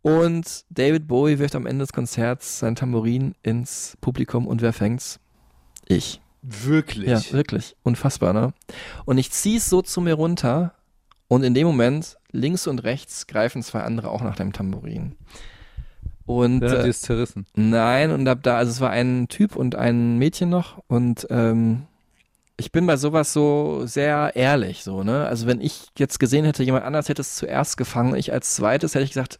[0.03, 5.19] Und David Bowie wirft am Ende des Konzerts sein Tambourin ins Publikum und wer fängt's?
[5.87, 6.21] Ich.
[6.49, 7.09] Wirklich?
[7.09, 7.75] Ja, wirklich.
[7.83, 8.53] Unfassbar, ne?
[9.05, 10.73] Und ich zieh's so zu mir runter
[11.27, 15.15] und in dem Moment, links und rechts, greifen zwei andere auch nach dem Tambourin.
[16.25, 17.45] Und hat äh, die es zerrissen.
[17.55, 21.83] Nein, und ab da, also es war ein Typ und ein Mädchen noch und ähm,
[22.57, 25.27] ich bin bei sowas so sehr ehrlich, so, ne?
[25.27, 28.95] Also wenn ich jetzt gesehen hätte, jemand anders hätte es zuerst gefangen, ich als zweites
[28.95, 29.39] hätte ich gesagt,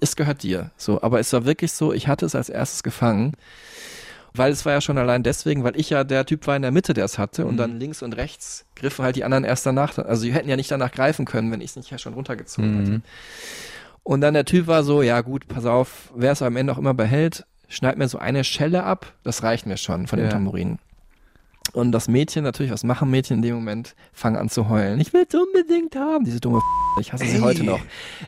[0.00, 0.70] es gehört dir.
[0.76, 3.32] So, aber es war wirklich so, ich hatte es als erstes gefangen.
[4.34, 6.70] Weil es war ja schon allein deswegen, weil ich ja der Typ war in der
[6.70, 9.96] Mitte, der es hatte und dann links und rechts griffen halt die anderen erst danach.
[9.98, 12.78] Also die hätten ja nicht danach greifen können, wenn ich es nicht ja schon runtergezogen
[12.78, 13.02] hätte.
[14.02, 16.78] Und dann der Typ war so, ja gut, pass auf, wer es am Ende auch
[16.78, 20.32] immer behält, schneid mir so eine Schelle ab, das reicht mir schon von dem Ja.
[20.32, 20.78] Tambourin.
[21.72, 23.94] Und das Mädchen, natürlich, was machen Mädchen in dem Moment?
[24.12, 25.00] Fangen an zu heulen.
[25.00, 26.24] Ich will es unbedingt haben.
[26.24, 26.64] Diese dumme F
[27.00, 27.40] ich hasse sie Ey.
[27.40, 27.80] heute noch.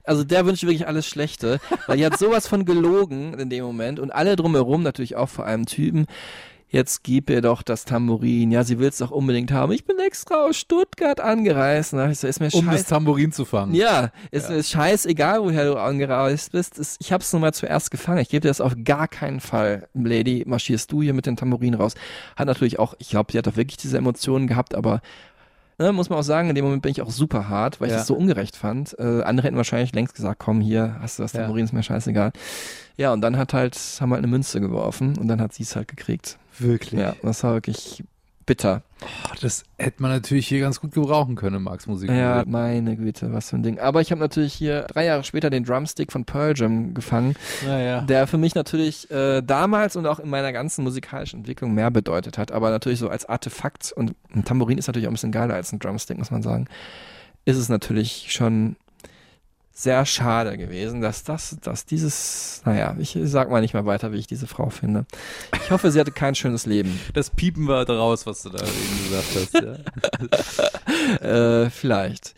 [0.04, 3.98] Also der wünscht wirklich alles Schlechte, weil die hat sowas von gelogen in dem Moment
[3.98, 6.06] und alle drumherum, natürlich auch vor allem Typen,
[6.70, 8.50] jetzt gib ihr doch das Tambourin.
[8.50, 9.72] Ja, sie will es doch unbedingt haben.
[9.72, 11.92] Ich bin extra aus Stuttgart angereist.
[11.92, 13.74] Na, ich so, ist mir Um das Tambourin zu fangen.
[13.74, 16.78] ja, ist mir scheißegal, woher du angereist bist.
[16.78, 18.20] Es, ich hab's nun mal zuerst gefangen.
[18.20, 19.88] Ich gebe dir das auf gar keinen Fall.
[19.94, 21.94] Lady, marschierst du hier mit dem Tambourin raus.
[22.36, 25.00] Hat natürlich auch, ich glaube, sie hat auch wirklich diese Emotionen gehabt, aber
[25.80, 27.92] ne, muss man auch sagen, in dem Moment bin ich auch super hart, weil ich
[27.92, 27.98] Ja.
[27.98, 28.96] das so ungerecht fand.
[28.98, 31.40] Äh, andere hätten wahrscheinlich längst gesagt, komm hier, hast du das Ja.
[31.40, 32.32] Tambourin, ist mir scheißegal.
[32.96, 35.62] Ja, und dann hat halt, haben wir halt eine Münze geworfen und dann hat sie
[35.62, 36.38] es halt gekriegt.
[36.58, 37.00] Wirklich.
[37.00, 38.04] Ja, das war wirklich
[38.46, 38.82] bitter.
[39.02, 42.10] Oh, das hätte man natürlich hier ganz gut gebrauchen können im Marx Musik.
[42.10, 43.78] Ja, meine Güte, was für ein Ding.
[43.78, 47.34] Aber ich habe natürlich hier drei Jahre später den Drumstick von Pearl Jam gefangen,
[47.64, 48.02] Naja.
[48.02, 52.36] der für mich natürlich äh, damals und auch in meiner ganzen musikalischen Entwicklung mehr bedeutet
[52.38, 52.52] hat.
[52.52, 55.72] Aber natürlich so als Artefakt und ein Tambourin ist natürlich auch ein bisschen geiler als
[55.72, 56.66] ein Drumstick, muss man sagen.
[57.46, 58.76] Ist es natürlich schon
[59.82, 64.18] sehr schade gewesen, dass das, dass dieses, naja, ich sag mal nicht mehr weiter, wie
[64.18, 65.06] ich diese Frau finde.
[65.64, 66.98] Ich hoffe, sie hatte kein schönes Leben.
[67.14, 69.88] Das Piepen war draus, was du da eben gesagt hast.
[71.20, 71.64] Ja.
[71.64, 72.34] äh, vielleicht.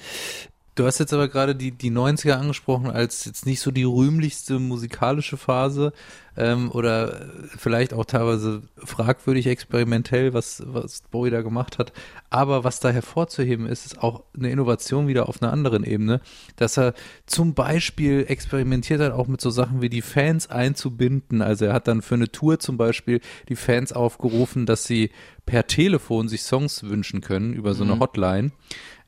[0.74, 4.58] Du hast jetzt aber gerade die, die 90er angesprochen als jetzt nicht so die rühmlichste
[4.58, 5.92] musikalische Phase
[6.36, 7.26] ähm, oder
[7.56, 11.92] vielleicht auch teilweise fragwürdig experimentell, was, was Bowie da gemacht hat.
[12.30, 16.20] Aber was da hervorzuheben ist, ist auch eine Innovation wieder auf einer anderen Ebene,
[16.56, 16.94] dass er
[17.26, 21.42] zum Beispiel experimentiert hat, auch mit so Sachen wie die Fans einzubinden.
[21.42, 25.10] Also er hat dann für eine Tour zum Beispiel die Fans aufgerufen, dass sie
[25.44, 28.00] per Telefon sich Songs wünschen können über so eine Mhm.
[28.00, 28.52] Hotline.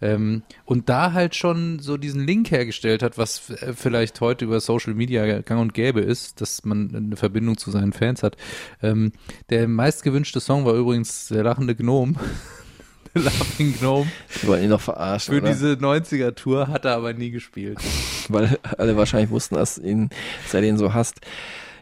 [0.01, 4.92] Ähm, und da halt schon so diesen Link hergestellt hat, was vielleicht heute über Social
[4.92, 8.36] Media gang und gäbe ist, dass man eine Verbindung zu seinen Fans hat.
[8.82, 9.12] Ähm,
[9.51, 12.16] der meistgewünschte Song war übrigens der lachende Gnom.
[13.15, 14.11] der Laughing Gnome.
[14.43, 15.35] Die wollen ihn doch verarschen.
[15.35, 15.51] Für oder?
[15.51, 17.78] diese 90er-Tour hat er aber nie gespielt.
[18.28, 20.11] Weil alle wahrscheinlich wussten, dass, ihn,
[20.43, 21.20] dass er den so hasst.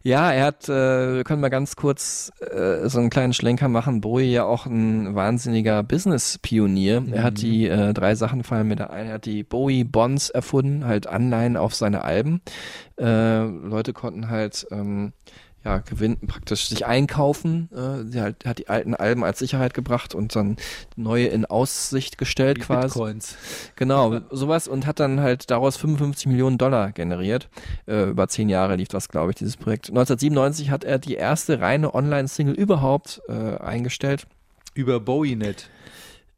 [0.05, 4.01] Ja, er hat, äh, wir können mal ganz kurz äh, so einen kleinen Schlenker machen.
[4.01, 7.05] Bowie ja auch ein wahnsinniger Business-Pionier.
[7.12, 9.07] Er hat die äh, drei Sachen fallen mir da ein.
[9.07, 12.41] Er hat die Bowie Bonds erfunden, halt Anleihen auf seine Alben.
[12.99, 15.12] Äh, Leute konnten halt ähm,
[15.65, 17.69] ja, gewinnen, praktisch sich einkaufen.
[17.73, 20.57] Äh, sie halt, hat die alten Alben als Sicherheit gebracht und dann
[20.97, 22.89] neue in Aussicht gestellt Wie quasi.
[22.89, 23.37] Bitcoins.
[23.77, 27.49] Genau, sowas und hat dann halt daraus 55 Millionen Dollar generiert.
[27.87, 29.89] Äh, über zehn Jahre lief das, glaube ich, dieses Projekt.
[29.89, 34.27] 1997 hat er die erste reine Online-Single überhaupt äh, eingestellt.
[34.75, 35.69] Über BowieNet.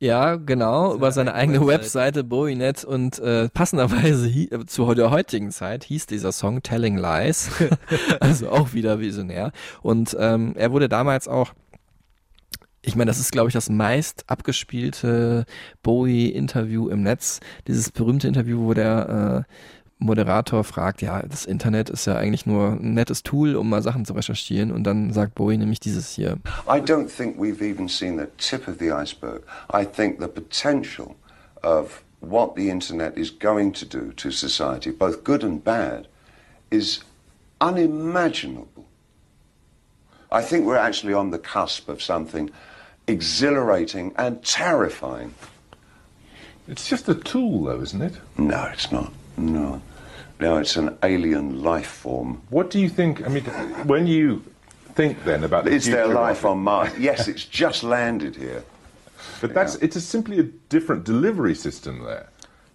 [0.05, 5.83] Ja, genau, über seine eigene Webseite, Bowie.net und äh, passenderweise äh, zu der heutigen Zeit
[5.85, 7.49] hieß dieser Song Telling Lies,
[8.21, 9.51] also auch wieder visionär.
[9.81, 11.55] Und ähm, er wurde damals auch,
[12.83, 15.47] ich meine, das ist, glaube ich, das meist abgespielte
[15.83, 19.53] Bowie-Interview im Netz, dieses berühmte Interview, wo der äh,
[19.99, 24.05] Moderator fragt, ja, das Internet ist ja eigentlich nur ein nettes Tool, um mal Sachen
[24.05, 26.39] zu recherchieren und dann sagt Bowie nämlich dieses hier.
[26.67, 29.43] I don't think we've even seen the tip of the iceberg.
[29.73, 31.15] I think the potential
[31.63, 36.09] of what the internet is going to do to society, both good and bad,
[36.71, 37.01] is
[37.61, 38.85] unimaginable.
[40.31, 42.51] I think we're actually on the cusp of something
[43.07, 45.35] exhilarating and terrifying.
[46.67, 48.15] It's just a tool, though, isn't it?
[48.37, 49.13] No, it's not.
[49.37, 49.81] No.
[50.41, 52.43] No, it's an alien life form.
[52.51, 53.25] What do you think?
[53.25, 53.45] I mean,
[53.87, 54.45] when you
[54.95, 56.91] think then about the Is there life on Mars?
[56.99, 58.65] Yes, it's just landed here.
[59.41, 62.29] But that's it's a, simply a different delivery system there.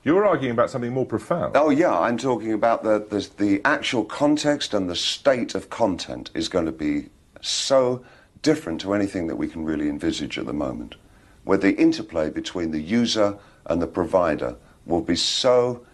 [0.03, 1.57] You're arguing about something more profound.
[1.57, 6.31] Oh yeah, I'm talking about the, the the actual context and the state of content
[6.33, 7.09] is going to be
[7.41, 8.03] so
[8.41, 10.95] different to anything that we can really envisage at the moment.
[11.43, 14.55] Where the interplay between the user and the provider
[14.85, 15.85] will be so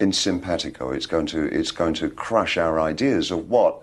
[0.00, 3.82] in simpatico, it's going to it's going to crush our ideas of what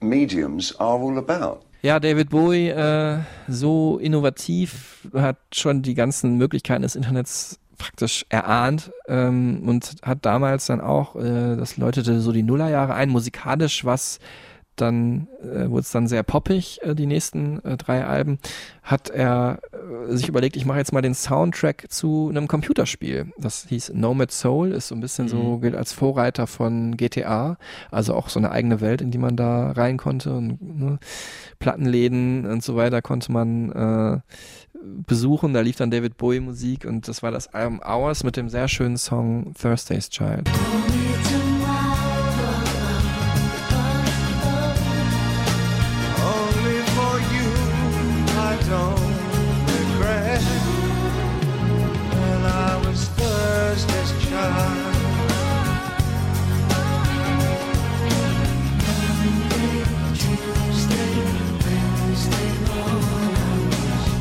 [0.00, 1.62] mediums are all about.
[1.82, 8.90] Ja, David Bowie, äh, so innovativ, hat schon die ganzen Möglichkeiten des Internets praktisch erahnt
[9.06, 14.18] ähm, und hat damals dann auch, äh, das läutete so die Nullerjahre ein, musikalisch was
[14.76, 18.38] dann äh, wurde es dann sehr poppig, äh, die nächsten äh, drei Alben,
[18.82, 23.32] hat er äh, sich überlegt, ich mache jetzt mal den Soundtrack zu einem Computerspiel.
[23.38, 25.60] Das hieß Nomad Soul, ist so ein bisschen so, Mhm.
[25.60, 27.56] gilt als Vorreiter von GTA,
[27.90, 30.98] also auch so eine eigene Welt, in die man da rein konnte und ne,
[31.58, 34.20] Plattenläden und so weiter konnte man äh,
[35.06, 35.54] besuchen.
[35.54, 38.68] Da lief dann David Bowie Musik und das war das Album Hours mit dem sehr
[38.68, 40.50] schönen Song Thursday's Child.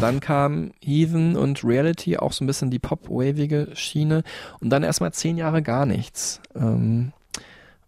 [0.04, 4.24] Dann kam Heathen und Reality, auch so ein bisschen die pop-wavige Schiene.
[4.60, 6.42] Und dann erstmal zehn Jahre gar nichts.
[6.58, 7.14] Ähm,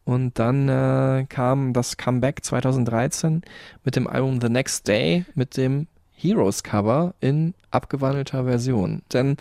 [0.05, 3.41] und dann äh, kam das Comeback 2013
[3.83, 9.01] mit dem Album The Next Day mit dem Heroes Cover in abgewandelter Version.
[9.11, 9.35] Denn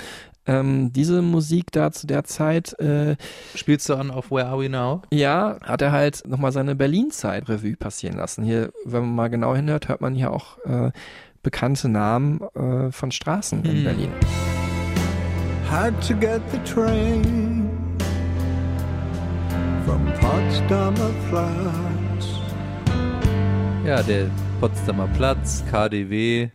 [0.44, 2.76] ähm, diese Musik da zu der Zeit.
[2.80, 3.14] Äh,
[3.54, 5.02] Spielst du an auf Where Are We Now?
[5.12, 8.42] Ja, hat er halt nochmal seine Berlin-Zeit Revue passieren lassen.
[8.42, 10.90] Hier, wenn man mal genau hinhört, hört man hier auch äh,
[11.44, 13.84] bekannte Namen äh, von Straßen in Hm.
[13.84, 14.10] Berlin.
[15.70, 17.70] Had to get the train
[19.86, 22.26] from Potsdamer Platz.
[23.84, 24.28] Ja, der
[24.60, 26.48] Potsdamer Platz, KDW,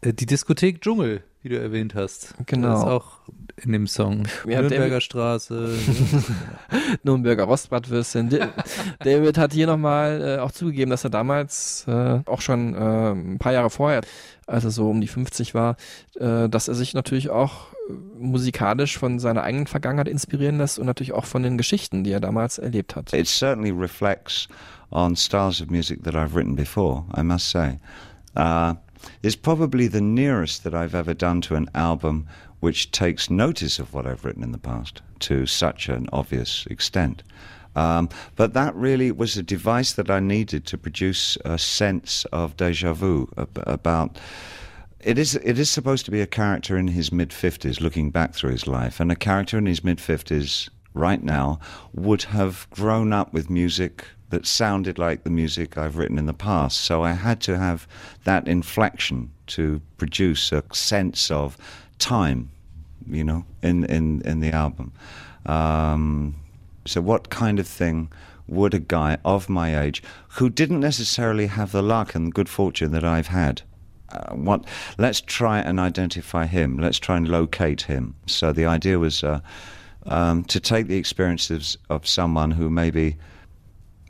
[0.00, 2.34] äh, die Diskothek Dschungel, wie du erwähnt hast.
[2.46, 2.68] Genau.
[2.70, 3.18] Das ist auch
[3.56, 4.24] in dem Song.
[4.46, 5.68] Ja, Nürnberger David- Straße.
[7.02, 8.28] Nürnberger Rostbratwürstchen.
[8.30, 8.48] Da-
[9.00, 13.38] David hat hier nochmal äh, auch zugegeben, dass er damals äh, auch schon äh, ein
[13.38, 14.00] paar Jahre vorher,
[14.46, 15.76] als er so um die 50 war,
[16.18, 20.86] äh, dass er sich natürlich auch äh, musikalisch von seiner eigenen Vergangenheit inspirieren lässt und
[20.86, 23.12] natürlich auch von den Geschichten, die er damals erlebt hat.
[23.12, 24.48] It certainly reflects
[24.90, 27.78] on styles of music that I've written before, I must say.
[28.36, 28.74] Uh,
[29.22, 32.26] it's probably the nearest that I've ever done to an album
[32.64, 37.22] which takes notice of what I've written in the past to such an obvious extent.
[37.76, 42.56] Um, but that really was a device that I needed to produce a sense of
[42.56, 44.18] deja vu ab- about
[45.00, 48.32] it is it is supposed to be a character in his mid fifties looking back
[48.32, 51.58] through his life, and a character in his mid fifties right now
[51.92, 56.32] would have grown up with music that sounded like the music I've written in the
[56.32, 56.80] past.
[56.80, 57.86] So I had to have
[58.24, 61.58] that inflection to produce a sense of
[61.98, 62.50] time,
[63.08, 64.92] you know, in in in the album.
[65.46, 66.36] Um,
[66.86, 68.10] so what kind of thing
[68.46, 72.92] would a guy of my age who didn't necessarily have the luck and good fortune
[72.92, 73.62] that I've had
[74.10, 74.64] uh, what
[74.98, 79.40] let's try and identify him let's try and locate him so the idea was uh,
[80.06, 83.16] um, to take the experiences of someone who maybe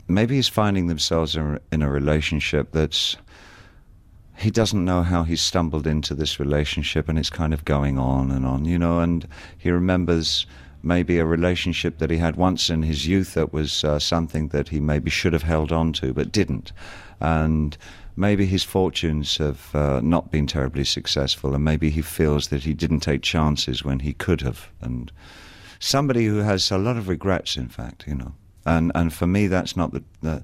[0.07, 3.15] maybe is finding themselves in, in a relationship that's
[4.37, 8.31] he doesn't know how he stumbled into this relationship and it's kind of going on
[8.31, 10.45] and on, you know, and he remembers
[10.83, 14.69] maybe a relationship that he had once in his youth that was uh, something that
[14.69, 16.71] he maybe should have held on to but didn't.
[17.19, 17.77] And
[18.15, 22.73] maybe his fortunes have uh, not been terribly successful and maybe he feels that he
[22.73, 24.69] didn't take chances when he could have.
[24.81, 25.11] And
[25.79, 28.33] somebody who has a lot of regrets, in fact, you know.
[28.65, 30.43] And, and for me, that's not the, the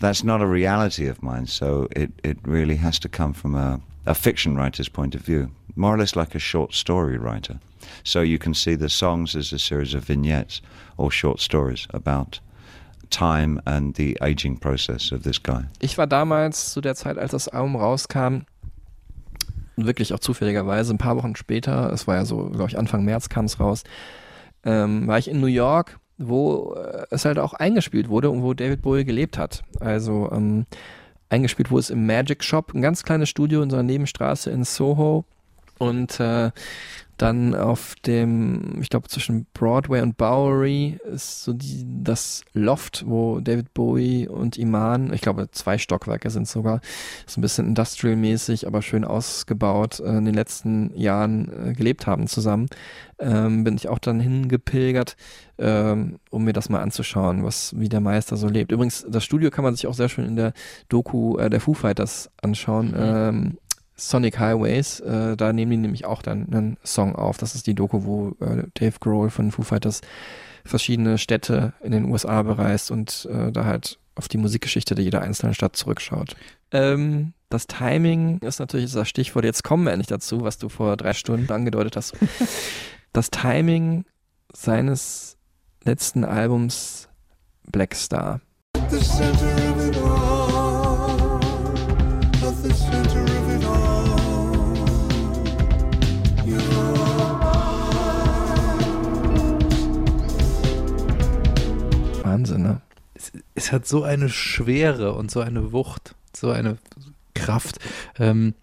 [0.00, 1.46] that's not a reality of mine.
[1.46, 5.50] So it, it really has to come from a, a fiction writer's point of view,
[5.76, 7.60] more or less like a short story writer.
[8.04, 10.60] So you can see the songs as a series of vignettes
[10.96, 12.40] or short stories about
[13.10, 15.64] time and the aging process of this guy.
[15.80, 18.44] Ich war damals zu der Zeit, als das Album rauskam,
[19.76, 23.28] wirklich auch zufälligerweise, ein paar Wochen später, es war ja so, glaube ich, Anfang März
[23.28, 23.84] kam es raus,
[24.64, 28.52] ähm, war ich in New York, wo äh, es halt auch eingespielt wurde und wo
[28.52, 29.62] David Bowie gelebt hat.
[29.80, 30.66] Also ähm,
[31.30, 34.64] eingespielt wurde es im Magic Shop, ein ganz kleines Studio in so einer Nebenstraße in
[34.64, 35.24] Soho.
[35.78, 36.50] Und äh,
[37.18, 43.40] dann auf dem, ich glaube zwischen Broadway und Bowery ist so die, das Loft, wo
[43.40, 46.80] David Bowie und Iman, ich glaube zwei Stockwerke sind sogar,
[47.26, 52.26] so ein bisschen industrial-mäßig, aber schön ausgebaut, äh, in den letzten Jahren äh, gelebt haben
[52.28, 52.68] zusammen.
[53.18, 55.16] Ähm, bin ich auch dann hingepilgert,
[55.58, 58.70] ähm, um mir das mal anzuschauen, was wie der Meister so lebt.
[58.70, 60.52] Übrigens, das Studio kann man sich auch sehr schön in der
[60.88, 62.94] Doku äh, der Foo Fighters anschauen.
[62.96, 63.58] Ähm,
[63.98, 67.38] Sonic Highways, äh, da nehmen die nämlich auch dann einen Song auf.
[67.38, 70.00] Das ist die Doku, wo äh, Dave Grohl von Foo Fighters
[70.64, 75.22] verschiedene Städte in den USA bereist und äh, da halt auf die Musikgeschichte der jeder
[75.22, 76.36] einzelnen Stadt zurückschaut.
[76.72, 79.44] Ähm, das Timing ist natürlich das Stichwort.
[79.44, 82.14] Jetzt kommen wir endlich dazu, was du vor drei Stunden angedeutet hast.
[83.12, 84.04] das Timing
[84.52, 85.36] seines
[85.84, 87.08] letzten Albums
[87.70, 88.40] Black Star.
[88.90, 91.36] the center of it all,
[92.48, 93.07] at the center
[102.38, 102.80] Wahnsinn, ne?
[103.18, 106.78] es, es hat so eine Schwere und so eine Wucht, so eine
[107.34, 107.78] Kraft.
[108.18, 108.54] Ähm,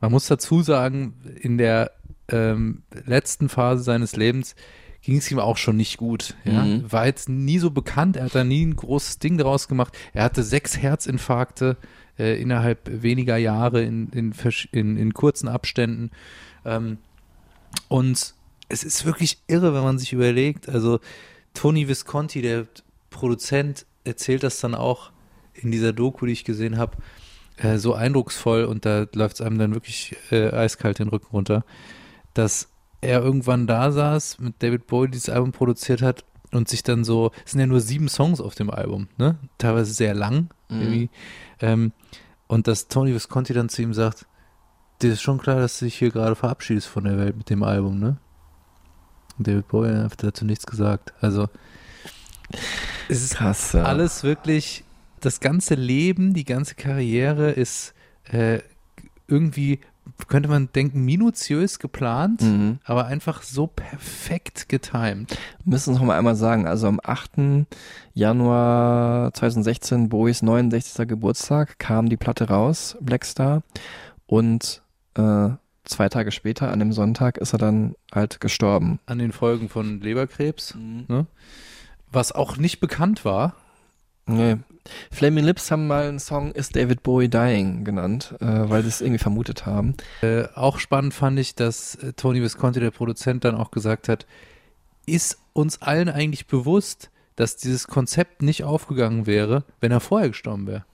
[0.00, 1.92] man muss dazu sagen, in der
[2.28, 4.54] ähm, letzten Phase seines Lebens
[5.02, 6.34] ging es ihm auch schon nicht gut.
[6.44, 6.64] Ja?
[6.64, 6.90] Mhm.
[6.90, 9.96] War jetzt nie so bekannt, er hat da nie ein großes Ding draus gemacht.
[10.12, 11.76] Er hatte sechs Herzinfarkte
[12.18, 14.34] äh, innerhalb weniger Jahre in, in,
[14.72, 16.10] in, in kurzen Abständen.
[16.64, 16.98] Ähm,
[17.88, 18.34] und
[18.68, 20.68] es ist wirklich irre, wenn man sich überlegt.
[20.68, 21.00] Also
[21.54, 22.66] Tony Visconti, der
[23.18, 25.10] Produzent, erzählt das dann auch
[25.54, 26.96] in dieser Doku, die ich gesehen habe,
[27.56, 31.64] äh, so eindrucksvoll und da läuft es einem dann wirklich äh, eiskalt den Rücken runter,
[32.34, 32.68] dass
[33.00, 37.30] er irgendwann da saß, mit David Bowie dieses Album produziert hat und sich dann so,
[37.44, 39.38] es sind ja nur sieben Songs auf dem Album, ne?
[39.58, 40.80] Teilweise sehr lang, Mhm.
[40.80, 41.10] irgendwie.
[41.60, 41.92] Ähm,
[42.46, 44.26] und dass Tony Visconti dann zu ihm sagt,
[45.02, 47.62] dir ist schon klar, dass du dich hier gerade verabschiedest von der Welt mit dem
[47.62, 48.16] Album, ne?
[49.38, 51.12] Und David Bowie hat dazu nichts gesagt.
[51.20, 51.48] Also
[53.08, 53.72] es ist Krass.
[53.72, 53.84] Ja.
[53.84, 54.84] alles wirklich,
[55.20, 57.94] das ganze Leben, die ganze Karriere ist
[58.30, 58.60] äh,
[59.26, 59.80] irgendwie,
[60.28, 62.78] könnte man denken, minutiös geplant, Mhm.
[62.84, 65.36] aber einfach so perfekt getimed.
[65.64, 66.66] müssen es noch mal einmal sagen.
[66.66, 67.66] Also am 8.
[68.14, 71.06] Januar 2016, Bowies 69.
[71.08, 73.62] Geburtstag, kam die Platte raus, Black Star.
[74.26, 74.82] Und
[75.14, 75.50] äh,
[75.84, 78.98] zwei Tage später, an dem Sonntag, ist er dann halt gestorben.
[79.06, 81.04] An den Folgen von Leberkrebs, Mhm.
[81.08, 81.26] ne?
[82.12, 83.54] Was auch nicht bekannt war.
[84.26, 84.56] Nee.
[85.10, 89.00] Flaming Lips haben mal einen Song Is David Bowie Dying genannt, äh, weil sie es
[89.00, 89.94] irgendwie vermutet haben.
[90.22, 94.26] Äh, auch spannend fand ich, dass äh, Tony Visconti, der Produzent, dann auch gesagt hat,
[95.06, 100.66] ist uns allen eigentlich bewusst, dass dieses Konzept nicht aufgegangen wäre, wenn er vorher gestorben
[100.66, 100.84] wäre.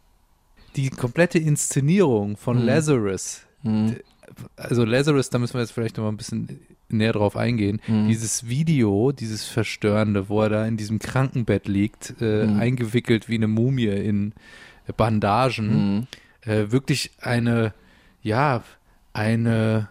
[0.76, 2.66] Die komplette Inszenierung von Mhm.
[2.66, 3.96] Lazarus, Mhm.
[4.56, 7.80] also Lazarus, da müssen wir jetzt vielleicht noch mal ein bisschen näher drauf eingehen.
[7.86, 8.08] Mhm.
[8.08, 12.60] Dieses Video, dieses Verstörende, wo er da in diesem Krankenbett liegt, äh, Mhm.
[12.60, 14.32] eingewickelt wie eine Mumie in
[14.96, 16.06] Bandagen, Mhm.
[16.42, 17.72] äh, wirklich eine,
[18.22, 18.62] ja,
[19.12, 19.88] eine,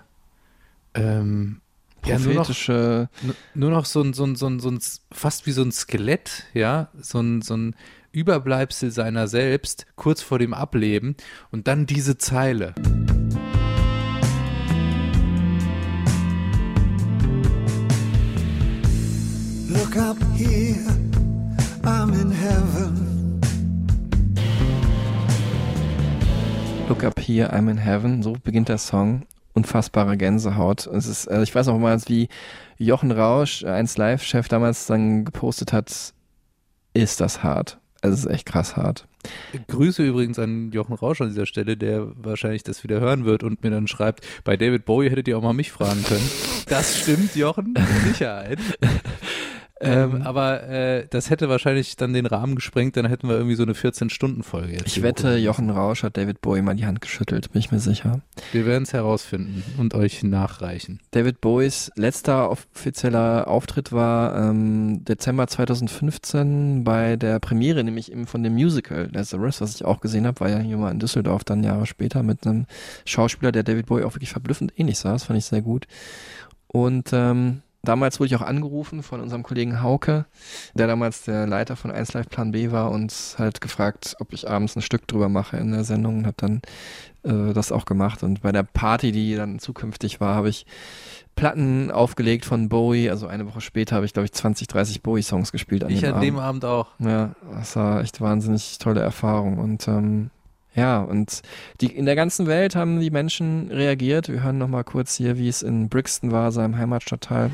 [0.93, 1.59] ähm,
[2.05, 4.79] ja, nur noch, Prophetische, nu- nur noch so ein, so ein, so ein, so ein,
[5.11, 7.75] fast wie so ein Skelett, ja, so ein, so ein
[8.11, 11.15] Überbleibsel seiner selbst, kurz vor dem Ableben
[11.51, 12.75] und dann diese Zeile.
[19.93, 20.87] Look up here,
[21.83, 23.39] I'm in heaven.
[26.89, 29.27] Look Up Here, I'm in Heaven, so beginnt der Song.
[29.53, 30.87] Unfassbare Gänsehaut.
[30.87, 32.27] Es ist, äh, ich weiß noch mal, wie
[32.79, 36.15] Jochen Rausch, 1 Live-Chef, damals dann gepostet hat,
[36.95, 37.77] ist das hart.
[38.01, 39.07] Also es ist echt krass hart.
[39.67, 43.63] Grüße übrigens an Jochen Rausch an dieser Stelle, der wahrscheinlich das wieder hören wird und
[43.63, 46.27] mir dann schreibt, bei David Bowie hättet ihr auch mal mich fragen können.
[46.67, 48.57] Das stimmt, Jochen, mit Sicherheit.
[49.83, 53.63] Ähm, aber äh, das hätte wahrscheinlich dann den Rahmen gesprengt, dann hätten wir irgendwie so
[53.63, 54.87] eine 14-Stunden-Folge jetzt.
[54.87, 55.43] Ich wette, bekommen.
[55.43, 58.21] Jochen Rausch hat David Bowie mal die Hand geschüttelt, bin ich mir sicher.
[58.51, 60.99] Wir werden es herausfinden und euch nachreichen.
[61.11, 68.43] David Bowies letzter offizieller Auftritt war ähm, Dezember 2015 bei der Premiere, nämlich eben von
[68.43, 71.63] dem Musical Lazarus, was ich auch gesehen habe, war ja hier mal in Düsseldorf dann
[71.63, 72.65] Jahre später mit einem
[73.05, 75.13] Schauspieler, der David Bowie auch wirklich verblüffend ähnlich sah.
[75.13, 75.87] Das fand ich sehr gut.
[76.67, 80.25] Und ähm, damals wurde ich auch angerufen von unserem Kollegen Hauke,
[80.73, 84.49] der damals der Leiter von 1 Live Plan B war und halt gefragt, ob ich
[84.49, 86.61] abends ein Stück drüber mache in der Sendung und habe dann
[87.23, 88.23] äh, das auch gemacht.
[88.23, 90.65] Und bei der Party, die dann zukünftig war, habe ich
[91.35, 93.09] Platten aufgelegt von Bowie.
[93.09, 96.13] Also eine Woche später habe ich, glaube ich, 20, 30 Bowie-Songs gespielt an Ich dem
[96.13, 96.63] an dem Abend.
[96.63, 96.87] Abend auch.
[96.99, 99.57] Ja, das war echt wahnsinnig tolle Erfahrung.
[99.57, 100.29] Und ähm,
[100.75, 101.41] ja, und
[101.81, 104.29] die, in der ganzen Welt haben die Menschen reagiert.
[104.29, 107.51] Wir hören noch mal kurz hier, wie es in Brixton war, seinem Heimatstadtteil.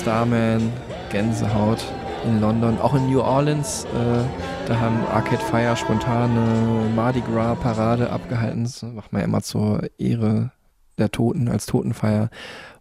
[0.00, 0.72] Starman,
[1.10, 1.84] Gänsehaut
[2.24, 3.84] in London, auch in New Orleans.
[3.84, 8.64] Äh, da haben Arcade Fire spontane Mardi Gras Parade abgehalten.
[8.64, 10.50] Das macht man ja immer zur Ehre
[10.98, 12.30] der Toten als Totenfeier.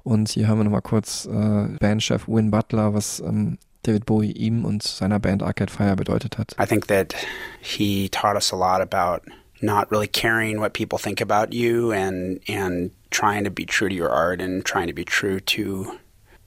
[0.04, 4.66] Und hier hören wir nochmal kurz äh, Bandchef Win Butler, was ähm, David Bowie ihm
[4.66, 6.56] und seiner Band Arcade Fire bedeutet hat.
[6.60, 7.16] I think that
[7.62, 9.22] he taught us a lot about
[9.62, 13.96] not really caring what people think about you and and trying to be true to
[13.96, 15.98] your art and trying to be true to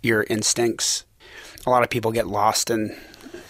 [0.02, 1.05] your instincts.
[1.64, 2.93] A lot of people get lost in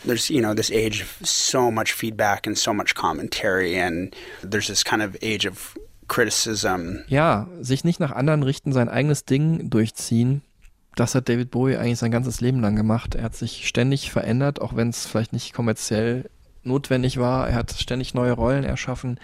[0.04, 4.66] there's you know this age of so much feedback and so much commentary and there's
[4.66, 5.76] this kind of age of
[6.08, 7.04] criticism.
[7.08, 10.42] Ja, sich nicht nach anderen richten, sein eigenes Ding durchziehen.
[10.94, 13.14] Das hat David Bowie eigentlich sein ganzes Leben lang gemacht.
[13.14, 16.28] Er hat sich ständig verändert, auch wenn es vielleicht nicht kommerziell
[16.64, 17.48] notwendig war.
[17.48, 19.18] Er hat ständig neue Rollen erschaffen.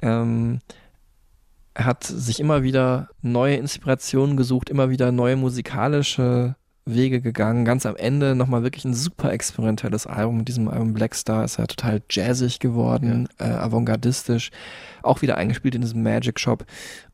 [0.00, 0.58] Ähm,
[1.74, 7.64] er hat sich immer wieder neue Inspirationen gesucht, immer wieder neue musikalische Wege gegangen.
[7.64, 10.38] Ganz am Ende nochmal wirklich ein super experimentelles Album.
[10.38, 14.50] Mit diesem Album Black Star ist er total jazzig geworden, äh, avantgardistisch,
[15.02, 16.64] auch wieder eingespielt in diesem Magic Shop.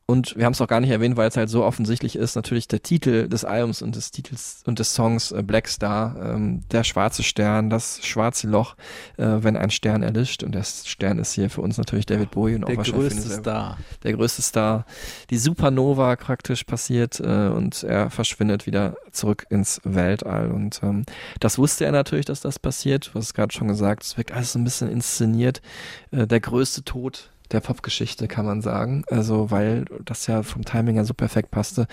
[0.09, 2.67] Und wir haben es auch gar nicht erwähnt, weil es halt so offensichtlich ist, natürlich
[2.67, 6.83] der Titel des Albums und des Titels und des Songs äh, Black Star, ähm, der
[6.83, 8.75] schwarze Stern, das schwarze Loch,
[9.17, 10.41] äh, wenn ein Stern erlischt.
[10.41, 13.39] Und der Stern ist hier für uns natürlich David Bowie und Der auch wahrscheinlich größte.
[13.39, 13.77] Star.
[14.01, 14.87] Der größte Star.
[15.29, 20.49] Die Supernova praktisch passiert äh, und er verschwindet wieder zurück ins Weltall.
[20.49, 21.05] Und ähm,
[21.39, 23.11] das wusste er natürlich, dass das passiert.
[23.13, 25.61] Du hast es gerade schon gesagt, es wirkt alles so ein bisschen inszeniert.
[26.09, 29.03] Äh, der größte Tod der Popgeschichte, kann man sagen.
[29.09, 31.87] Also, weil das ja vom Timing her so perfekt passte.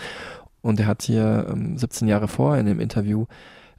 [0.62, 3.27] Und er hat hier ähm, 17 Jahre vorher in dem Interview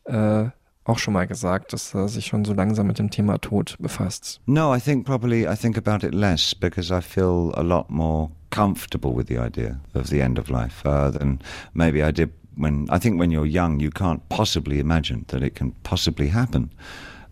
[0.05, 0.45] äh,
[0.87, 4.39] auch schon mal gesagt, dass er sich schon so langsam mit dem Thema Tod befasst.
[4.45, 8.29] No, I think probably I think about it less because I feel a lot more
[8.49, 11.39] comfortable with the idea of the end of life uh, than
[11.73, 15.55] maybe I did when I think when you're young you can't possibly imagine that it
[15.55, 16.71] can possibly happen,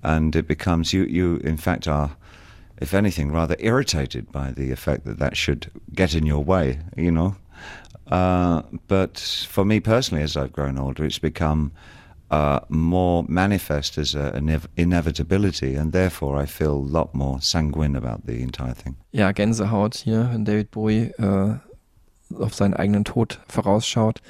[0.03, 2.09] and it becomes you you in fact are.
[2.81, 7.11] If anything, rather irritated by the effect that that should get in your way, you
[7.11, 7.35] know.
[8.07, 9.17] Uh, but
[9.49, 11.71] for me personally, as I've grown older, it's become
[12.31, 17.95] uh, more manifest as a, an inevitability, and therefore I feel a lot more sanguine
[17.95, 18.95] about the entire thing.
[19.11, 21.55] Ja, Gänsehaut hier, wenn David Bowie äh,
[22.37, 24.21] auf seinen eigenen Tod vorausschaut.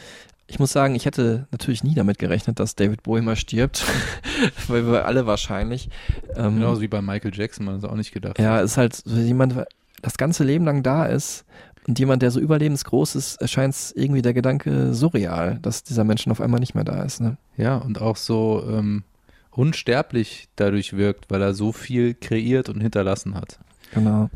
[0.48, 3.84] Ich muss sagen, ich hätte natürlich nie damit gerechnet, dass David Bowie mal stirbt,
[4.68, 5.90] weil wir alle wahrscheinlich.
[6.36, 8.40] Ähm, Genauso wie bei Michael Jackson, man hat es auch nicht gedacht.
[8.40, 9.68] Ja, ist halt so jemand, der
[10.02, 11.46] das ganze Leben lang da ist
[11.88, 16.28] und jemand, der so überlebensgroß ist, erscheint es irgendwie der Gedanke surreal, dass dieser Mensch
[16.28, 17.22] auf einmal nicht mehr da ist.
[17.22, 17.38] Ne?
[17.58, 19.04] Ja, und auch so ähm,
[19.52, 23.60] unsterblich dadurch wirkt, weil er so viel kreiert und hinterlassen hat.
[23.94, 24.30] Genau.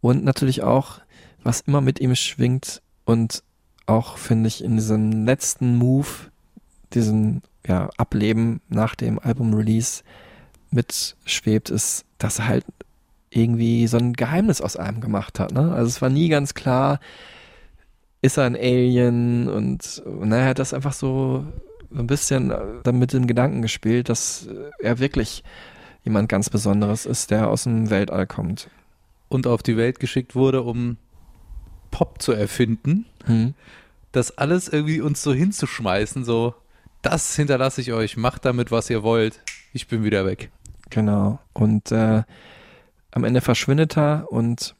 [0.00, 1.00] Und natürlich auch,
[1.42, 3.43] was immer mit ihm schwingt und
[3.86, 6.08] auch, finde ich, in diesem letzten Move,
[6.92, 10.02] diesen ja, Ableben nach dem Album-Release
[10.70, 12.64] mitschwebt, ist, dass er halt
[13.30, 15.52] irgendwie so ein Geheimnis aus einem gemacht hat.
[15.52, 15.72] Ne?
[15.72, 17.00] Also es war nie ganz klar,
[18.22, 21.44] ist er ein Alien und na, er hat das einfach so
[21.94, 25.42] ein bisschen äh, dann mit dem Gedanken gespielt, dass äh, er wirklich
[26.04, 28.68] jemand ganz Besonderes ist, der aus dem Weltall kommt.
[29.28, 30.96] Und auf die Welt geschickt wurde, um
[31.94, 33.06] Pop zu erfinden.
[33.26, 33.54] Hm.
[34.10, 36.54] Das alles irgendwie uns so hinzuschmeißen, so,
[37.02, 39.40] das hinterlasse ich euch, macht damit, was ihr wollt.
[39.72, 40.50] Ich bin wieder weg.
[40.90, 41.38] Genau.
[41.52, 42.24] Und äh,
[43.12, 44.74] am Ende verschwindet er und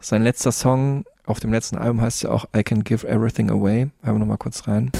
[0.00, 3.90] sein letzter Song auf dem letzten Album heißt ja auch I Can Give Everything Away.
[4.02, 4.90] Hören wir nochmal kurz rein.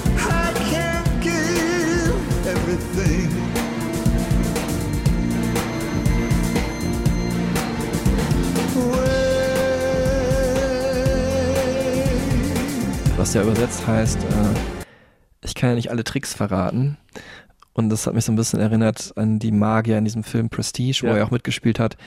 [13.21, 14.27] Was ja übersetzt heißt, äh,
[15.45, 16.97] ich kann ja nicht alle Tricks verraten.
[17.75, 21.03] Und das hat mich so ein bisschen erinnert an die Magier in diesem Film Prestige,
[21.03, 21.17] wo Ja.
[21.19, 21.99] er auch mitgespielt hat.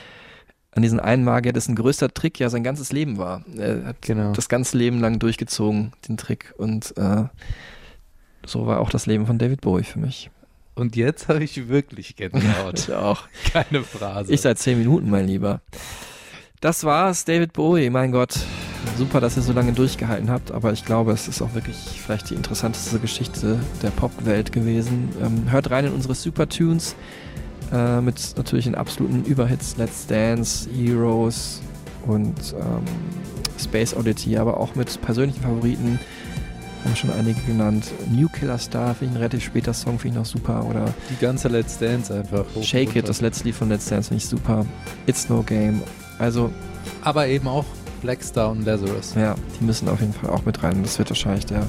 [0.72, 3.44] An diesen einen Magier, dessen größter Trick ja sein ganzes Leben war.
[3.56, 4.32] Er hat Genau.
[4.32, 6.52] das ganze Leben lang durchgezogen, den Trick.
[6.58, 7.24] Und äh,
[8.44, 10.30] so war auch das Leben von David Bowie für mich.
[10.74, 12.74] Und jetzt habe ich wirklich Gänsehaut.
[12.88, 13.28] Ich auch.
[13.52, 14.32] Keine Phrase.
[14.32, 15.60] Ich seit zehn Minuten, mein Lieber.
[16.60, 18.34] Das war's, David Bowie, mein Gott.
[18.96, 22.30] Super, dass ihr so lange durchgehalten habt, aber ich glaube, es ist auch wirklich vielleicht
[22.30, 25.08] die interessanteste Geschichte der Popwelt gewesen.
[25.20, 26.94] Ähm, hört rein in unsere Super Tunes
[27.72, 31.60] äh, mit natürlich den absoluten Überhits Let's Dance, Heroes
[32.06, 32.84] und ähm,
[33.58, 35.98] Space Oddity, aber auch mit persönlichen Favoriten.
[36.84, 37.86] Haben schon einige genannt.
[38.12, 40.66] New Killer Star finde ich ein relativ später Song, finde ich noch super.
[40.66, 42.44] Oder Die ganze Let's Dance einfach.
[42.54, 43.06] hoch Shake It, runter.
[43.08, 44.66] das letzte Lied von Let's Dance, finde ich super.
[45.06, 45.82] It's No Game.
[46.18, 46.50] Also,
[47.02, 47.64] Aber eben auch
[48.04, 49.14] Blackstar und Lazarus.
[49.16, 50.82] ja, die müssen auf jeden Fall auch mit rein.
[50.82, 51.66] Das wird wahrscheinlich der.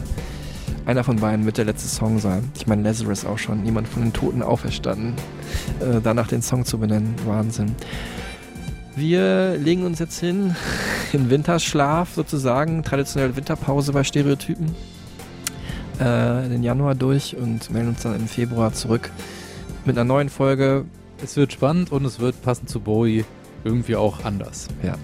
[0.86, 2.52] Einer von beiden wird der letzte Song sein.
[2.56, 3.66] Ich meine, Lazarus auch schon.
[3.66, 5.14] Jemand von den Toten auferstanden.
[5.80, 7.16] Äh, danach den Song zu benennen.
[7.26, 7.74] Wahnsinn.
[8.96, 10.56] Wir legen uns jetzt hin
[11.14, 12.84] in Winterschlaf sozusagen.
[12.84, 14.76] Traditionelle Winterpause bei Stereotypen.
[16.00, 19.10] Äh, den Januar durch und melden uns dann im Februar zurück
[19.86, 20.84] mit einer neuen Folge.
[21.24, 23.24] Es wird spannend und es wird passend zu Bowie
[23.64, 24.68] irgendwie auch anders.
[24.84, 24.96] Ja.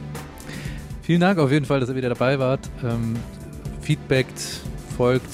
[1.01, 2.69] Vielen Dank auf jeden Fall, dass ihr wieder dabei wart.
[2.83, 3.15] Ähm,
[3.81, 4.39] feedbackt,
[4.97, 5.29] folgt.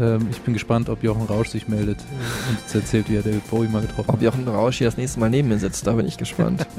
[0.00, 1.98] Ähm, ich bin gespannt, ob Jochen Rausch sich meldet
[2.48, 5.18] und uns erzählt, wie er David Bowie mal getroffen Ob Jochen Rausch hier das nächste
[5.18, 6.60] Mal neben mir sitzt, da bin ich gespannt.
[6.60, 6.68] hat.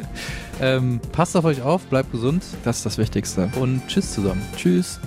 [0.62, 3.50] Ähm, passt auf euch auf, bleibt gesund Das ist das Wichtigste.
[3.62, 4.42] und tschüss zusammen.
[4.58, 5.00] Tschüss.